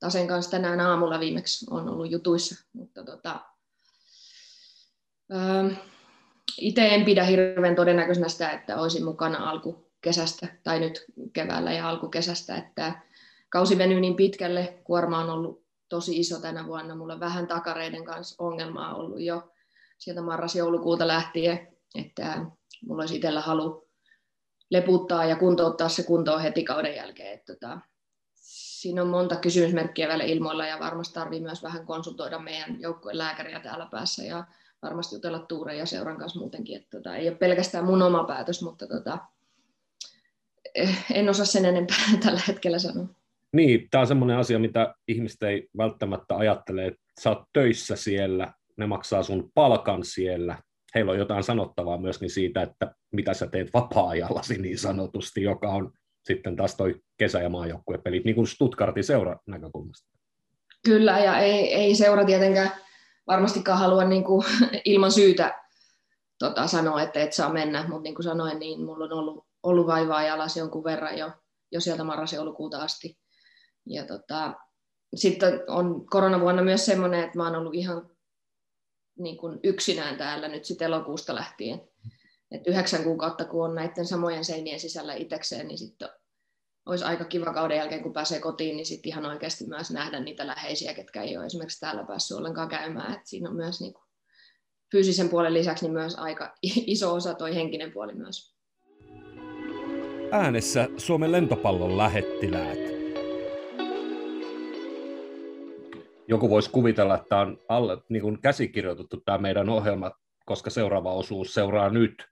Tasen 0.00 0.28
kanssa 0.28 0.50
tänään 0.50 0.80
aamulla 0.80 1.20
viimeksi 1.20 1.66
on 1.70 1.88
ollut 1.88 2.10
jutuissa, 2.10 2.66
mutta 2.72 3.04
tota, 3.04 3.40
itse 6.58 6.88
en 6.88 7.04
pidä 7.04 7.24
hirveän 7.24 7.76
todennäköisenä 7.76 8.28
sitä, 8.28 8.50
että 8.50 8.80
olisin 8.80 9.04
mukana 9.04 9.50
alkukesästä 9.50 10.46
tai 10.62 10.80
nyt 10.80 11.04
keväällä 11.32 11.72
ja 11.72 11.88
alkukesästä, 11.88 12.56
että 12.56 13.02
kausi 13.48 13.78
venyy 13.78 14.00
niin 14.00 14.16
pitkälle, 14.16 14.78
kuorma 14.84 15.18
on 15.18 15.30
ollut 15.30 15.64
tosi 15.88 16.20
iso 16.20 16.40
tänä 16.40 16.66
vuonna, 16.66 16.94
mulla 16.94 17.20
vähän 17.20 17.46
takareiden 17.46 18.04
kanssa 18.04 18.44
ongelmaa 18.44 18.94
ollut 18.94 19.20
jo 19.20 19.52
sieltä 19.98 20.22
marras-joulukuuta 20.22 21.06
lähtien, 21.06 21.68
että 21.94 22.44
mulla 22.86 23.02
olisi 23.02 23.16
itsellä 23.16 23.40
halu 23.40 23.88
leputtaa 24.70 25.24
ja 25.24 25.36
kuntouttaa 25.36 25.88
se 25.88 26.02
kuntoon 26.02 26.40
heti 26.40 26.64
kauden 26.64 26.96
jälkeen. 26.96 27.34
Että 27.34 27.54
tota, 27.54 27.80
siinä 28.34 29.02
on 29.02 29.08
monta 29.08 29.36
kysymysmerkkiä 29.36 30.08
vielä 30.08 30.24
ilmoilla 30.24 30.66
ja 30.66 30.78
varmasti 30.78 31.14
tarvii 31.14 31.40
myös 31.40 31.62
vähän 31.62 31.86
konsultoida 31.86 32.38
meidän 32.38 32.80
joukkueen 32.80 33.18
lääkäriä 33.18 33.60
täällä 33.60 33.88
päässä 33.90 34.24
ja 34.24 34.44
varmasti 34.82 35.16
jutella 35.16 35.38
Tuuren 35.38 35.78
ja 35.78 35.86
seuran 35.86 36.18
kanssa 36.18 36.40
muutenkin. 36.40 36.76
Että 36.76 36.88
tota, 36.90 37.16
ei 37.16 37.28
ole 37.28 37.36
pelkästään 37.36 37.84
mun 37.84 38.02
oma 38.02 38.24
päätös, 38.24 38.62
mutta 38.62 38.86
tota, 38.86 39.18
eh, 40.74 41.04
en 41.14 41.28
osaa 41.28 41.46
sen 41.46 41.64
enempää 41.64 41.96
tällä 42.24 42.40
hetkellä 42.48 42.78
sanoa. 42.78 43.06
Niin, 43.52 43.88
tämä 43.90 44.00
on 44.00 44.06
semmoinen 44.06 44.36
asia, 44.36 44.58
mitä 44.58 44.94
ihmiset 45.08 45.42
ei 45.42 45.68
välttämättä 45.76 46.36
ajattele, 46.36 46.86
että 46.86 47.00
sä 47.20 47.30
oot 47.30 47.42
töissä 47.52 47.96
siellä, 47.96 48.52
ne 48.76 48.86
maksaa 48.86 49.22
sun 49.22 49.50
palkan 49.54 50.04
siellä, 50.04 50.58
heillä 50.94 51.12
on 51.12 51.18
jotain 51.18 51.44
sanottavaa 51.44 51.98
myöskin 51.98 52.30
siitä, 52.30 52.62
että 52.62 52.94
mitä 53.12 53.34
sä 53.34 53.46
teet 53.46 53.74
vapaa-ajallasi 53.74 54.58
niin 54.58 54.78
sanotusti, 54.78 55.42
joka 55.42 55.68
on 55.68 55.92
sitten 56.24 56.56
taas 56.56 56.76
toi 56.76 56.94
kesä- 57.16 57.42
ja 57.42 57.48
maajoukkuepelit, 57.48 58.24
niin 58.24 58.34
kuin 58.34 58.46
Stuttgartin 58.46 59.04
seura 59.04 59.36
näkökulmasta. 59.46 60.08
Kyllä, 60.84 61.18
ja 61.18 61.38
ei, 61.38 61.74
ei 61.74 61.94
seura 61.94 62.24
tietenkään 62.24 62.70
varmastikaan 63.28 63.78
halua 63.78 64.04
niin 64.04 64.24
kuin, 64.24 64.46
ilman 64.84 65.12
syytä 65.12 65.62
tota, 66.38 66.66
sanoa, 66.66 67.02
että 67.02 67.20
et 67.20 67.32
saa 67.32 67.52
mennä, 67.52 67.82
mutta 67.82 68.02
niin 68.02 68.14
kuin 68.14 68.24
sanoin, 68.24 68.58
niin 68.58 68.84
mulla 68.84 69.04
on 69.04 69.12
ollut, 69.12 69.46
ollut 69.62 69.86
vaivaa 69.86 70.22
jalas 70.22 70.56
jonkun 70.56 70.84
verran 70.84 71.18
jo, 71.18 71.30
jo 71.72 71.80
sieltä 71.80 72.04
marras-joulukuuta 72.04 72.78
asti. 72.78 73.18
Ja 73.86 74.06
tota, 74.06 74.54
sitten 75.14 75.64
on 75.68 76.06
koronavuonna 76.06 76.62
myös 76.62 76.86
semmoinen, 76.86 77.24
että 77.24 77.38
mä 77.38 77.44
oon 77.44 77.56
ollut 77.56 77.74
ihan 77.74 78.10
niin 79.18 79.36
kuin 79.36 79.60
yksinään 79.64 80.16
täällä 80.16 80.48
nyt 80.48 80.64
sitten 80.64 80.86
elokuusta 80.86 81.34
lähtien. 81.34 81.80
Et 82.50 82.66
yhdeksän 82.66 83.04
kuukautta, 83.04 83.44
kun 83.44 83.64
on 83.64 83.74
näiden 83.74 84.06
samojen 84.06 84.44
seinien 84.44 84.80
sisällä 84.80 85.14
itsekseen, 85.14 85.68
niin 85.68 85.78
sitten 85.78 86.08
olisi 86.88 87.04
aika 87.04 87.24
kiva 87.24 87.52
kauden 87.52 87.76
jälkeen, 87.76 88.02
kun 88.02 88.12
pääsee 88.12 88.40
kotiin, 88.40 88.76
niin 88.76 88.86
sitten 88.86 89.08
ihan 89.08 89.26
oikeasti 89.26 89.66
myös 89.66 89.90
nähdä 89.90 90.20
niitä 90.20 90.46
läheisiä, 90.46 90.94
ketkä 90.94 91.22
ei 91.22 91.36
ole 91.36 91.46
esimerkiksi 91.46 91.80
täällä 91.80 92.04
päässyt 92.04 92.38
ollenkaan 92.38 92.68
käymään. 92.68 93.14
Et 93.14 93.26
siinä 93.26 93.48
on 93.48 93.56
myös 93.56 93.80
niin 93.80 93.94
kuin 93.94 94.04
fyysisen 94.92 95.28
puolen 95.28 95.54
lisäksi 95.54 95.84
niin 95.84 95.92
myös 95.92 96.14
aika 96.14 96.54
iso 96.86 97.14
osa 97.14 97.34
toi 97.34 97.54
henkinen 97.54 97.92
puoli 97.92 98.14
myös. 98.14 98.54
Äänessä 100.32 100.88
Suomen 100.96 101.32
lentopallon 101.32 101.98
lähettiläät. 101.98 102.78
Joku 106.28 106.50
voisi 106.50 106.70
kuvitella, 106.70 107.14
että 107.14 107.28
tämä 107.28 107.40
on 107.40 107.58
alle, 107.68 107.98
niin 108.08 108.22
kuin 108.22 108.40
käsikirjoitettu 108.40 109.16
tämä 109.16 109.38
meidän 109.38 109.68
ohjelma, 109.68 110.10
koska 110.46 110.70
seuraava 110.70 111.12
osuus 111.12 111.54
seuraa 111.54 111.90
nyt 111.90 112.28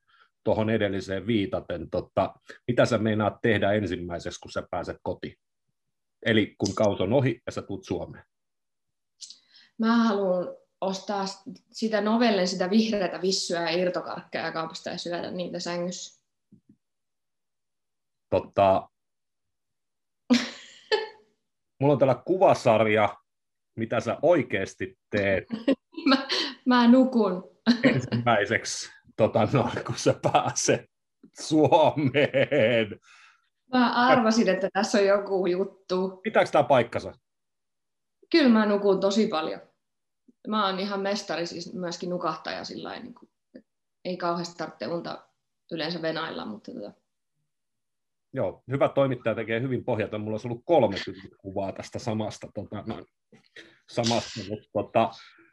tuohon 0.46 0.70
edelliseen 0.70 1.26
viitaten, 1.26 1.90
tota, 1.90 2.34
mitä 2.68 2.84
sä 2.84 2.98
meinaat 2.98 3.40
tehdä 3.42 3.72
ensimmäiseksi, 3.72 4.40
kun 4.40 4.50
sä 4.50 4.66
pääset 4.70 4.96
kotiin? 5.02 5.36
Eli 6.26 6.54
kun 6.58 6.74
kaus 6.74 7.00
on 7.00 7.12
ohi 7.12 7.42
ja 7.46 7.52
sä 7.52 7.62
tulet 7.62 7.84
Suomeen. 7.84 8.24
Mä 9.78 9.96
haluan 9.96 10.56
ostaa 10.80 11.24
sitä 11.72 12.00
novellen, 12.00 12.48
sitä 12.48 12.70
vihreätä 12.70 13.22
vissyä 13.22 13.60
ja 13.60 13.70
irtokarkkeja 13.70 14.52
kaupasta 14.52 14.90
ja 14.90 14.98
syödä 14.98 15.30
niitä 15.30 15.60
sängyssä. 15.60 16.22
Totta, 18.30 18.88
mulla 21.80 21.92
on 21.92 21.98
täällä 21.98 22.22
kuvasarja, 22.26 23.16
mitä 23.76 24.00
sä 24.00 24.18
oikeasti 24.22 24.98
teet. 25.10 25.44
mä, 26.08 26.28
mä 26.66 26.88
nukun. 26.88 27.50
Ensimmäiseksi 27.84 28.96
tota, 29.16 29.48
no, 29.52 29.70
kun 29.86 29.94
sä 29.98 30.14
pääset 30.32 30.90
Suomeen. 31.40 33.00
Mä 33.72 33.92
arvasin, 33.94 34.48
että 34.48 34.68
tässä 34.72 34.98
on 34.98 35.06
joku 35.06 35.46
juttu. 35.46 36.20
Pitääkö 36.22 36.50
tämä 36.50 36.64
paikkansa? 36.64 37.12
Kyllä 38.30 38.48
mä 38.48 38.66
nukun 38.66 39.00
tosi 39.00 39.26
paljon. 39.26 39.60
Mä 40.48 40.66
oon 40.66 40.78
ihan 40.78 41.00
mestari, 41.00 41.46
siis 41.46 41.74
myöskin 41.74 42.10
nukahtaja 42.10 42.64
sillä 42.64 43.00
niin 43.00 43.14
kuin, 43.14 43.30
ei 44.04 44.16
kauheasti 44.16 44.54
tarvitse 44.56 44.86
unta 44.86 45.28
yleensä 45.72 46.02
venailla, 46.02 46.46
mutta 46.46 46.72
tota. 46.72 46.92
Joo, 48.32 48.62
hyvä 48.70 48.88
toimittaja 48.88 49.34
tekee 49.34 49.60
hyvin 49.60 49.84
pohjata. 49.84 50.18
Mulla 50.18 50.34
olisi 50.34 50.48
ollut 50.48 50.62
kolme 50.64 50.96
kuvaa 51.38 51.72
tästä 51.72 51.98
samasta, 51.98 52.48
tota, 52.54 52.84
samasta 53.90 54.40
mutta 54.48 54.68
tota, 54.72 55.10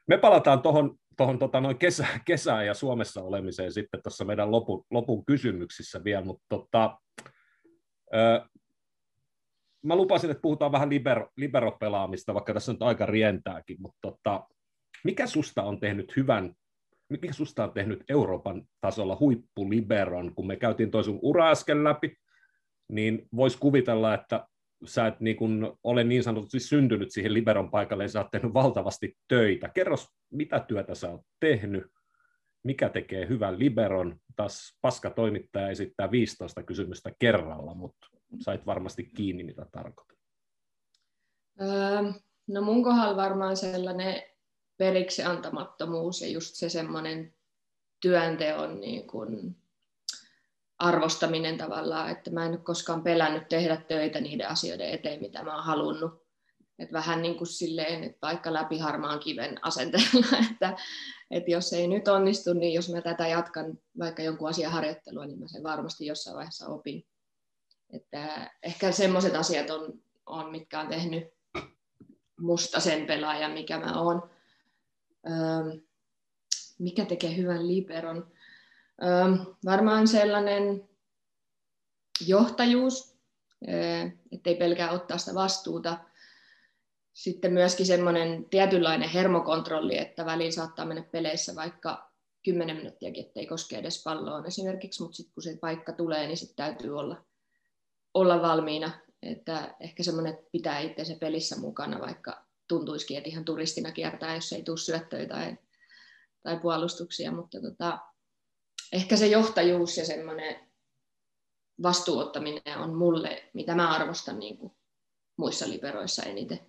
me 0.07 0.17
palataan 0.17 0.61
tuohon 0.61 0.99
tuohon 1.17 1.39
tota, 1.39 1.61
noin 1.61 1.77
kesä, 1.77 2.07
kesään 2.25 2.65
ja 2.65 2.73
Suomessa 2.73 3.21
olemiseen 3.21 3.73
sitten 3.73 4.01
tuossa 4.03 4.25
meidän 4.25 4.51
lopun, 4.51 4.85
lopun 4.91 5.25
kysymyksissä 5.25 6.03
vielä, 6.03 6.25
mutta 6.25 6.45
tota, 6.49 6.97
ö, 8.15 8.45
mä 9.83 9.95
lupasin, 9.95 10.31
että 10.31 10.41
puhutaan 10.41 10.71
vähän 10.71 10.89
liber, 10.89 11.25
liberopelaamista, 11.37 12.33
vaikka 12.33 12.53
tässä 12.53 12.71
on 12.71 12.77
aika 12.79 13.05
rientääkin, 13.05 13.77
mutta 13.81 13.99
tota, 14.01 14.47
mikä 15.03 15.27
susta 15.27 15.63
on 15.63 15.79
tehnyt 15.79 16.15
hyvän, 16.15 16.53
mikä 17.09 17.33
susta 17.33 17.63
on 17.63 17.73
tehnyt 17.73 18.03
Euroopan 18.09 18.63
tasolla 18.81 19.17
huippuliberon, 19.19 20.35
kun 20.35 20.47
me 20.47 20.55
käytiin 20.55 20.91
toisen 20.91 21.19
ura 21.21 21.49
äsken 21.49 21.83
läpi, 21.83 22.15
niin 22.89 23.27
voisi 23.35 23.57
kuvitella, 23.57 24.13
että 24.13 24.47
sä 24.85 25.07
et 25.07 25.19
niin 25.19 25.35
kun 25.35 25.77
ole 25.83 26.03
niin 26.03 26.23
sanotusti 26.23 26.59
syntynyt 26.59 27.11
siihen 27.11 27.33
liberon 27.33 27.71
paikalle, 27.71 28.03
ja 28.03 28.09
sä 28.09 28.19
oot 28.19 28.31
tehnyt 28.31 28.53
valtavasti 28.53 29.17
töitä. 29.27 29.69
Kerros, 29.69 30.07
mitä 30.31 30.59
työtä 30.59 30.95
sä 30.95 31.11
oot 31.11 31.21
tehnyt, 31.39 31.83
mikä 32.63 32.89
tekee 32.89 33.27
hyvän 33.27 33.59
liberon. 33.59 34.19
Taas 34.35 34.77
paska 34.81 35.09
toimittaja 35.09 35.69
esittää 35.69 36.11
15 36.11 36.63
kysymystä 36.63 37.11
kerralla, 37.19 37.73
mutta 37.73 38.07
sait 38.39 38.65
varmasti 38.65 39.03
kiinni, 39.03 39.43
mitä 39.43 39.65
tarkoitan. 39.71 40.17
Öö, 41.61 42.13
no 42.47 42.61
mun 42.61 42.83
kohdalla 42.83 43.15
varmaan 43.15 43.57
sellainen 43.57 44.23
periksi 44.77 45.23
antamattomuus 45.23 46.21
ja 46.21 46.27
just 46.27 46.55
se 46.55 46.69
semmoinen 46.69 47.33
työnteon 48.01 48.81
niin 48.81 49.07
kuin 49.07 49.55
arvostaminen 50.83 51.57
tavallaan, 51.57 52.09
että 52.09 52.31
mä 52.31 52.45
en 52.45 52.51
ole 52.51 52.57
koskaan 52.57 53.03
pelännyt 53.03 53.49
tehdä 53.49 53.77
töitä 53.77 54.21
niiden 54.21 54.49
asioiden 54.49 54.89
eteen, 54.89 55.21
mitä 55.21 55.43
mä 55.43 55.55
oon 55.55 55.63
halunnut. 55.63 56.23
Et 56.79 56.93
vähän 56.93 57.21
niin 57.21 57.37
kuin 57.37 57.47
silleen, 57.47 58.03
että 58.03 58.17
vaikka 58.21 58.53
läpi 58.53 58.77
harmaan 58.77 59.19
kiven 59.19 59.59
asenteella, 59.61 60.37
että, 60.51 60.77
että 61.31 61.51
jos 61.51 61.73
ei 61.73 61.87
nyt 61.87 62.07
onnistu, 62.07 62.53
niin 62.53 62.73
jos 62.73 62.89
mä 62.89 63.01
tätä 63.01 63.27
jatkan 63.27 63.77
vaikka 63.99 64.23
jonkun 64.23 64.49
asian 64.49 64.71
harjoittelua, 64.71 65.25
niin 65.25 65.39
mä 65.39 65.47
sen 65.47 65.63
varmasti 65.63 66.05
jossain 66.05 66.35
vaiheessa 66.35 66.67
opin. 66.67 67.05
Että 67.93 68.51
ehkä 68.63 68.91
semmoiset 68.91 69.35
asiat 69.35 69.69
on, 69.69 69.93
on, 70.25 70.51
mitkä 70.51 70.79
on 70.79 70.87
tehnyt 70.87 71.23
musta 72.39 72.79
sen 72.79 73.05
pelaajan, 73.05 73.51
mikä 73.51 73.79
mä 73.79 74.01
oon. 74.01 74.29
Öö, 75.29 75.79
mikä 76.79 77.05
tekee 77.05 77.37
hyvän 77.37 77.67
liberon? 77.67 78.32
Varmaan 79.65 80.07
sellainen 80.07 80.89
johtajuus, 82.27 83.17
ettei 84.31 84.55
pelkää 84.55 84.91
ottaa 84.91 85.17
sitä 85.17 85.33
vastuuta. 85.33 85.97
Sitten 87.13 87.53
myöskin 87.53 87.85
semmoinen 87.85 88.45
tietynlainen 88.49 89.09
hermokontrolli, 89.09 89.97
että 89.97 90.25
väliin 90.25 90.53
saattaa 90.53 90.85
mennä 90.85 91.03
peleissä 91.11 91.55
vaikka 91.55 92.11
10 92.43 92.75
minuuttiakin, 92.75 93.25
ettei 93.25 93.45
koske 93.45 93.77
edes 93.77 94.03
palloon 94.03 94.45
esimerkiksi, 94.45 95.01
mutta 95.01 95.15
sitten 95.15 95.33
kun 95.33 95.43
se 95.43 95.57
paikka 95.61 95.93
tulee, 95.93 96.27
niin 96.27 96.37
sitten 96.37 96.55
täytyy 96.55 96.99
olla, 96.99 97.25
olla 98.13 98.41
valmiina. 98.41 98.91
Että 99.21 99.75
ehkä 99.79 100.03
semmoinen, 100.03 100.33
että 100.33 100.49
pitää 100.51 100.79
itse 100.79 101.17
pelissä 101.19 101.59
mukana, 101.59 101.99
vaikka 101.99 102.45
tuntuisikin, 102.67 103.17
että 103.17 103.29
ihan 103.29 103.45
turistina 103.45 103.91
kiertää, 103.91 104.35
jos 104.35 104.53
ei 104.53 104.63
tule 104.63 104.77
syöttöjä 104.77 105.27
tai, 105.27 105.57
tai 106.43 106.59
puolustuksia, 106.59 107.31
mutta 107.31 107.61
tota, 107.61 107.99
ehkä 108.93 109.15
se 109.15 109.27
johtajuus 109.27 109.97
ja 109.97 110.05
semmoinen 110.05 110.55
vastuuttaminen 111.83 112.77
on 112.77 112.93
mulle, 112.95 113.43
mitä 113.53 113.75
mä 113.75 113.95
arvostan 113.95 114.39
niin 114.39 114.57
kuin 114.57 114.73
muissa 115.37 115.69
liberoissa 115.69 116.23
eniten. 116.23 116.59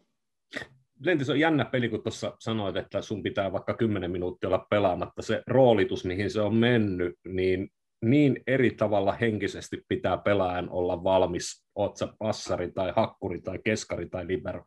Lentis 1.01 1.31
on 1.31 1.41
jännä 1.41 1.65
peli, 1.65 1.89
kun 1.89 2.03
tuossa 2.03 2.37
sanoit, 2.39 2.77
että 2.77 3.03
sun 3.03 3.23
pitää 3.23 3.53
vaikka 3.53 3.75
10 3.75 4.11
minuuttia 4.11 4.49
olla 4.49 4.67
pelaamatta. 4.71 5.23
Se 5.23 5.43
roolitus, 5.47 6.05
mihin 6.05 6.31
se 6.31 6.41
on 6.41 6.55
mennyt, 6.55 7.19
niin 7.29 7.71
niin 8.05 8.43
eri 8.47 8.71
tavalla 8.71 9.13
henkisesti 9.13 9.83
pitää 9.89 10.17
pelaajan 10.17 10.71
olla 10.71 11.05
valmis, 11.05 11.65
oot 11.75 11.97
sä 11.97 12.09
passari 12.19 12.73
tai 12.73 12.93
hakkuri 12.97 13.41
tai 13.41 13.59
keskari 13.65 14.09
tai 14.09 14.27
libero. 14.27 14.65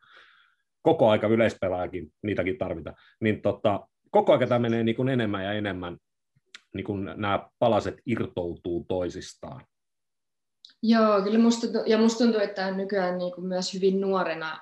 Koko 0.81 1.09
aika 1.09 1.27
yleispelaajakin, 1.27 2.11
niitäkin 2.23 2.57
tarvitaan. 2.57 2.95
Niin 3.21 3.41
tota, 3.41 3.87
koko 4.11 4.31
aika 4.33 4.47
tämä 4.47 4.59
menee 4.59 4.83
niin 4.83 4.95
kuin 4.95 5.09
enemmän 5.09 5.43
ja 5.43 5.53
enemmän, 5.53 5.97
niin 6.77 6.85
kuin 6.85 7.05
nämä 7.05 7.49
palaset 7.59 7.95
irtoutuu 8.05 8.85
toisistaan. 8.87 9.65
Joo, 10.83 11.21
kyllä 11.21 11.39
musta, 11.39 11.67
ja 11.85 11.97
musta 11.97 12.23
tuntuu, 12.23 12.41
että 12.41 12.71
nykyään 12.71 13.17
niin 13.17 13.33
kuin 13.33 13.47
myös 13.47 13.73
hyvin 13.73 14.01
nuorena 14.01 14.61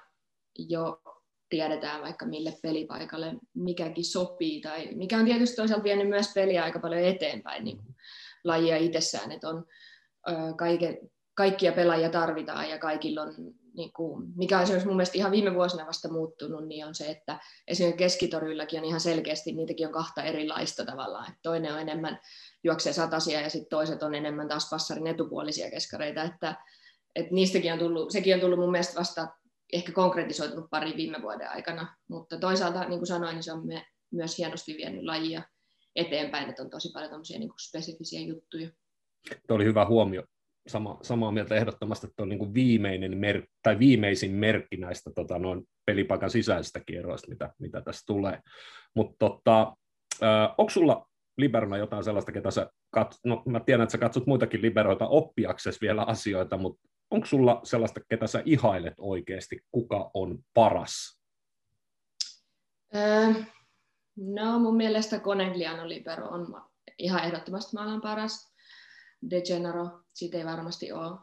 jo 0.70 1.02
tiedetään 1.50 2.02
vaikka 2.02 2.26
mille 2.26 2.54
pelipaikalle 2.62 3.34
mikäkin 3.54 4.06
sopii, 4.06 4.62
tai 4.62 4.90
mikä 4.96 5.18
on 5.18 5.26
tietysti 5.26 5.56
toisaalta 5.56 5.84
vienyt 5.84 6.10
myös 6.10 6.32
peliä 6.36 6.64
aika 6.64 6.80
paljon 6.80 7.04
eteenpäin 7.04 7.64
niin 7.64 7.78
kuin 7.78 7.96
lajia 8.44 8.78
itsessään, 8.78 9.32
että 9.32 9.50
on 9.50 9.66
kaiken, 10.58 10.98
kaikkia 11.34 11.72
pelaajia 11.72 12.10
tarvitaan 12.10 12.70
ja 12.70 12.80
kaikilla 12.80 13.22
on 13.22 13.34
niin 13.76 13.94
kuin, 13.94 14.28
mikä 14.36 14.58
on 14.58 14.64
esimerkiksi 14.64 14.88
mun 14.88 14.96
mielestä 14.96 15.18
ihan 15.18 15.32
viime 15.32 15.54
vuosina 15.54 15.86
vasta 15.88 16.12
muuttunut, 16.12 16.68
niin 16.68 16.86
on 16.86 16.96
se, 16.96 17.10
että 17.10 17.40
esimerkiksi 17.68 17.98
keskitorylläkin 17.98 18.80
on 18.80 18.86
ihan 18.86 19.00
selkeästi, 19.00 19.52
niitäkin 19.52 19.88
on 19.88 19.94
kahta 19.94 20.24
erilaista 20.24 20.86
tavallaan. 20.86 21.30
Että 21.30 21.40
toinen 21.44 21.74
on 21.74 21.80
enemmän 21.80 22.20
juoksee 22.64 22.94
satasia 22.94 23.42
ja 23.42 23.50
sitten 23.50 23.70
toiset 23.70 24.04
on 24.04 24.16
enemmän 24.16 24.48
taas 24.48 24.70
passarin 24.70 25.08
etupuolisia 25.08 25.70
keskareita, 25.70 26.24
että, 26.24 26.56
että 27.16 27.34
niistäkin 27.34 27.74
on 27.74 27.80
tullut, 27.80 28.12
sekin 28.12 28.34
on 28.34 28.42
tullut 28.42 28.60
mun 28.60 28.72
mielestä 28.72 29.00
vasta 29.00 29.28
ehkä 29.74 29.92
konkretisoitunut 29.92 30.70
pari 30.70 30.94
viime 30.98 31.22
vuoden 31.22 31.50
aikana, 31.50 31.96
mutta 32.08 32.40
toisaalta, 32.40 32.80
niin 32.80 33.00
kuin 33.00 33.08
sanoin, 33.08 33.34
niin 33.34 33.44
se 33.44 33.54
on 33.54 33.68
me, 33.68 33.86
myös 34.12 34.38
hienosti 34.38 34.78
vienyt 34.78 35.04
lajia 35.04 35.42
eteenpäin, 35.96 36.50
että 36.50 36.64
on 36.64 36.70
tosi 36.70 36.90
paljon 36.94 37.22
niin 37.30 37.52
spesifisiä 37.62 38.20
juttuja. 38.20 38.70
Tuo 39.48 39.56
oli 39.56 39.66
hyvä 39.66 39.86
huomio 39.86 40.24
sama, 40.68 41.00
samaa 41.02 41.32
mieltä 41.32 41.56
ehdottomasti, 41.56 42.08
että 42.08 42.24
on 42.24 42.30
niin 42.30 42.54
viimeinen 42.54 43.18
mer- 43.18 43.48
tai 43.64 43.80
viimeisin 43.80 44.32
merkki 44.32 44.78
näistä 44.78 45.12
tota, 45.16 45.40
noin 45.40 45.68
pelipaikan 45.86 46.30
sisäisistä 46.30 46.80
kierroista, 46.86 47.30
mitä, 47.30 47.54
mitä 47.60 47.82
tässä 47.82 48.04
tulee. 48.06 48.40
Mutta 48.96 49.16
tota, 49.20 49.76
onko 50.58 50.70
sulla 50.70 51.08
liberona 51.38 51.78
jotain 51.78 52.04
sellaista, 52.04 52.32
ketä 52.32 52.52
sä 52.52 52.70
kat... 52.92 53.16
no 53.26 53.44
mä 53.46 53.60
tiedän, 53.60 53.84
että 53.84 53.92
sä 53.92 53.98
katsot 53.98 54.28
muitakin 54.28 54.62
liberoita 54.62 55.08
oppiaksesi 55.08 55.82
vielä 55.82 56.04
asioita, 56.04 56.58
mutta 56.58 56.90
onko 57.12 57.26
sulla 57.26 57.60
sellaista, 57.64 58.00
ketä 58.10 58.28
sä 58.28 58.42
ihailet 58.46 58.94
oikeasti, 58.98 59.60
kuka 59.72 60.12
on 60.14 60.40
paras? 60.54 61.22
No 64.18 64.60
mun 64.60 64.76
mielestä 64.76 65.20
Conegliano 65.20 65.90
Libero 65.90 66.28
on 66.28 66.62
ihan 66.98 67.24
ehdottomasti 67.24 67.74
maailman 67.74 68.02
paras. 68.02 68.55
De 69.30 69.42
Gennaro, 69.42 69.90
siitä 70.14 70.38
ei 70.38 70.46
varmasti 70.46 70.92
ole 70.92 71.20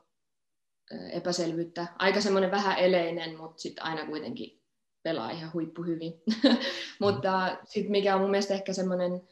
epäselvyyttä. 1.12 1.86
Aika 1.98 2.20
semmoinen 2.20 2.50
vähän 2.50 2.78
eleinen, 2.78 3.38
mutta 3.38 3.62
sitten 3.62 3.84
aina 3.84 4.06
kuitenkin 4.06 4.62
pelaa 5.02 5.30
ihan 5.30 5.52
huippu 5.52 5.82
hyvin. 5.82 6.12
mutta 7.00 7.58
sitten 7.64 7.90
mikä 7.90 8.14
on 8.14 8.20
mun 8.20 8.30
mielestä 8.30 8.54
ehkä 8.54 8.72
semmoinen 8.72 9.28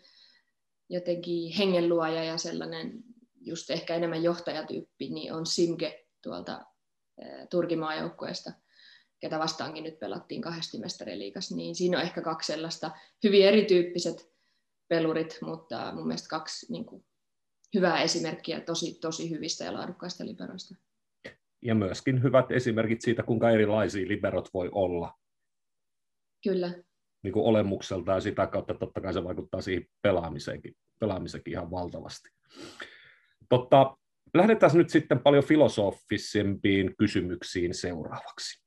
jotenkin 0.88 1.52
hengenluoja 1.52 2.24
ja 2.24 2.38
sellainen 2.38 3.04
just 3.40 3.70
ehkä 3.70 3.94
enemmän 3.94 4.22
johtajatyyppi, 4.22 5.08
niin 5.08 5.32
on 5.32 5.46
Simke 5.46 6.06
tuolta 6.22 6.64
Turkin 7.50 7.78
maajoukkueesta, 7.78 8.52
ketä 9.20 9.38
vastaankin 9.38 9.84
nyt 9.84 9.98
pelattiin 9.98 10.42
kahdesti 10.42 10.78
mestariliikas, 10.78 11.50
niin 11.50 11.74
siinä 11.74 11.98
on 11.98 12.04
ehkä 12.04 12.22
kaksi 12.22 12.52
sellaista 12.52 12.90
hyvin 13.24 13.46
erityyppiset 13.46 14.30
pelurit, 14.88 15.38
mutta 15.42 15.92
mun 15.94 16.06
mielestä 16.06 16.28
kaksi 16.28 16.72
niin 16.72 16.84
kuin, 16.84 17.04
hyvää 17.74 18.02
esimerkkiä 18.02 18.60
tosi, 18.60 18.98
tosi 19.00 19.30
hyvistä 19.30 19.64
ja 19.64 19.72
laadukkaista 19.72 20.26
liberoista. 20.26 20.74
Ja 21.62 21.74
myöskin 21.74 22.22
hyvät 22.22 22.50
esimerkit 22.50 23.00
siitä, 23.00 23.22
kuinka 23.22 23.50
erilaisia 23.50 24.08
liberot 24.08 24.48
voi 24.54 24.68
olla. 24.72 25.14
Kyllä. 26.44 26.74
Niin 27.22 27.32
kuin 27.32 27.44
olemukselta 27.44 28.12
ja 28.12 28.20
sitä 28.20 28.46
kautta 28.46 28.74
totta 28.74 29.00
kai 29.00 29.12
se 29.12 29.24
vaikuttaa 29.24 29.60
siihen 29.60 29.86
pelaamiseenkin, 30.02 30.76
pelaamiseenkin 30.98 31.52
ihan 31.52 31.70
valtavasti. 31.70 32.28
Totta, 33.48 33.96
lähdetään 34.34 34.72
nyt 34.74 34.90
sitten 34.90 35.18
paljon 35.18 35.44
filosofisempiin 35.44 36.96
kysymyksiin 36.96 37.74
seuraavaksi. 37.74 38.64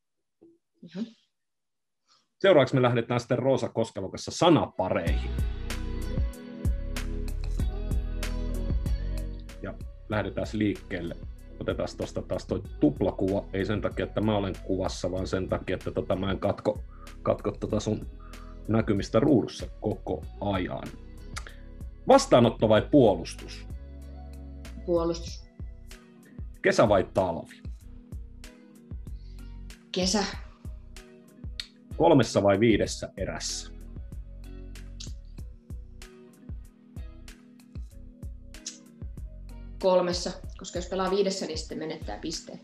Mm-hmm. 0.81 1.05
Seuraavaksi 2.39 2.75
me 2.75 2.81
lähdetään 2.81 3.19
sitten 3.19 3.39
Roosa 3.39 3.69
Koskelokassa 3.69 4.31
sanapareihin. 4.31 5.31
Lähdetään 10.09 10.47
liikkeelle. 10.53 11.15
Otetaan 11.59 11.89
tuosta 11.97 12.21
taas 12.21 12.45
toi 12.45 12.63
tuplakuva, 12.79 13.45
ei 13.53 13.65
sen 13.65 13.81
takia, 13.81 14.05
että 14.05 14.21
mä 14.21 14.37
olen 14.37 14.53
kuvassa, 14.63 15.11
vaan 15.11 15.27
sen 15.27 15.49
takia, 15.49 15.75
että 15.75 15.91
tota, 15.91 16.15
mä 16.15 16.31
en 16.31 16.39
katko, 16.39 16.83
katko 17.23 17.51
tota 17.51 17.79
sun 17.79 18.07
näkymistä 18.67 19.19
ruudussa 19.19 19.67
koko 19.81 20.23
ajan. 20.41 20.87
Vastaanotto 22.07 22.69
vai 22.69 22.81
puolustus? 22.91 23.67
Puolustus. 24.85 25.43
Kesä 26.61 26.89
vai 26.89 27.07
talvi? 27.13 27.61
Kesä. 29.91 30.23
Kolmessa 31.97 32.43
vai 32.43 32.59
viidessä 32.59 33.09
erässä? 33.17 33.72
Kolmessa, 39.83 40.31
koska 40.57 40.77
jos 40.77 40.89
pelaa 40.89 41.11
viidessä, 41.11 41.45
niin 41.45 41.57
sitten 41.57 41.77
menettää 41.77 42.17
pisteen. 42.17 42.59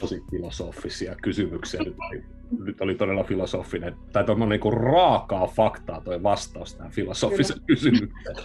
Tosi 0.00 0.22
filosofisia 0.30 1.14
kysymyksiä. 1.22 1.80
Nyt 1.80 1.96
oli, 2.10 2.24
nyt 2.64 2.80
oli 2.80 2.94
todella 2.94 3.24
filosofinen, 3.24 3.96
tai 4.12 4.24
tuommoinen 4.24 4.60
niin 4.60 4.72
raakaa 4.72 5.46
faktaa 5.46 6.00
toi 6.00 6.22
vastaus 6.22 6.74
tähän 6.74 6.92
filosofiseen 6.92 7.60
kysymykseen. 7.66 8.36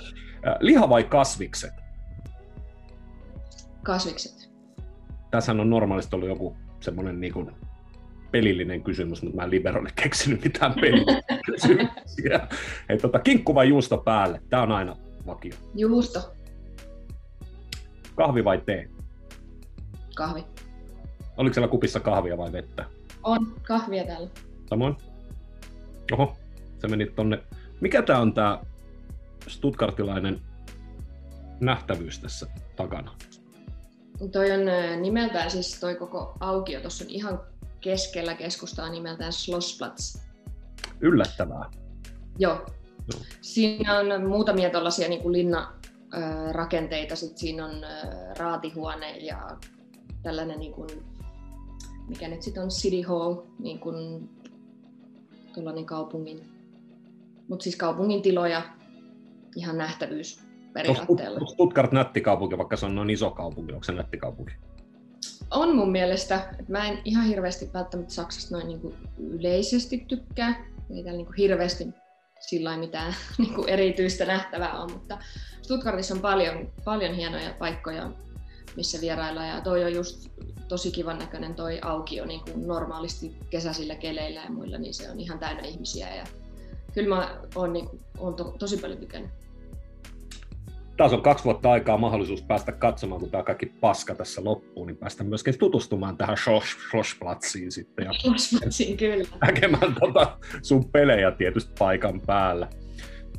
Liha 0.60 0.90
vai 0.90 1.04
kasvikset? 1.04 1.74
kasvikset. 3.84 4.50
Tässä 5.32 5.52
on 5.52 5.70
normaalisti 5.70 6.16
ollut 6.16 6.30
joku 6.30 6.58
semmoinen 6.80 7.20
niin 7.20 7.34
kuin 7.34 7.52
pelillinen 8.32 8.84
kysymys, 8.84 9.22
mutta 9.24 9.36
mä 9.36 9.44
en 9.44 9.52
liberolle 9.52 9.90
keksinyt 10.04 10.44
mitään 10.44 10.74
pelillisiä 10.74 11.90
Hei, 12.90 12.98
tota, 12.98 13.20
kinkku 13.20 13.56
vai 13.56 13.70
juusto 13.70 13.98
päälle? 13.98 14.42
Tämä 14.50 14.64
on 14.64 14.72
aina 14.72 14.96
vakio. 15.26 15.54
Juusto. 15.76 16.39
Kahvi 18.20 18.44
vai 18.44 18.62
tee? 18.66 18.90
Kahvi. 20.16 20.46
Oliko 21.38 21.54
siellä 21.54 21.68
kupissa 21.68 22.00
kahvia 22.00 22.38
vai 22.38 22.52
vettä? 22.52 22.86
On 23.24 23.56
kahvia 23.68 24.06
täällä. 24.06 24.30
Samoin? 24.70 24.96
Oho, 26.12 26.38
se 26.80 26.88
meni 26.88 27.06
tonne. 27.06 27.44
Mikä 27.82 28.02
tää 28.02 28.20
on 28.20 28.34
tää 28.34 28.66
Stuttgartilainen 29.48 30.42
nähtävyys 31.60 32.20
tässä 32.20 32.48
takana? 32.76 33.16
Toi 34.32 34.52
on 34.52 34.60
nimeltään 35.02 35.52
siis 35.52 35.80
toi 35.80 35.96
koko 35.96 36.38
aukio, 36.40 36.82
tuossa 36.82 37.04
on 37.06 37.10
ihan 37.10 37.40
keskellä 37.82 38.34
keskustaa 38.34 38.90
nimeltään 38.90 39.34
Schlossplatz. 39.34 40.18
Yllättävää. 41.02 41.72
Joo. 42.40 42.56
Joo. 43.14 43.22
Siinä 43.42 44.00
on 44.00 44.28
muutamia 44.28 44.70
tällaisia 44.70 45.10
niin 45.10 45.22
kuin 45.22 45.34
linnarakenteita, 46.14 47.16
sitten 47.16 47.38
siinä 47.38 47.66
on 47.66 47.72
raatihuone 48.38 49.18
ja 49.18 49.58
tällainen, 50.24 50.60
niin 50.60 50.74
kuin, 50.74 50.90
mikä 52.08 52.28
nyt 52.28 52.42
sitten 52.42 52.64
on 52.64 52.70
City 52.70 53.02
Hall, 53.02 53.36
niin 53.60 53.80
kuin 53.80 54.30
tuollainen 55.54 55.86
kaupungin, 55.86 56.50
mutta 57.48 57.64
siis 57.64 57.76
kaupungin 57.76 58.22
tiloja, 58.22 58.62
ihan 59.56 59.78
nähtävyys 59.78 60.40
periaatteella. 60.74 61.40
Onko 61.40 61.52
Stuttgart 61.52 61.92
nättikaupunki, 61.92 62.58
vaikka 62.58 62.76
se 62.76 62.86
on 62.86 62.96
noin 62.96 63.10
iso 63.10 63.32
kaupunki, 63.32 63.74
onko 63.74 63.84
se 63.84 63.92
nättikaupunki? 63.92 64.54
On 65.52 65.76
mun 65.76 65.92
mielestä. 65.92 66.50
Että 66.60 66.72
mä 66.72 66.88
en 66.88 66.98
ihan 67.06 67.26
hirveästi 67.26 67.70
välttämättä 67.74 68.14
Saksasta 68.14 68.56
noin 68.56 68.68
niin 68.68 68.80
kuin 68.80 68.96
yleisesti 69.18 70.06
tykkää. 70.08 70.66
Ei 70.90 71.04
täällä 71.04 71.18
niin 71.18 71.26
kuin 71.26 71.38
hirveästi 71.38 71.88
sillä 72.40 72.78
mitään 72.78 73.16
niin 73.38 73.54
kuin 73.54 73.70
erityistä 73.70 74.26
nähtävää 74.26 74.80
on, 74.80 74.92
mutta 74.92 75.18
Stuttgartissa 75.62 76.14
on 76.14 76.22
paljon, 76.22 76.72
paljon 76.84 77.16
hienoja 77.16 77.54
paikkoja, 77.60 78.12
missä 78.76 79.02
vierailla. 79.02 79.46
Ja 79.46 79.62
toi 79.62 79.84
on 79.84 79.94
just 79.94 80.30
tosi 80.68 80.92
kivan 80.92 81.20
näköinen 81.20 81.56
toi 81.56 81.80
aukio 81.82 82.26
niin 82.26 82.42
kuin 82.42 82.68
normaalisti 82.68 83.36
kesäisillä 83.50 83.96
keleillä 83.96 84.40
ja 84.40 84.52
muilla, 84.52 84.78
niin 84.78 84.94
se 84.94 85.12
on 85.12 85.20
ihan 85.20 85.40
täynnä 85.40 85.64
ihmisiä. 85.64 86.16
Ja 86.16 86.24
kyllä 86.94 87.16
mä 87.16 87.40
oon, 87.56 87.74
niin 87.74 87.90
kuin, 87.90 88.02
oon 88.18 88.36
to, 88.36 88.56
tosi 88.60 88.78
paljon 88.78 89.00
tykännyt 89.00 89.32
taas 91.00 91.14
on 91.14 91.22
kaksi 91.22 91.44
vuotta 91.44 91.72
aikaa 91.72 91.98
mahdollisuus 91.98 92.42
päästä 92.42 92.72
katsomaan, 92.72 93.22
kun 93.22 93.32
tämä 93.32 93.44
kaikki 93.44 93.66
paska 93.66 94.16
tässä 94.16 94.44
loppuu, 94.44 94.86
niin 94.86 94.98
päästä 94.98 95.24
myöskin 95.24 95.60
tutustumaan 95.60 96.18
tähän 96.18 96.38
Schlossplatsiin 96.38 97.72
sitten. 97.72 98.06
Ja 98.06 98.14
Schlossplatsiin, 98.14 98.98
kyllä. 98.98 99.24
Näkemään 99.42 99.96
tota 100.00 100.38
sun 100.62 100.86
pelejä 100.86 101.32
tietysti 101.32 101.74
paikan 101.80 102.22
päällä. 102.22 102.70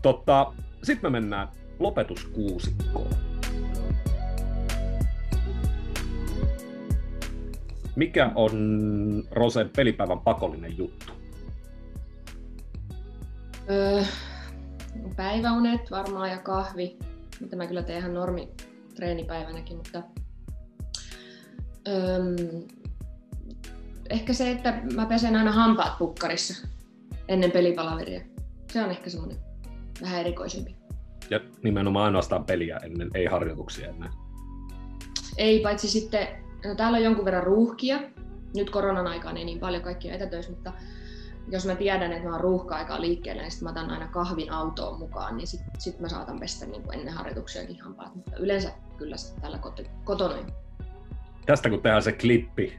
Tota, 0.03 0.53
sitten 0.83 1.13
me 1.13 1.21
mennään 1.21 1.49
lopetuskuusikkoon. 1.79 3.11
Mikä 7.97 8.33
on 8.35 8.53
Rosen 9.31 9.71
pelipäivän 9.77 10.21
pakollinen 10.21 10.79
juttu? 10.79 11.13
Öö, 13.71 14.03
päiväunet 15.17 15.91
varmaan 15.91 16.31
ja 16.31 16.39
kahvi 16.39 16.99
mitä 17.41 17.57
mä 17.57 17.67
kyllä 17.67 17.83
teen 17.83 17.99
ihan 17.99 18.15
normi 18.15 18.49
treenipäivänäkin, 18.95 19.77
mutta 19.77 20.03
öm, 21.89 22.63
ehkä 24.11 24.33
se, 24.33 24.51
että 24.51 24.83
mä 24.95 25.07
pesen 25.07 25.37
aina 25.37 25.53
hampaat 25.53 25.99
pukkarissa 25.99 26.69
ennen 27.29 27.51
pelipalaveria. 27.51 28.21
Se 28.73 28.85
on 28.85 28.91
ehkä 28.91 29.11
semmoinen 29.11 29.39
vähän 30.03 30.21
erikoisempi. 30.21 30.77
Ja 31.31 31.41
nimenomaan 31.63 32.05
ainoastaan 32.05 32.45
peliä 32.45 32.77
ennen, 32.77 33.11
ei 33.15 33.27
harjoituksia 33.27 33.89
ennen. 33.89 34.11
Ei, 35.37 35.61
paitsi 35.61 35.89
sitten, 35.89 36.29
no 36.65 36.75
täällä 36.75 36.99
on 36.99 37.05
jonkun 37.05 37.25
verran 37.25 37.43
ruuhkia. 37.43 38.01
Nyt 38.55 38.71
koronan 38.71 39.07
aikaan 39.07 39.37
ei 39.37 39.45
niin 39.45 39.61
paljon 39.61 39.83
kaikkia 39.83 40.15
etätöissä, 40.15 40.53
mutta 40.53 40.73
jos 41.49 41.67
mä 41.67 41.75
tiedän, 41.75 42.13
että 42.13 42.29
mä 42.29 42.35
oon 42.35 42.41
ruuhka-aikaa 42.41 43.01
liikkeellä, 43.01 43.43
niin 43.43 43.51
sitten 43.51 43.67
mä 43.67 43.71
otan 43.71 43.91
aina 43.91 44.09
kahvin 44.09 44.53
autoon 44.53 44.99
mukaan, 44.99 45.37
niin 45.37 45.47
sitten 45.47 45.81
sit 45.81 46.01
mä 46.01 46.09
saatan 46.09 46.41
pestä 46.41 46.67
niin 46.67 46.83
kuin 46.83 46.99
ennen 46.99 47.15
harjoituksiakin 47.15 47.81
hampaat. 47.81 48.15
Mutta 48.15 48.37
yleensä 48.37 48.73
kyllä 48.97 49.17
täällä 49.41 49.59
kot- 49.59 49.91
kotona. 50.05 50.35
Tästä 51.47 51.71
kun 51.71 51.83
tehdään 51.83 52.03
se 52.03 52.13
klippi, 52.13 52.79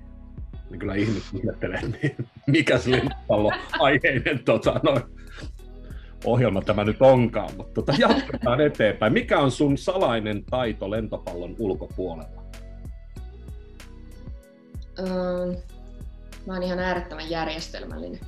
niin 0.70 0.80
kyllä 0.80 0.96
ihmiset 0.96 1.34
ihmettelee, 1.34 1.82
niin 1.82 2.28
mikä 2.48 2.78
se 2.78 2.92
lentopallo 2.92 3.52
aiheinen 3.80 4.44
tota, 4.46 4.80
no, 4.84 5.02
ohjelma 6.26 6.62
tämä 6.62 6.84
nyt 6.84 7.02
onkaan, 7.02 7.50
mutta 7.58 7.74
tota, 7.74 7.94
jatketaan 7.98 8.62
eteenpäin. 8.68 9.14
Mikä 9.14 9.40
on 9.40 9.52
sun 9.52 9.78
salainen 9.78 10.46
taito 10.46 10.92
lentopallon 10.92 11.56
ulkopuolella? 11.60 12.42
Öö, 15.00 15.54
mä 16.48 16.54
oon 16.54 16.64
ihan 16.64 16.80
äärettömän 16.80 17.30
järjestelmällinen 17.30 18.20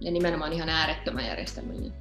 ja 0.00 0.10
nimenomaan 0.10 0.52
ihan 0.52 0.68
äärettömän 0.68 1.26
järjestelmällinen. 1.26 1.92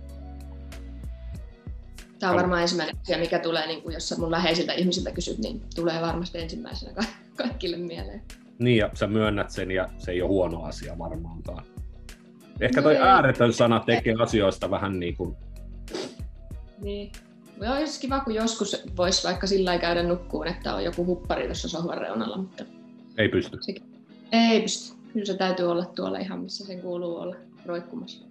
Tämä 2.20 2.32
on 2.32 2.38
varmaan 2.38 2.62
ensimmäinen 2.62 2.97
asia, 3.02 3.18
mikä 3.18 3.39
tulee, 3.39 3.68
niin 3.68 3.82
kuin 3.82 3.93
jos 3.93 4.18
mun 4.18 4.32
läheisiltä 4.32 4.74
ihmisiltä 4.74 5.12
kysyt, 5.12 5.38
niin 5.38 5.62
tulee 5.76 6.02
varmasti 6.02 6.39
ensimmäisenä 6.39 6.93
ka- 6.93 7.04
kaikille 7.43 7.78
mieleen. 7.78 8.22
Niin, 8.60 8.78
ja 8.78 8.89
sä 8.93 9.08
myönnät 9.08 9.50
sen, 9.50 9.72
ja 9.72 9.89
se 9.97 10.12
ei 10.12 10.22
ole 10.22 10.30
huono 10.30 10.64
asia 10.64 10.97
varmaankaan. 10.97 11.66
Ehkä 12.60 12.82
toi 12.82 12.95
no 12.95 13.06
ääretön 13.06 13.54
sana 13.54 13.80
tekee 13.80 14.16
asioista 14.20 14.72
vähän 14.72 15.00
niin 15.00 15.16
kuin... 15.16 15.36
Niin. 16.82 17.12
Olisi 17.78 18.02
kiva, 18.02 18.20
kun 18.20 18.36
joskus 18.36 18.84
voisi 18.97 19.28
vaikka 19.28 19.47
sillä 19.47 19.78
käydä 19.78 20.04
nukkuun, 20.04 20.47
että 20.47 20.76
on 20.76 20.84
joku 20.84 21.06
huppari 21.06 21.45
tuossa 21.45 21.70
sohvan 21.70 21.97
reunalla, 21.97 22.38
mutta... 22.38 22.64
Ei 23.18 23.30
pysty. 23.30 23.58
Sekin... 23.62 23.84
Ei 24.32 24.62
pysty. 24.62 24.95
Kyllä 25.14 25.26
se 25.26 25.38
täytyy 25.38 25.72
olla 25.72 25.86
tuolla 25.86 26.20
ihan, 26.20 26.39
missä 26.39 26.66
sen 26.66 26.82
kuuluu 26.82 27.16
olla 27.16 27.36
roikkumassa. 27.66 28.26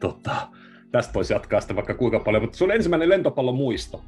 Totta. 0.00 0.48
Tästä 0.92 1.14
voisi 1.14 1.32
jatkaa 1.32 1.60
sitä 1.60 1.76
vaikka 1.76 1.94
kuinka 1.94 2.20
paljon, 2.20 2.42
mutta 2.42 2.58
sun 2.58 2.70
ensimmäinen 2.70 3.08
lentopallon 3.08 3.54
muisto? 3.54 4.02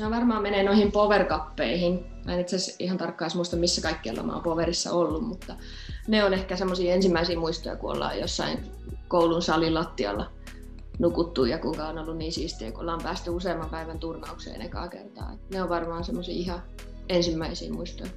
Ja 0.00 0.10
varmaan 0.10 0.42
menee 0.42 0.62
noihin 0.62 0.92
powerkappeihin. 0.92 2.06
Mä 2.24 2.34
en 2.34 2.40
itse 2.40 2.56
asiassa 2.56 2.84
ihan 2.84 2.98
tarkkaan 2.98 3.30
muista, 3.34 3.56
missä 3.56 3.82
kaikkialla 3.82 4.22
mä 4.22 4.32
oon 4.32 4.42
powerissa 4.42 4.92
ollut, 4.92 5.28
mutta 5.28 5.56
ne 6.08 6.24
on 6.24 6.34
ehkä 6.34 6.56
semmoisia 6.56 6.94
ensimmäisiä 6.94 7.38
muistoja, 7.38 7.76
kun 7.76 7.92
ollaan 7.92 8.20
jossain 8.20 8.58
koulun 9.08 9.42
salin 9.42 9.74
lattialla 9.74 10.30
nukuttu 10.98 11.44
ja 11.44 11.58
kuinka 11.58 11.88
on 11.88 11.98
ollut 11.98 12.16
niin 12.16 12.32
siistiä, 12.32 12.72
kun 12.72 12.80
ollaan 12.80 13.02
päästy 13.02 13.30
useamman 13.30 13.70
päivän 13.70 13.98
turnaukseen 13.98 14.62
ekaa 14.62 14.88
kertaa. 14.88 15.36
Ne 15.50 15.62
on 15.62 15.68
varmaan 15.68 16.04
semmoisia 16.04 16.34
ihan 16.34 16.62
ensimmäisiä 17.08 17.72
muistoja 17.72 18.10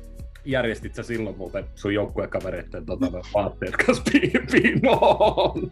järjestit 0.52 0.95
sä 0.95 1.04
silloin 1.04 1.38
muuten 1.38 1.66
sun 1.76 1.93
joukkuekavereiden 1.93 2.86
tota, 2.86 3.22
vaatteet 3.34 3.76
kanssa 3.86 4.04
pinoon? 4.52 5.72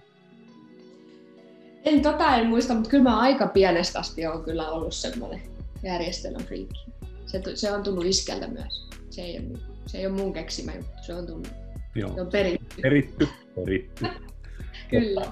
En 1.86 2.02
tota 2.02 2.36
en 2.36 2.48
muista, 2.48 2.74
mutta 2.74 2.90
kyllä 2.90 3.04
mä 3.04 3.20
aika 3.20 3.48
pienestä 3.48 4.00
asti 4.00 4.26
on 4.26 4.44
kyllä 4.44 4.72
ollut 4.72 4.94
semmoinen 4.94 5.42
järjestelmän 5.84 6.46
friikki. 6.46 6.86
Se, 7.26 7.42
se 7.56 7.72
on 7.72 7.84
tullut 7.84 8.06
iskeltä 8.06 8.48
myös. 8.48 8.90
Se 9.10 9.22
ei 9.22 9.40
ole, 9.40 9.60
se 9.86 9.98
ei 9.98 10.08
ole 10.08 10.16
mun 10.16 10.34
keksimä 10.34 10.76
juttu, 10.76 11.04
se 11.06 11.14
on 11.14 11.28
tullut. 11.28 11.54
Joo. 11.96 12.14
Se 12.16 12.22
on 12.22 12.28
peritty. 12.28 12.82
Peritty, 12.82 13.28
peritty. 13.56 14.06
kyllä. 14.90 15.32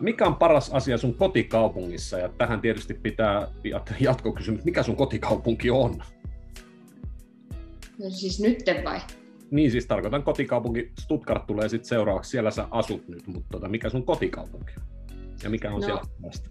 Mikä 0.00 0.26
on 0.26 0.36
paras 0.36 0.70
asia 0.70 0.98
sun 0.98 1.14
kotikaupungissa? 1.14 2.18
Ja 2.18 2.28
tähän 2.28 2.60
tietysti 2.60 2.94
pitää 2.94 3.48
jatkokysymys, 4.00 4.64
mikä 4.64 4.82
sun 4.82 4.96
kotikaupunki 4.96 5.70
on? 5.70 6.02
No 8.04 8.10
siis 8.10 8.40
nytten 8.40 8.84
vai? 8.84 9.00
Niin, 9.50 9.70
siis 9.70 9.86
tarkoitan 9.86 10.22
kotikaupunki. 10.22 10.92
Stuttgart 11.00 11.46
tulee 11.46 11.68
sitten 11.68 11.88
seuraavaksi. 11.88 12.30
Siellä 12.30 12.50
sä 12.50 12.68
asut 12.70 13.08
nyt, 13.08 13.26
mutta 13.26 13.48
tota, 13.50 13.68
mikä 13.68 13.90
sun 13.90 14.06
kotikaupunki 14.06 14.72
on? 14.76 14.82
Ja 15.42 15.50
mikä 15.50 15.72
on 15.72 15.80
no. 15.80 15.86
siellä 15.86 16.02
vasta? 16.22 16.50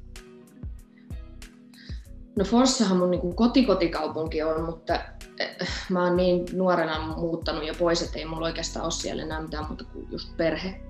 No 2.36 2.46
Forssahan 2.46 2.98
mun 2.98 3.12
niin 3.12 3.36
kotikaupunki 3.36 4.44
on, 4.44 4.64
mutta 4.64 5.00
eh, 5.40 5.68
mä 5.90 6.04
oon 6.04 6.18
niin 6.18 6.46
nuorena 6.54 7.16
muuttanut 7.18 7.68
jo 7.68 7.74
pois, 7.80 8.02
että 8.02 8.20
ei 8.20 8.26
mulla 8.26 8.46
oikeastaan 8.46 8.84
ole 8.84 8.92
siellä 8.92 9.24
enää 9.24 9.42
mitään 9.42 9.66
muuta 9.68 9.84
kuin 9.84 10.08
just 10.12 10.38
perhe. 10.38 10.82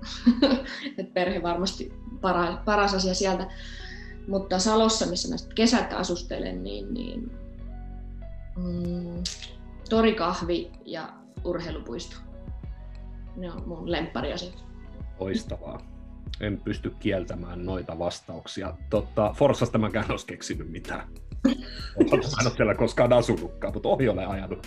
Et 0.98 1.14
perhe 1.14 1.42
varmasti 1.42 1.92
para, 2.20 2.62
paras 2.64 2.94
asia 2.94 3.14
sieltä. 3.14 3.46
Mutta 4.28 4.58
Salossa, 4.58 5.06
missä 5.06 5.28
mä 5.28 5.36
kesät 5.54 5.92
asustelen, 5.92 6.62
niin, 6.62 6.94
niin 6.94 7.32
mm, 8.56 9.22
torikahvi 9.90 10.70
ja 10.84 11.12
urheilupuisto. 11.44 12.16
Ne 13.36 13.52
on 13.52 13.62
mun 13.68 13.90
lemppariasiat. 13.90 14.64
Loistavaa. 15.20 15.80
en 16.40 16.60
pysty 16.64 16.92
kieltämään 16.98 17.64
noita 17.64 17.98
vastauksia. 17.98 18.74
Totta, 18.90 19.34
Forsasta 19.36 19.78
mä 19.78 19.86
en 19.86 20.10
olisi 20.10 20.26
keksinyt 20.26 20.70
mitään. 20.70 21.08
Mä 21.46 21.52
en 22.00 22.46
ole 22.46 22.52
siellä 22.56 22.74
koskaan 22.74 23.12
asunutkaan, 23.12 23.74
mutta 23.74 23.88
ohi 23.88 24.08
olen 24.08 24.28
ajanut 24.28 24.66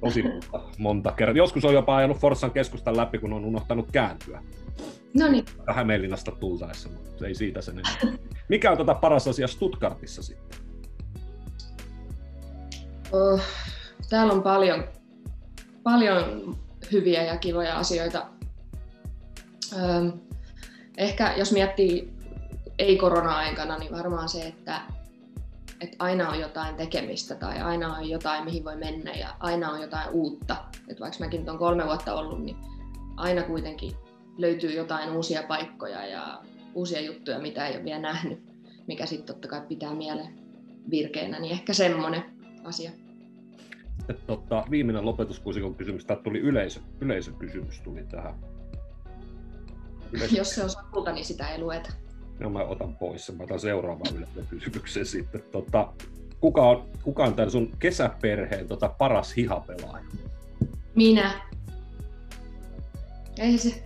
tosi 0.00 0.22
monta, 0.22 0.60
monta 0.78 1.12
kertaa. 1.12 1.36
Joskus 1.36 1.64
on 1.64 1.74
jopa 1.74 1.96
ajanut 1.96 2.18
Forssan 2.18 2.50
keskustan 2.50 2.96
läpi, 2.96 3.18
kun 3.18 3.32
on 3.32 3.44
unohtanut 3.44 3.92
kääntyä. 3.92 4.42
No 5.14 5.28
niin. 5.28 5.44
Hämeenlinnasta 5.74 6.32
tultaessa, 6.32 6.88
mutta 6.88 7.26
ei 7.26 7.34
siitä 7.34 7.60
sen 7.60 7.78
enemmän. 7.78 8.18
Mikä 8.48 8.70
on 8.70 8.76
tota 8.76 8.94
paras 8.94 9.28
asia 9.28 9.48
Stuttgartissa 9.48 10.22
sitten? 10.22 10.58
Oh, 13.12 13.40
täällä 14.12 14.32
on 14.32 14.42
paljon, 14.42 14.84
paljon 15.82 16.56
hyviä 16.92 17.22
ja 17.22 17.36
kivoja 17.36 17.78
asioita. 17.78 18.26
Ehkä 20.98 21.34
jos 21.36 21.52
miettii 21.52 22.12
ei-korona-aikana, 22.78 23.78
niin 23.78 23.92
varmaan 23.92 24.28
se, 24.28 24.46
että, 24.46 24.80
että 25.80 25.96
aina 25.98 26.28
on 26.28 26.40
jotain 26.40 26.74
tekemistä 26.74 27.34
tai 27.34 27.60
aina 27.60 27.96
on 27.96 28.08
jotain, 28.08 28.44
mihin 28.44 28.64
voi 28.64 28.76
mennä 28.76 29.12
ja 29.12 29.28
aina 29.40 29.70
on 29.70 29.80
jotain 29.80 30.10
uutta. 30.10 30.56
Et 30.88 31.00
vaikka 31.00 31.18
mäkin 31.20 31.50
on 31.50 31.58
kolme 31.58 31.84
vuotta 31.84 32.14
ollut, 32.14 32.44
niin 32.44 32.56
aina 33.16 33.42
kuitenkin 33.42 33.92
löytyy 34.38 34.72
jotain 34.72 35.10
uusia 35.10 35.42
paikkoja 35.42 36.06
ja 36.06 36.42
uusia 36.74 37.00
juttuja, 37.00 37.38
mitä 37.38 37.66
ei 37.66 37.76
ole 37.76 37.84
vielä 37.84 38.00
nähnyt, 38.00 38.42
mikä 38.86 39.06
sitten 39.06 39.26
totta 39.26 39.48
kai 39.48 39.60
pitää 39.68 39.94
mieleen 39.94 40.34
virkeänä, 40.90 41.40
niin 41.40 41.52
ehkä 41.52 41.72
semmoinen 41.72 42.24
asia. 42.64 42.90
Sitten, 44.02 44.26
tota, 44.26 44.64
viimeinen 44.70 45.04
lopetuskuusikon 45.04 45.74
kysymys, 45.74 46.04
tämä 46.04 46.22
tuli 46.22 46.38
yleisö, 46.38 46.80
yleisökysymys 47.00 47.80
tuli 47.80 48.04
tähän. 48.04 48.34
Yleisö... 50.12 50.36
Jos 50.38 50.54
se 50.54 50.62
on 50.62 50.70
sapulta, 50.70 51.12
niin 51.12 51.24
sitä 51.24 51.48
ei 51.48 51.58
lueta. 51.58 51.92
No 52.38 52.50
mä 52.50 52.58
otan 52.58 52.96
pois 52.96 53.32
Mä 53.36 53.44
otan 53.44 53.60
seuraavaan 53.60 54.16
yleisökysymykseen 54.16 55.06
sitten. 55.06 55.42
Tota, 55.52 55.92
kuka, 56.40 56.62
on, 56.62 56.88
kuka 57.02 57.24
on 57.24 57.34
tämän 57.34 57.50
sun 57.50 57.70
kesäperheen 57.78 58.68
tota, 58.68 58.88
paras 58.88 59.36
hihapelaaja? 59.36 60.04
Minä. 60.94 61.40
Ei 63.38 63.58
se, 63.58 63.84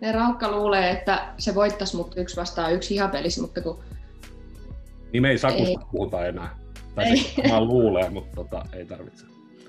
ne 0.00 0.12
Raukka 0.12 0.50
luulee, 0.50 0.90
että 0.90 1.32
se 1.38 1.54
voittaisi 1.54 1.96
mut 1.96 2.14
yksi 2.16 2.36
vastaan 2.36 2.72
yksi 2.72 2.90
hihapelissä, 2.90 3.40
mutta 3.40 3.60
kun... 3.60 3.78
Niin 5.12 5.22
me 5.22 5.30
ei 5.30 5.38
Sakusta 5.38 5.68
ei. 5.68 5.76
puhuta 5.90 6.26
enää. 6.26 6.65
Tai 6.96 7.04
ei. 7.04 7.16
Se, 7.16 7.48
mä 7.48 7.64
luulen, 7.64 8.12
mutta 8.12 8.36
tota, 8.36 8.66
ei 8.72 8.84
tarvitse. 8.84 9.26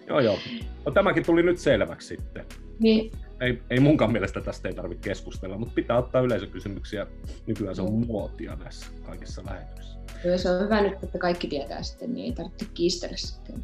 Joo, 0.08 0.20
joo. 0.20 0.38
No, 0.86 0.92
tämäkin 0.92 1.26
tuli 1.26 1.44
nyt 1.44 1.58
selväksi 1.58 2.08
sitten. 2.08 2.46
Niin. 2.80 3.12
Ei, 3.42 3.62
ei 3.70 3.80
munkaan 3.80 4.12
mielestä 4.12 4.42
tästä 4.42 4.68
ei 4.68 4.74
tarvitse 4.74 5.10
keskustella, 5.10 5.58
mutta 5.58 5.74
pitää 5.76 5.98
ottaa 5.98 6.22
yleisökysymyksiä. 6.22 7.08
Nykyään 7.48 7.76
se 7.76 7.82
on 7.82 7.94
mm. 7.94 8.08
muotia 8.08 8.56
näissä 8.56 8.86
kaikissa 9.06 9.44
lähetyksissä. 9.46 10.00
Joo, 10.26 10.38
se 10.38 10.50
on 10.50 10.64
hyvä 10.64 10.82
nyt, 10.82 11.04
että 11.04 11.18
kaikki 11.18 11.48
tietää 11.48 11.84
sitten, 11.84 12.14
niin 12.14 12.26
ei 12.26 12.32
tarvitse 12.32 12.66
kiistellä 12.74 13.18
sitten. 13.18 13.64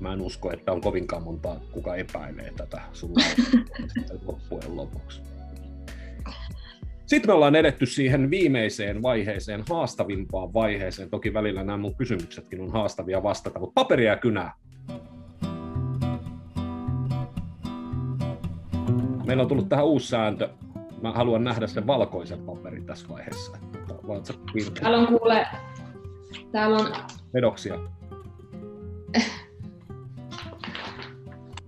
Mä 0.00 0.12
en 0.12 0.20
usko, 0.20 0.52
että 0.52 0.72
on 0.72 0.80
kovinkaan 0.80 1.22
monta, 1.22 1.60
kuka 1.72 1.96
epäilee 1.96 2.52
tätä 2.56 2.82
sulla 2.92 3.24
loppujen 4.26 4.76
lopuksi. 4.76 5.20
Sitten 7.06 7.30
me 7.30 7.34
ollaan 7.34 7.54
edetty 7.54 7.86
siihen 7.86 8.30
viimeiseen 8.30 9.02
vaiheeseen, 9.02 9.64
haastavimpaan 9.70 10.54
vaiheeseen. 10.54 11.10
Toki 11.10 11.34
välillä 11.34 11.64
nämä 11.64 11.78
mun 11.78 11.96
kysymyksetkin 11.96 12.60
on 12.60 12.72
haastavia 12.72 13.22
vastata, 13.22 13.60
mutta 13.60 13.80
paperia 13.80 14.10
ja 14.10 14.16
kynää. 14.16 14.54
Meillä 19.26 19.42
on 19.42 19.48
tullut 19.48 19.68
tähän 19.68 19.84
uusi 19.84 20.08
sääntö. 20.08 20.48
Mä 21.02 21.12
haluan 21.12 21.44
nähdä 21.44 21.66
sen 21.66 21.86
valkoisen 21.86 22.38
paperin 22.38 22.86
tässä 22.86 23.08
vaiheessa. 23.08 23.58
Täällä 24.80 24.98
on 24.98 25.06
kuule... 25.06 25.46
Täällä 26.52 26.76
on... 26.76 26.92
Vedoksia. 27.34 27.78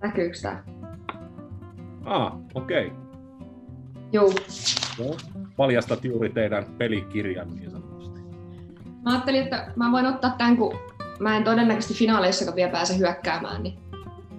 Näkyykö 0.01 0.37
tää? 0.41 0.63
Ah, 2.05 2.33
okei. 2.53 2.87
Okay. 2.87 2.99
Joo. 4.11 4.33
Joo. 4.99 5.17
Paljastat 5.59 6.05
juuri 6.05 6.29
teidän 6.29 6.65
pelikirjan 6.77 7.55
niin 7.55 7.71
sanotusti. 7.71 8.19
Mä 9.03 9.11
ajattelin, 9.11 9.43
että 9.43 9.71
mä 9.75 9.91
voin 9.91 10.05
ottaa 10.05 10.35
tämän, 10.37 10.57
kun 10.57 10.79
mä 11.19 11.37
en 11.37 11.43
todennäköisesti 11.43 11.93
finaaleissakaan 11.93 12.55
vielä 12.55 12.71
pääse 12.71 12.97
hyökkäämään, 12.97 13.63
niin 13.63 13.79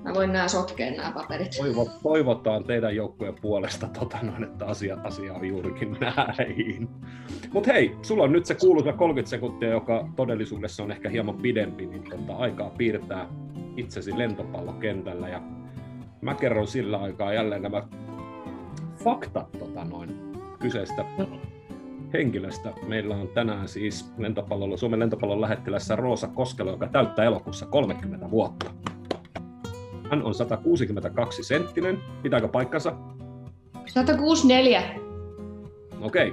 mä 0.04 0.14
voin 0.14 0.32
nämä 0.32 0.48
sotkea 0.48 0.90
nämä 0.90 1.12
paperit. 1.12 1.56
Toivo, 1.58 1.88
toivotaan 2.02 2.64
teidän 2.64 2.96
joukkueen 2.96 3.34
puolesta, 3.40 3.88
tota 3.98 4.18
noin, 4.22 4.44
että 4.44 4.66
asia, 4.66 4.96
asia 5.04 5.34
on 5.34 5.48
juurikin 5.48 5.96
näin. 6.00 6.88
Mutta 7.52 7.72
hei, 7.72 7.96
sulla 8.02 8.24
on 8.24 8.32
nyt 8.32 8.46
se 8.46 8.54
kuuluisa 8.54 8.92
30 8.92 9.30
sekuntia, 9.30 9.68
joka 9.68 10.08
todellisuudessa 10.16 10.82
on 10.82 10.92
ehkä 10.92 11.08
hieman 11.08 11.36
pidempi, 11.36 11.86
niin 11.86 12.04
tota, 12.10 12.36
aikaa 12.36 12.70
piirtää 12.70 13.28
itsesi 13.76 14.18
lentopallokentällä. 14.18 15.28
Ja 15.28 15.42
mä 16.20 16.34
kerron 16.34 16.66
sillä 16.66 16.98
aikaa 16.98 17.32
jälleen 17.32 17.62
nämä 17.62 17.82
faktat 19.04 19.52
tota 19.52 19.84
noin, 19.84 20.29
kyseistä 20.60 21.04
henkilöstä. 22.12 22.72
Meillä 22.86 23.16
on 23.16 23.28
tänään 23.28 23.68
siis 23.68 24.12
lentopallolla, 24.18 24.76
Suomen 24.76 25.00
lentopallon 25.00 25.40
lähettilässä 25.40 25.96
Roosa 25.96 26.28
Koskelo, 26.28 26.70
joka 26.70 26.86
täyttää 26.88 27.24
elokuussa 27.24 27.66
30 27.66 28.30
vuotta. 28.30 28.70
Hän 30.10 30.22
on 30.22 30.34
162 30.34 31.44
senttinen. 31.44 31.98
Pitääkö 32.22 32.48
paikkansa? 32.48 32.92
164. 33.86 34.82
Okei. 36.00 36.32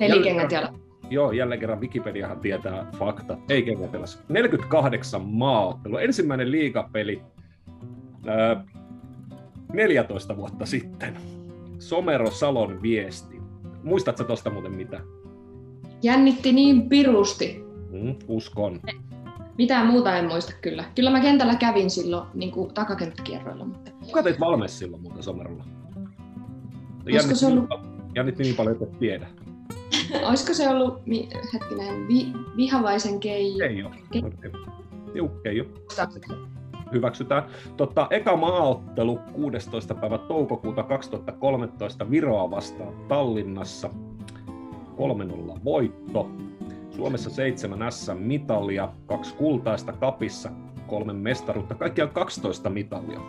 Nelikengät 0.00 0.52
jälleen. 0.52 0.74
Joo, 1.10 1.32
jälleen 1.32 1.60
kerran 1.60 1.80
Wikipediahan 1.80 2.40
tietää 2.40 2.86
fakta. 2.98 3.38
Ei 3.48 3.62
kengätelässä. 3.62 4.18
48 4.28 5.22
maaottelu. 5.22 5.96
Ensimmäinen 5.96 6.50
liigapeli 6.50 7.22
ää, 8.26 8.64
14 9.72 10.36
vuotta 10.36 10.66
sitten. 10.66 11.16
Somero 11.78 12.30
Salon 12.30 12.82
viesti. 12.82 13.31
Muistatko 13.82 14.24
tuosta 14.24 14.50
muuten 14.50 14.72
mitä? 14.72 15.00
Jännitti 16.02 16.52
niin 16.52 16.88
pirusti. 16.88 17.64
Mm, 17.90 18.14
uskon. 18.28 18.80
Mitään 19.58 19.86
muuta 19.86 20.16
en 20.16 20.28
muista 20.28 20.52
kyllä. 20.60 20.84
Kyllä 20.94 21.10
mä 21.10 21.20
kentällä 21.20 21.54
kävin 21.54 21.90
silloin 21.90 22.28
niin 22.34 22.50
kuin 22.50 22.74
takakenttäkierroilla. 22.74 23.64
Mutta... 23.64 23.90
Kuka 24.06 24.22
teit 24.22 24.40
valmis 24.40 24.78
silloin 24.78 25.02
muuten 25.02 25.22
Somerolla? 25.22 25.64
Olisiko 27.06 27.34
se 27.34 27.46
ollut... 27.46 27.64
Jännitti 28.14 28.42
niin 28.42 28.56
paljon, 28.56 28.72
että 28.72 28.84
et 28.84 28.98
tiedä. 28.98 29.26
Olisiko 30.28 30.54
se 30.54 30.68
ollut, 30.68 31.02
hetkinen, 31.52 32.08
vi, 32.08 32.26
vihavaisen 32.56 33.20
keijo? 33.20 33.58
Keijo. 33.58 33.90
Juu, 35.14 35.28
keijo 35.28 35.64
hyväksytään. 36.92 37.42
Totta, 37.76 38.06
eka 38.10 38.36
maaottelu 38.36 39.20
16. 39.32 39.94
päivä 39.94 40.18
toukokuuta 40.18 40.82
2013 40.82 42.10
Viroa 42.10 42.50
vastaan 42.50 42.94
Tallinnassa. 43.08 43.90
3-0 45.56 45.64
voitto. 45.64 46.30
Suomessa 46.90 47.30
seitsemän 47.30 47.92
S-mitalia, 47.92 48.88
kaksi 49.06 49.34
kultaista 49.34 49.92
kapissa, 49.92 50.50
kolme 50.86 51.12
mestaruutta, 51.12 51.74
kaikkiaan 51.74 52.10
12 52.10 52.70
mitalia. 52.70 53.20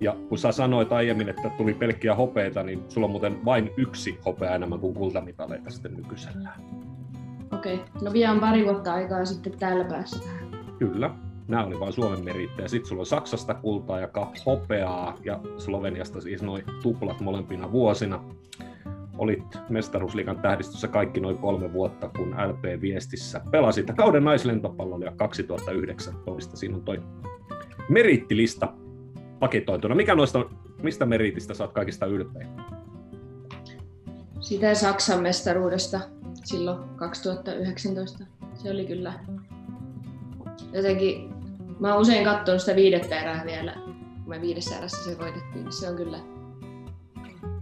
Ja 0.00 0.16
kun 0.28 0.38
sä 0.38 0.52
sanoit 0.52 0.92
aiemmin, 0.92 1.28
että 1.28 1.50
tuli 1.56 1.74
pelkkiä 1.74 2.14
hopeita, 2.14 2.62
niin 2.62 2.84
sulla 2.88 3.04
on 3.04 3.10
muuten 3.10 3.44
vain 3.44 3.70
yksi 3.76 4.18
hopea 4.24 4.54
enemmän 4.54 4.80
kuin 4.80 4.94
kultamitaleita 4.94 5.70
sitten 5.70 5.96
nykyisellään. 5.96 6.60
Okei, 7.52 7.74
okay. 7.74 7.86
no 8.02 8.12
vielä 8.12 8.32
on 8.32 8.40
pari 8.40 8.64
vuotta 8.64 8.94
aikaa 8.94 9.24
sitten 9.24 9.58
täällä 9.58 9.84
päässä 9.84 10.24
Kyllä, 10.78 11.10
nämä 11.50 11.64
oli 11.64 11.80
vain 11.80 11.92
Suomen 11.92 12.24
merittejä. 12.24 12.68
Sitten 12.68 12.88
sulla 12.88 13.02
on 13.02 13.06
Saksasta 13.06 13.54
kultaa 13.54 14.00
ja 14.00 14.08
hopeaa 14.46 15.16
ja 15.24 15.40
Sloveniasta 15.58 16.20
siis 16.20 16.42
noin 16.42 16.64
tuplat 16.82 17.20
molempina 17.20 17.72
vuosina. 17.72 18.24
Olit 19.18 19.58
mestaruusliikan 19.68 20.38
tähdistössä 20.38 20.88
kaikki 20.88 21.20
noin 21.20 21.38
kolme 21.38 21.72
vuotta, 21.72 22.08
kun 22.16 22.30
LP-viestissä 22.30 23.40
pelasit 23.50 23.86
kauden 23.96 24.24
naislentopallolla 24.24 25.04
ja 25.04 25.12
2019. 25.16 26.56
Siinä 26.56 26.76
on 26.76 26.82
toi 26.82 27.02
merittilista 27.88 28.72
paketoituna. 29.38 29.94
Mikä 29.94 30.14
noista, 30.14 30.44
mistä 30.82 31.06
meritistä 31.06 31.54
saat 31.54 31.72
kaikista 31.72 32.06
ylpeä? 32.06 32.46
Sitä 34.40 34.74
Saksan 34.74 35.22
mestaruudesta 35.22 36.00
silloin 36.44 36.78
2019. 36.96 38.24
Se 38.54 38.70
oli 38.70 38.86
kyllä 38.86 39.14
jotenkin 40.72 41.39
Mä 41.80 41.92
oon 41.92 42.02
usein 42.02 42.24
katsonut 42.24 42.60
sitä 42.60 42.76
viidettä 42.76 43.20
erää 43.20 43.42
vielä, 43.46 43.72
kun 43.84 44.24
me 44.26 44.40
viidessä 44.40 44.78
erässä 44.78 45.04
se 45.04 45.18
voitettiin. 45.18 45.64
Niin 45.64 45.72
se 45.72 45.88
on 45.88 45.96
kyllä, 45.96 46.18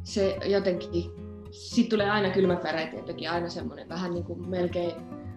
se 0.03 0.39
jotenkin, 0.45 1.05
siitä 1.51 1.91
tulee 1.91 2.11
aina 2.11 2.31
kylmäpäreitä 2.31 2.97
jotenkin 2.97 3.31
aina 3.31 3.49
semmoinen 3.49 3.89
vähän 3.89 4.14
niin 4.14 4.25
kuin 4.25 4.49
melkein 4.49 4.93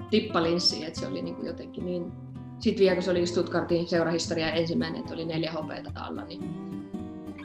tippalinssi, 0.10 0.86
että 0.86 1.00
se 1.00 1.08
oli 1.08 1.22
niin 1.22 1.36
kuin 1.36 1.48
jotenkin 1.48 1.86
niin... 1.86 2.12
Sitten 2.60 2.80
vielä 2.80 2.96
kun 2.96 3.04
se 3.04 3.12
oli 3.12 3.26
Stuttgartin 3.26 3.88
seurahistoria 3.88 4.52
ensimmäinen, 4.52 5.00
että 5.00 5.14
oli 5.14 5.26
neljä 5.26 5.52
hopeita 5.52 5.92
alla, 5.96 6.24
niin 6.26 6.42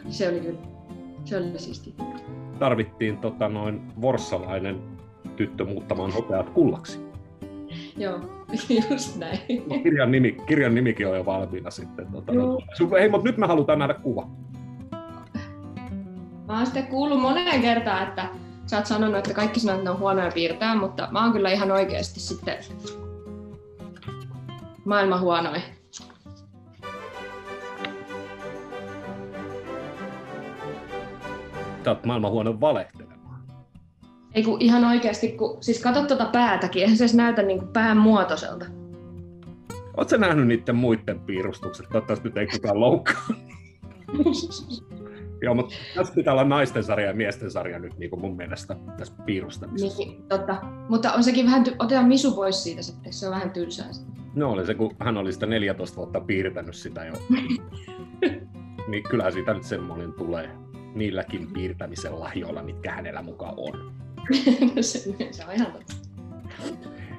se 0.09 0.29
oli 0.29 0.41
kyllä, 0.41 0.59
se 1.25 1.37
oli 1.37 1.59
siisti. 1.59 1.95
tarvittiin 2.59 3.19
tota, 3.19 3.49
noin 3.49 3.93
vorssalainen 4.01 4.83
tyttö 5.37 5.65
muuttamaan 5.65 6.13
hopeat 6.13 6.51
kullaksi. 6.51 7.01
Joo, 7.97 8.36
just 8.91 9.17
näin. 9.17 9.39
No, 9.67 9.79
kirjan, 9.83 10.11
nimi, 10.11 10.37
kirjan 10.47 10.75
nimikin 10.75 11.09
on 11.09 11.17
jo 11.17 11.27
valmiina 11.27 11.71
sitten. 11.71 12.07
Tota, 12.13 12.33
no. 12.33 12.59
Hei, 12.99 13.09
mutta 13.09 13.27
nyt 13.29 13.37
me 13.37 13.47
halutaan 13.47 13.79
nähdä 13.79 13.95
kuva. 13.95 14.29
Mä 16.47 16.57
oon 16.57 16.67
sitten 16.67 16.87
kuullut 16.87 17.21
moneen 17.21 17.61
kertaan, 17.61 18.09
että 18.09 18.29
sä 18.67 18.77
oot 18.77 18.87
sanonut, 18.87 19.17
että 19.17 19.35
kaikki 19.35 19.61
sanoo, 19.61 19.75
että 19.75 19.85
ne 19.85 19.91
on 19.91 19.99
huonoja 19.99 20.31
piirtää, 20.35 20.75
mutta 20.75 21.09
mä 21.11 21.23
oon 21.23 21.33
kyllä 21.33 21.51
ihan 21.51 21.71
oikeasti 21.71 22.21
sitten 22.21 22.57
maailman 24.85 25.21
huonoin. 25.21 25.63
Sä 31.85 31.91
oot 31.91 32.05
maailman 32.05 32.31
huono 32.31 32.61
valehtelemaan. 32.61 33.06
Ei 34.37 34.43
kun 34.43 34.61
ihan 34.61 34.85
oikeasti, 34.85 35.29
kun, 35.29 35.59
siis 35.61 35.83
katsot 35.83 36.07
tuota 36.07 36.27
päätäkin, 36.27 36.83
eihän 36.83 36.97
se 36.97 37.05
edes 37.05 37.15
näytä 37.15 37.43
niin 37.43 37.59
kuin 37.59 37.69
pään 37.69 37.97
muotoiselta. 37.97 38.67
Oletko 39.97 40.17
nähnyt 40.17 40.47
niiden 40.47 40.77
muiden 40.77 41.21
piirustukset? 41.21 41.87
Toivottavasti 41.89 42.29
nyt 42.29 42.37
ei 42.37 42.47
kukaan 42.47 42.81
loukkaa. 42.81 43.27
Joo, 45.43 45.55
mutta 45.55 45.75
tässä 45.95 46.15
pitää 46.15 46.33
olla 46.33 46.45
naisten 46.45 46.85
sarja 46.85 47.07
ja 47.07 47.15
miesten 47.15 47.51
sarja 47.51 47.79
nyt 47.79 47.99
niin 47.99 48.11
kuin 48.11 48.21
mun 48.21 48.37
mielestä 48.37 48.77
tässä 48.99 49.15
piirustamisessa. 49.27 49.99
Niin, 49.99 50.23
totta. 50.29 50.57
Mutta 50.89 51.13
on 51.13 51.25
sekin 51.25 51.45
vähän, 51.47 51.67
ty- 51.67 51.77
otetaan 51.79 52.09
Misu 52.09 52.35
pois 52.35 52.63
siitä 52.63 52.83
sitten, 52.83 53.13
se 53.13 53.27
on 53.27 53.33
vähän 53.33 53.51
tylsää. 53.51 53.87
No 54.35 54.51
oli 54.53 54.67
se, 54.67 54.75
kun 54.75 54.97
hän 55.01 55.17
oli 55.17 55.33
sitä 55.33 55.47
14 55.47 55.97
vuotta 55.97 56.21
piirtänyt 56.21 56.75
sitä 56.75 57.05
jo. 57.05 57.13
niin 58.89 59.03
kyllä 59.11 59.31
siitä 59.31 59.55
nyt 59.55 59.63
semmoinen 59.65 60.13
tulee 60.13 60.51
niilläkin 60.95 61.53
piirtämisen 61.53 62.21
lahjoilla, 62.21 62.63
mitkä 62.63 62.93
hänellä 62.93 63.23
mukaan 63.23 63.55
on. 63.57 64.06
Se, 64.81 65.45
on 65.49 65.55
ihan 65.55 65.73
totta. 65.73 65.95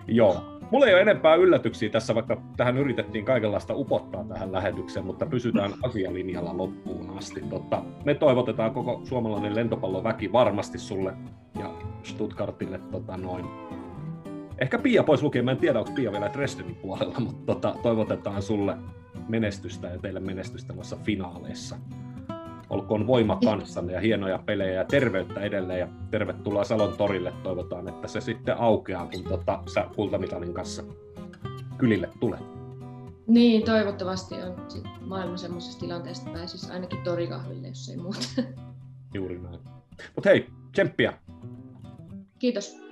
Joo. 0.08 0.58
Mulla 0.72 0.86
ei 0.86 0.94
ole 0.94 1.02
enempää 1.02 1.36
yllätyksiä 1.36 1.90
tässä, 1.90 2.16
vaikka 2.16 2.42
tähän 2.58 2.78
yritettiin 2.78 3.26
kaikenlaista 3.26 3.76
upottaa 3.76 4.24
tähän 4.24 4.52
lähetykseen, 4.52 5.06
mutta 5.06 5.26
pysytään 5.26 5.74
asialinjalla 5.84 6.58
loppuun 6.58 7.18
asti. 7.18 7.42
Totta, 7.42 7.84
me 8.06 8.16
toivotetaan 8.16 8.72
koko 8.72 9.02
suomalainen 9.04 9.56
lentopalloväki 9.56 10.32
varmasti 10.32 10.78
sulle 10.78 11.14
ja 11.60 11.74
Stuttgartille 12.04 12.80
tota 12.92 13.18
noin. 13.18 13.46
Ehkä 14.60 14.80
Pia 14.80 15.04
pois 15.04 15.24
lukien, 15.24 15.46
mä 15.46 15.52
en 15.52 15.58
tiedä, 15.58 15.80
onko 15.80 15.92
Pia 15.92 16.12
vielä 16.12 16.34
Dresdenin 16.34 16.76
puolella, 16.76 17.20
mutta 17.20 17.54
tota, 17.54 17.76
toivotetaan 17.84 18.42
sulle 18.42 18.78
menestystä 19.28 19.88
ja 19.88 20.00
teille 20.00 20.20
menestystä 20.20 20.74
noissa 20.74 20.98
finaaleissa. 21.04 21.78
Olkoon 22.70 23.08
voima 23.08 23.40
kanssanne 23.46 23.94
ja 23.94 24.00
hienoja 24.00 24.40
pelejä 24.46 24.74
ja 24.74 24.86
terveyttä 24.86 25.40
edelleen 25.40 25.80
ja 25.80 25.88
tervetuloa 26.12 26.64
Salon 26.64 26.98
torille. 26.98 27.34
Toivotaan, 27.44 27.88
että 27.88 28.08
se 28.08 28.22
sitten 28.22 28.58
aukeaa, 28.58 29.08
kun 29.14 29.24
tota, 29.24 29.60
sä 29.74 29.88
kultamitalin 29.96 30.54
kanssa 30.54 30.84
kylille 31.78 32.10
tulee. 32.20 32.40
Niin, 33.28 33.64
toivottavasti 33.64 34.36
on 34.36 34.66
sit 34.68 34.84
maailma 35.02 35.38
semmoisessa 35.38 35.80
tilanteessa, 35.80 36.24
että 36.24 36.40
pääsisi 36.40 36.72
ainakin 36.72 37.00
torikahville, 37.04 37.68
jos 37.68 37.90
ei 37.90 37.98
muuta. 37.98 38.28
Juuri 39.14 39.40
näin. 39.40 39.60
Mutta 40.16 40.30
hei, 40.30 40.50
tsemppiä! 40.72 41.14
Kiitos. 42.40 42.87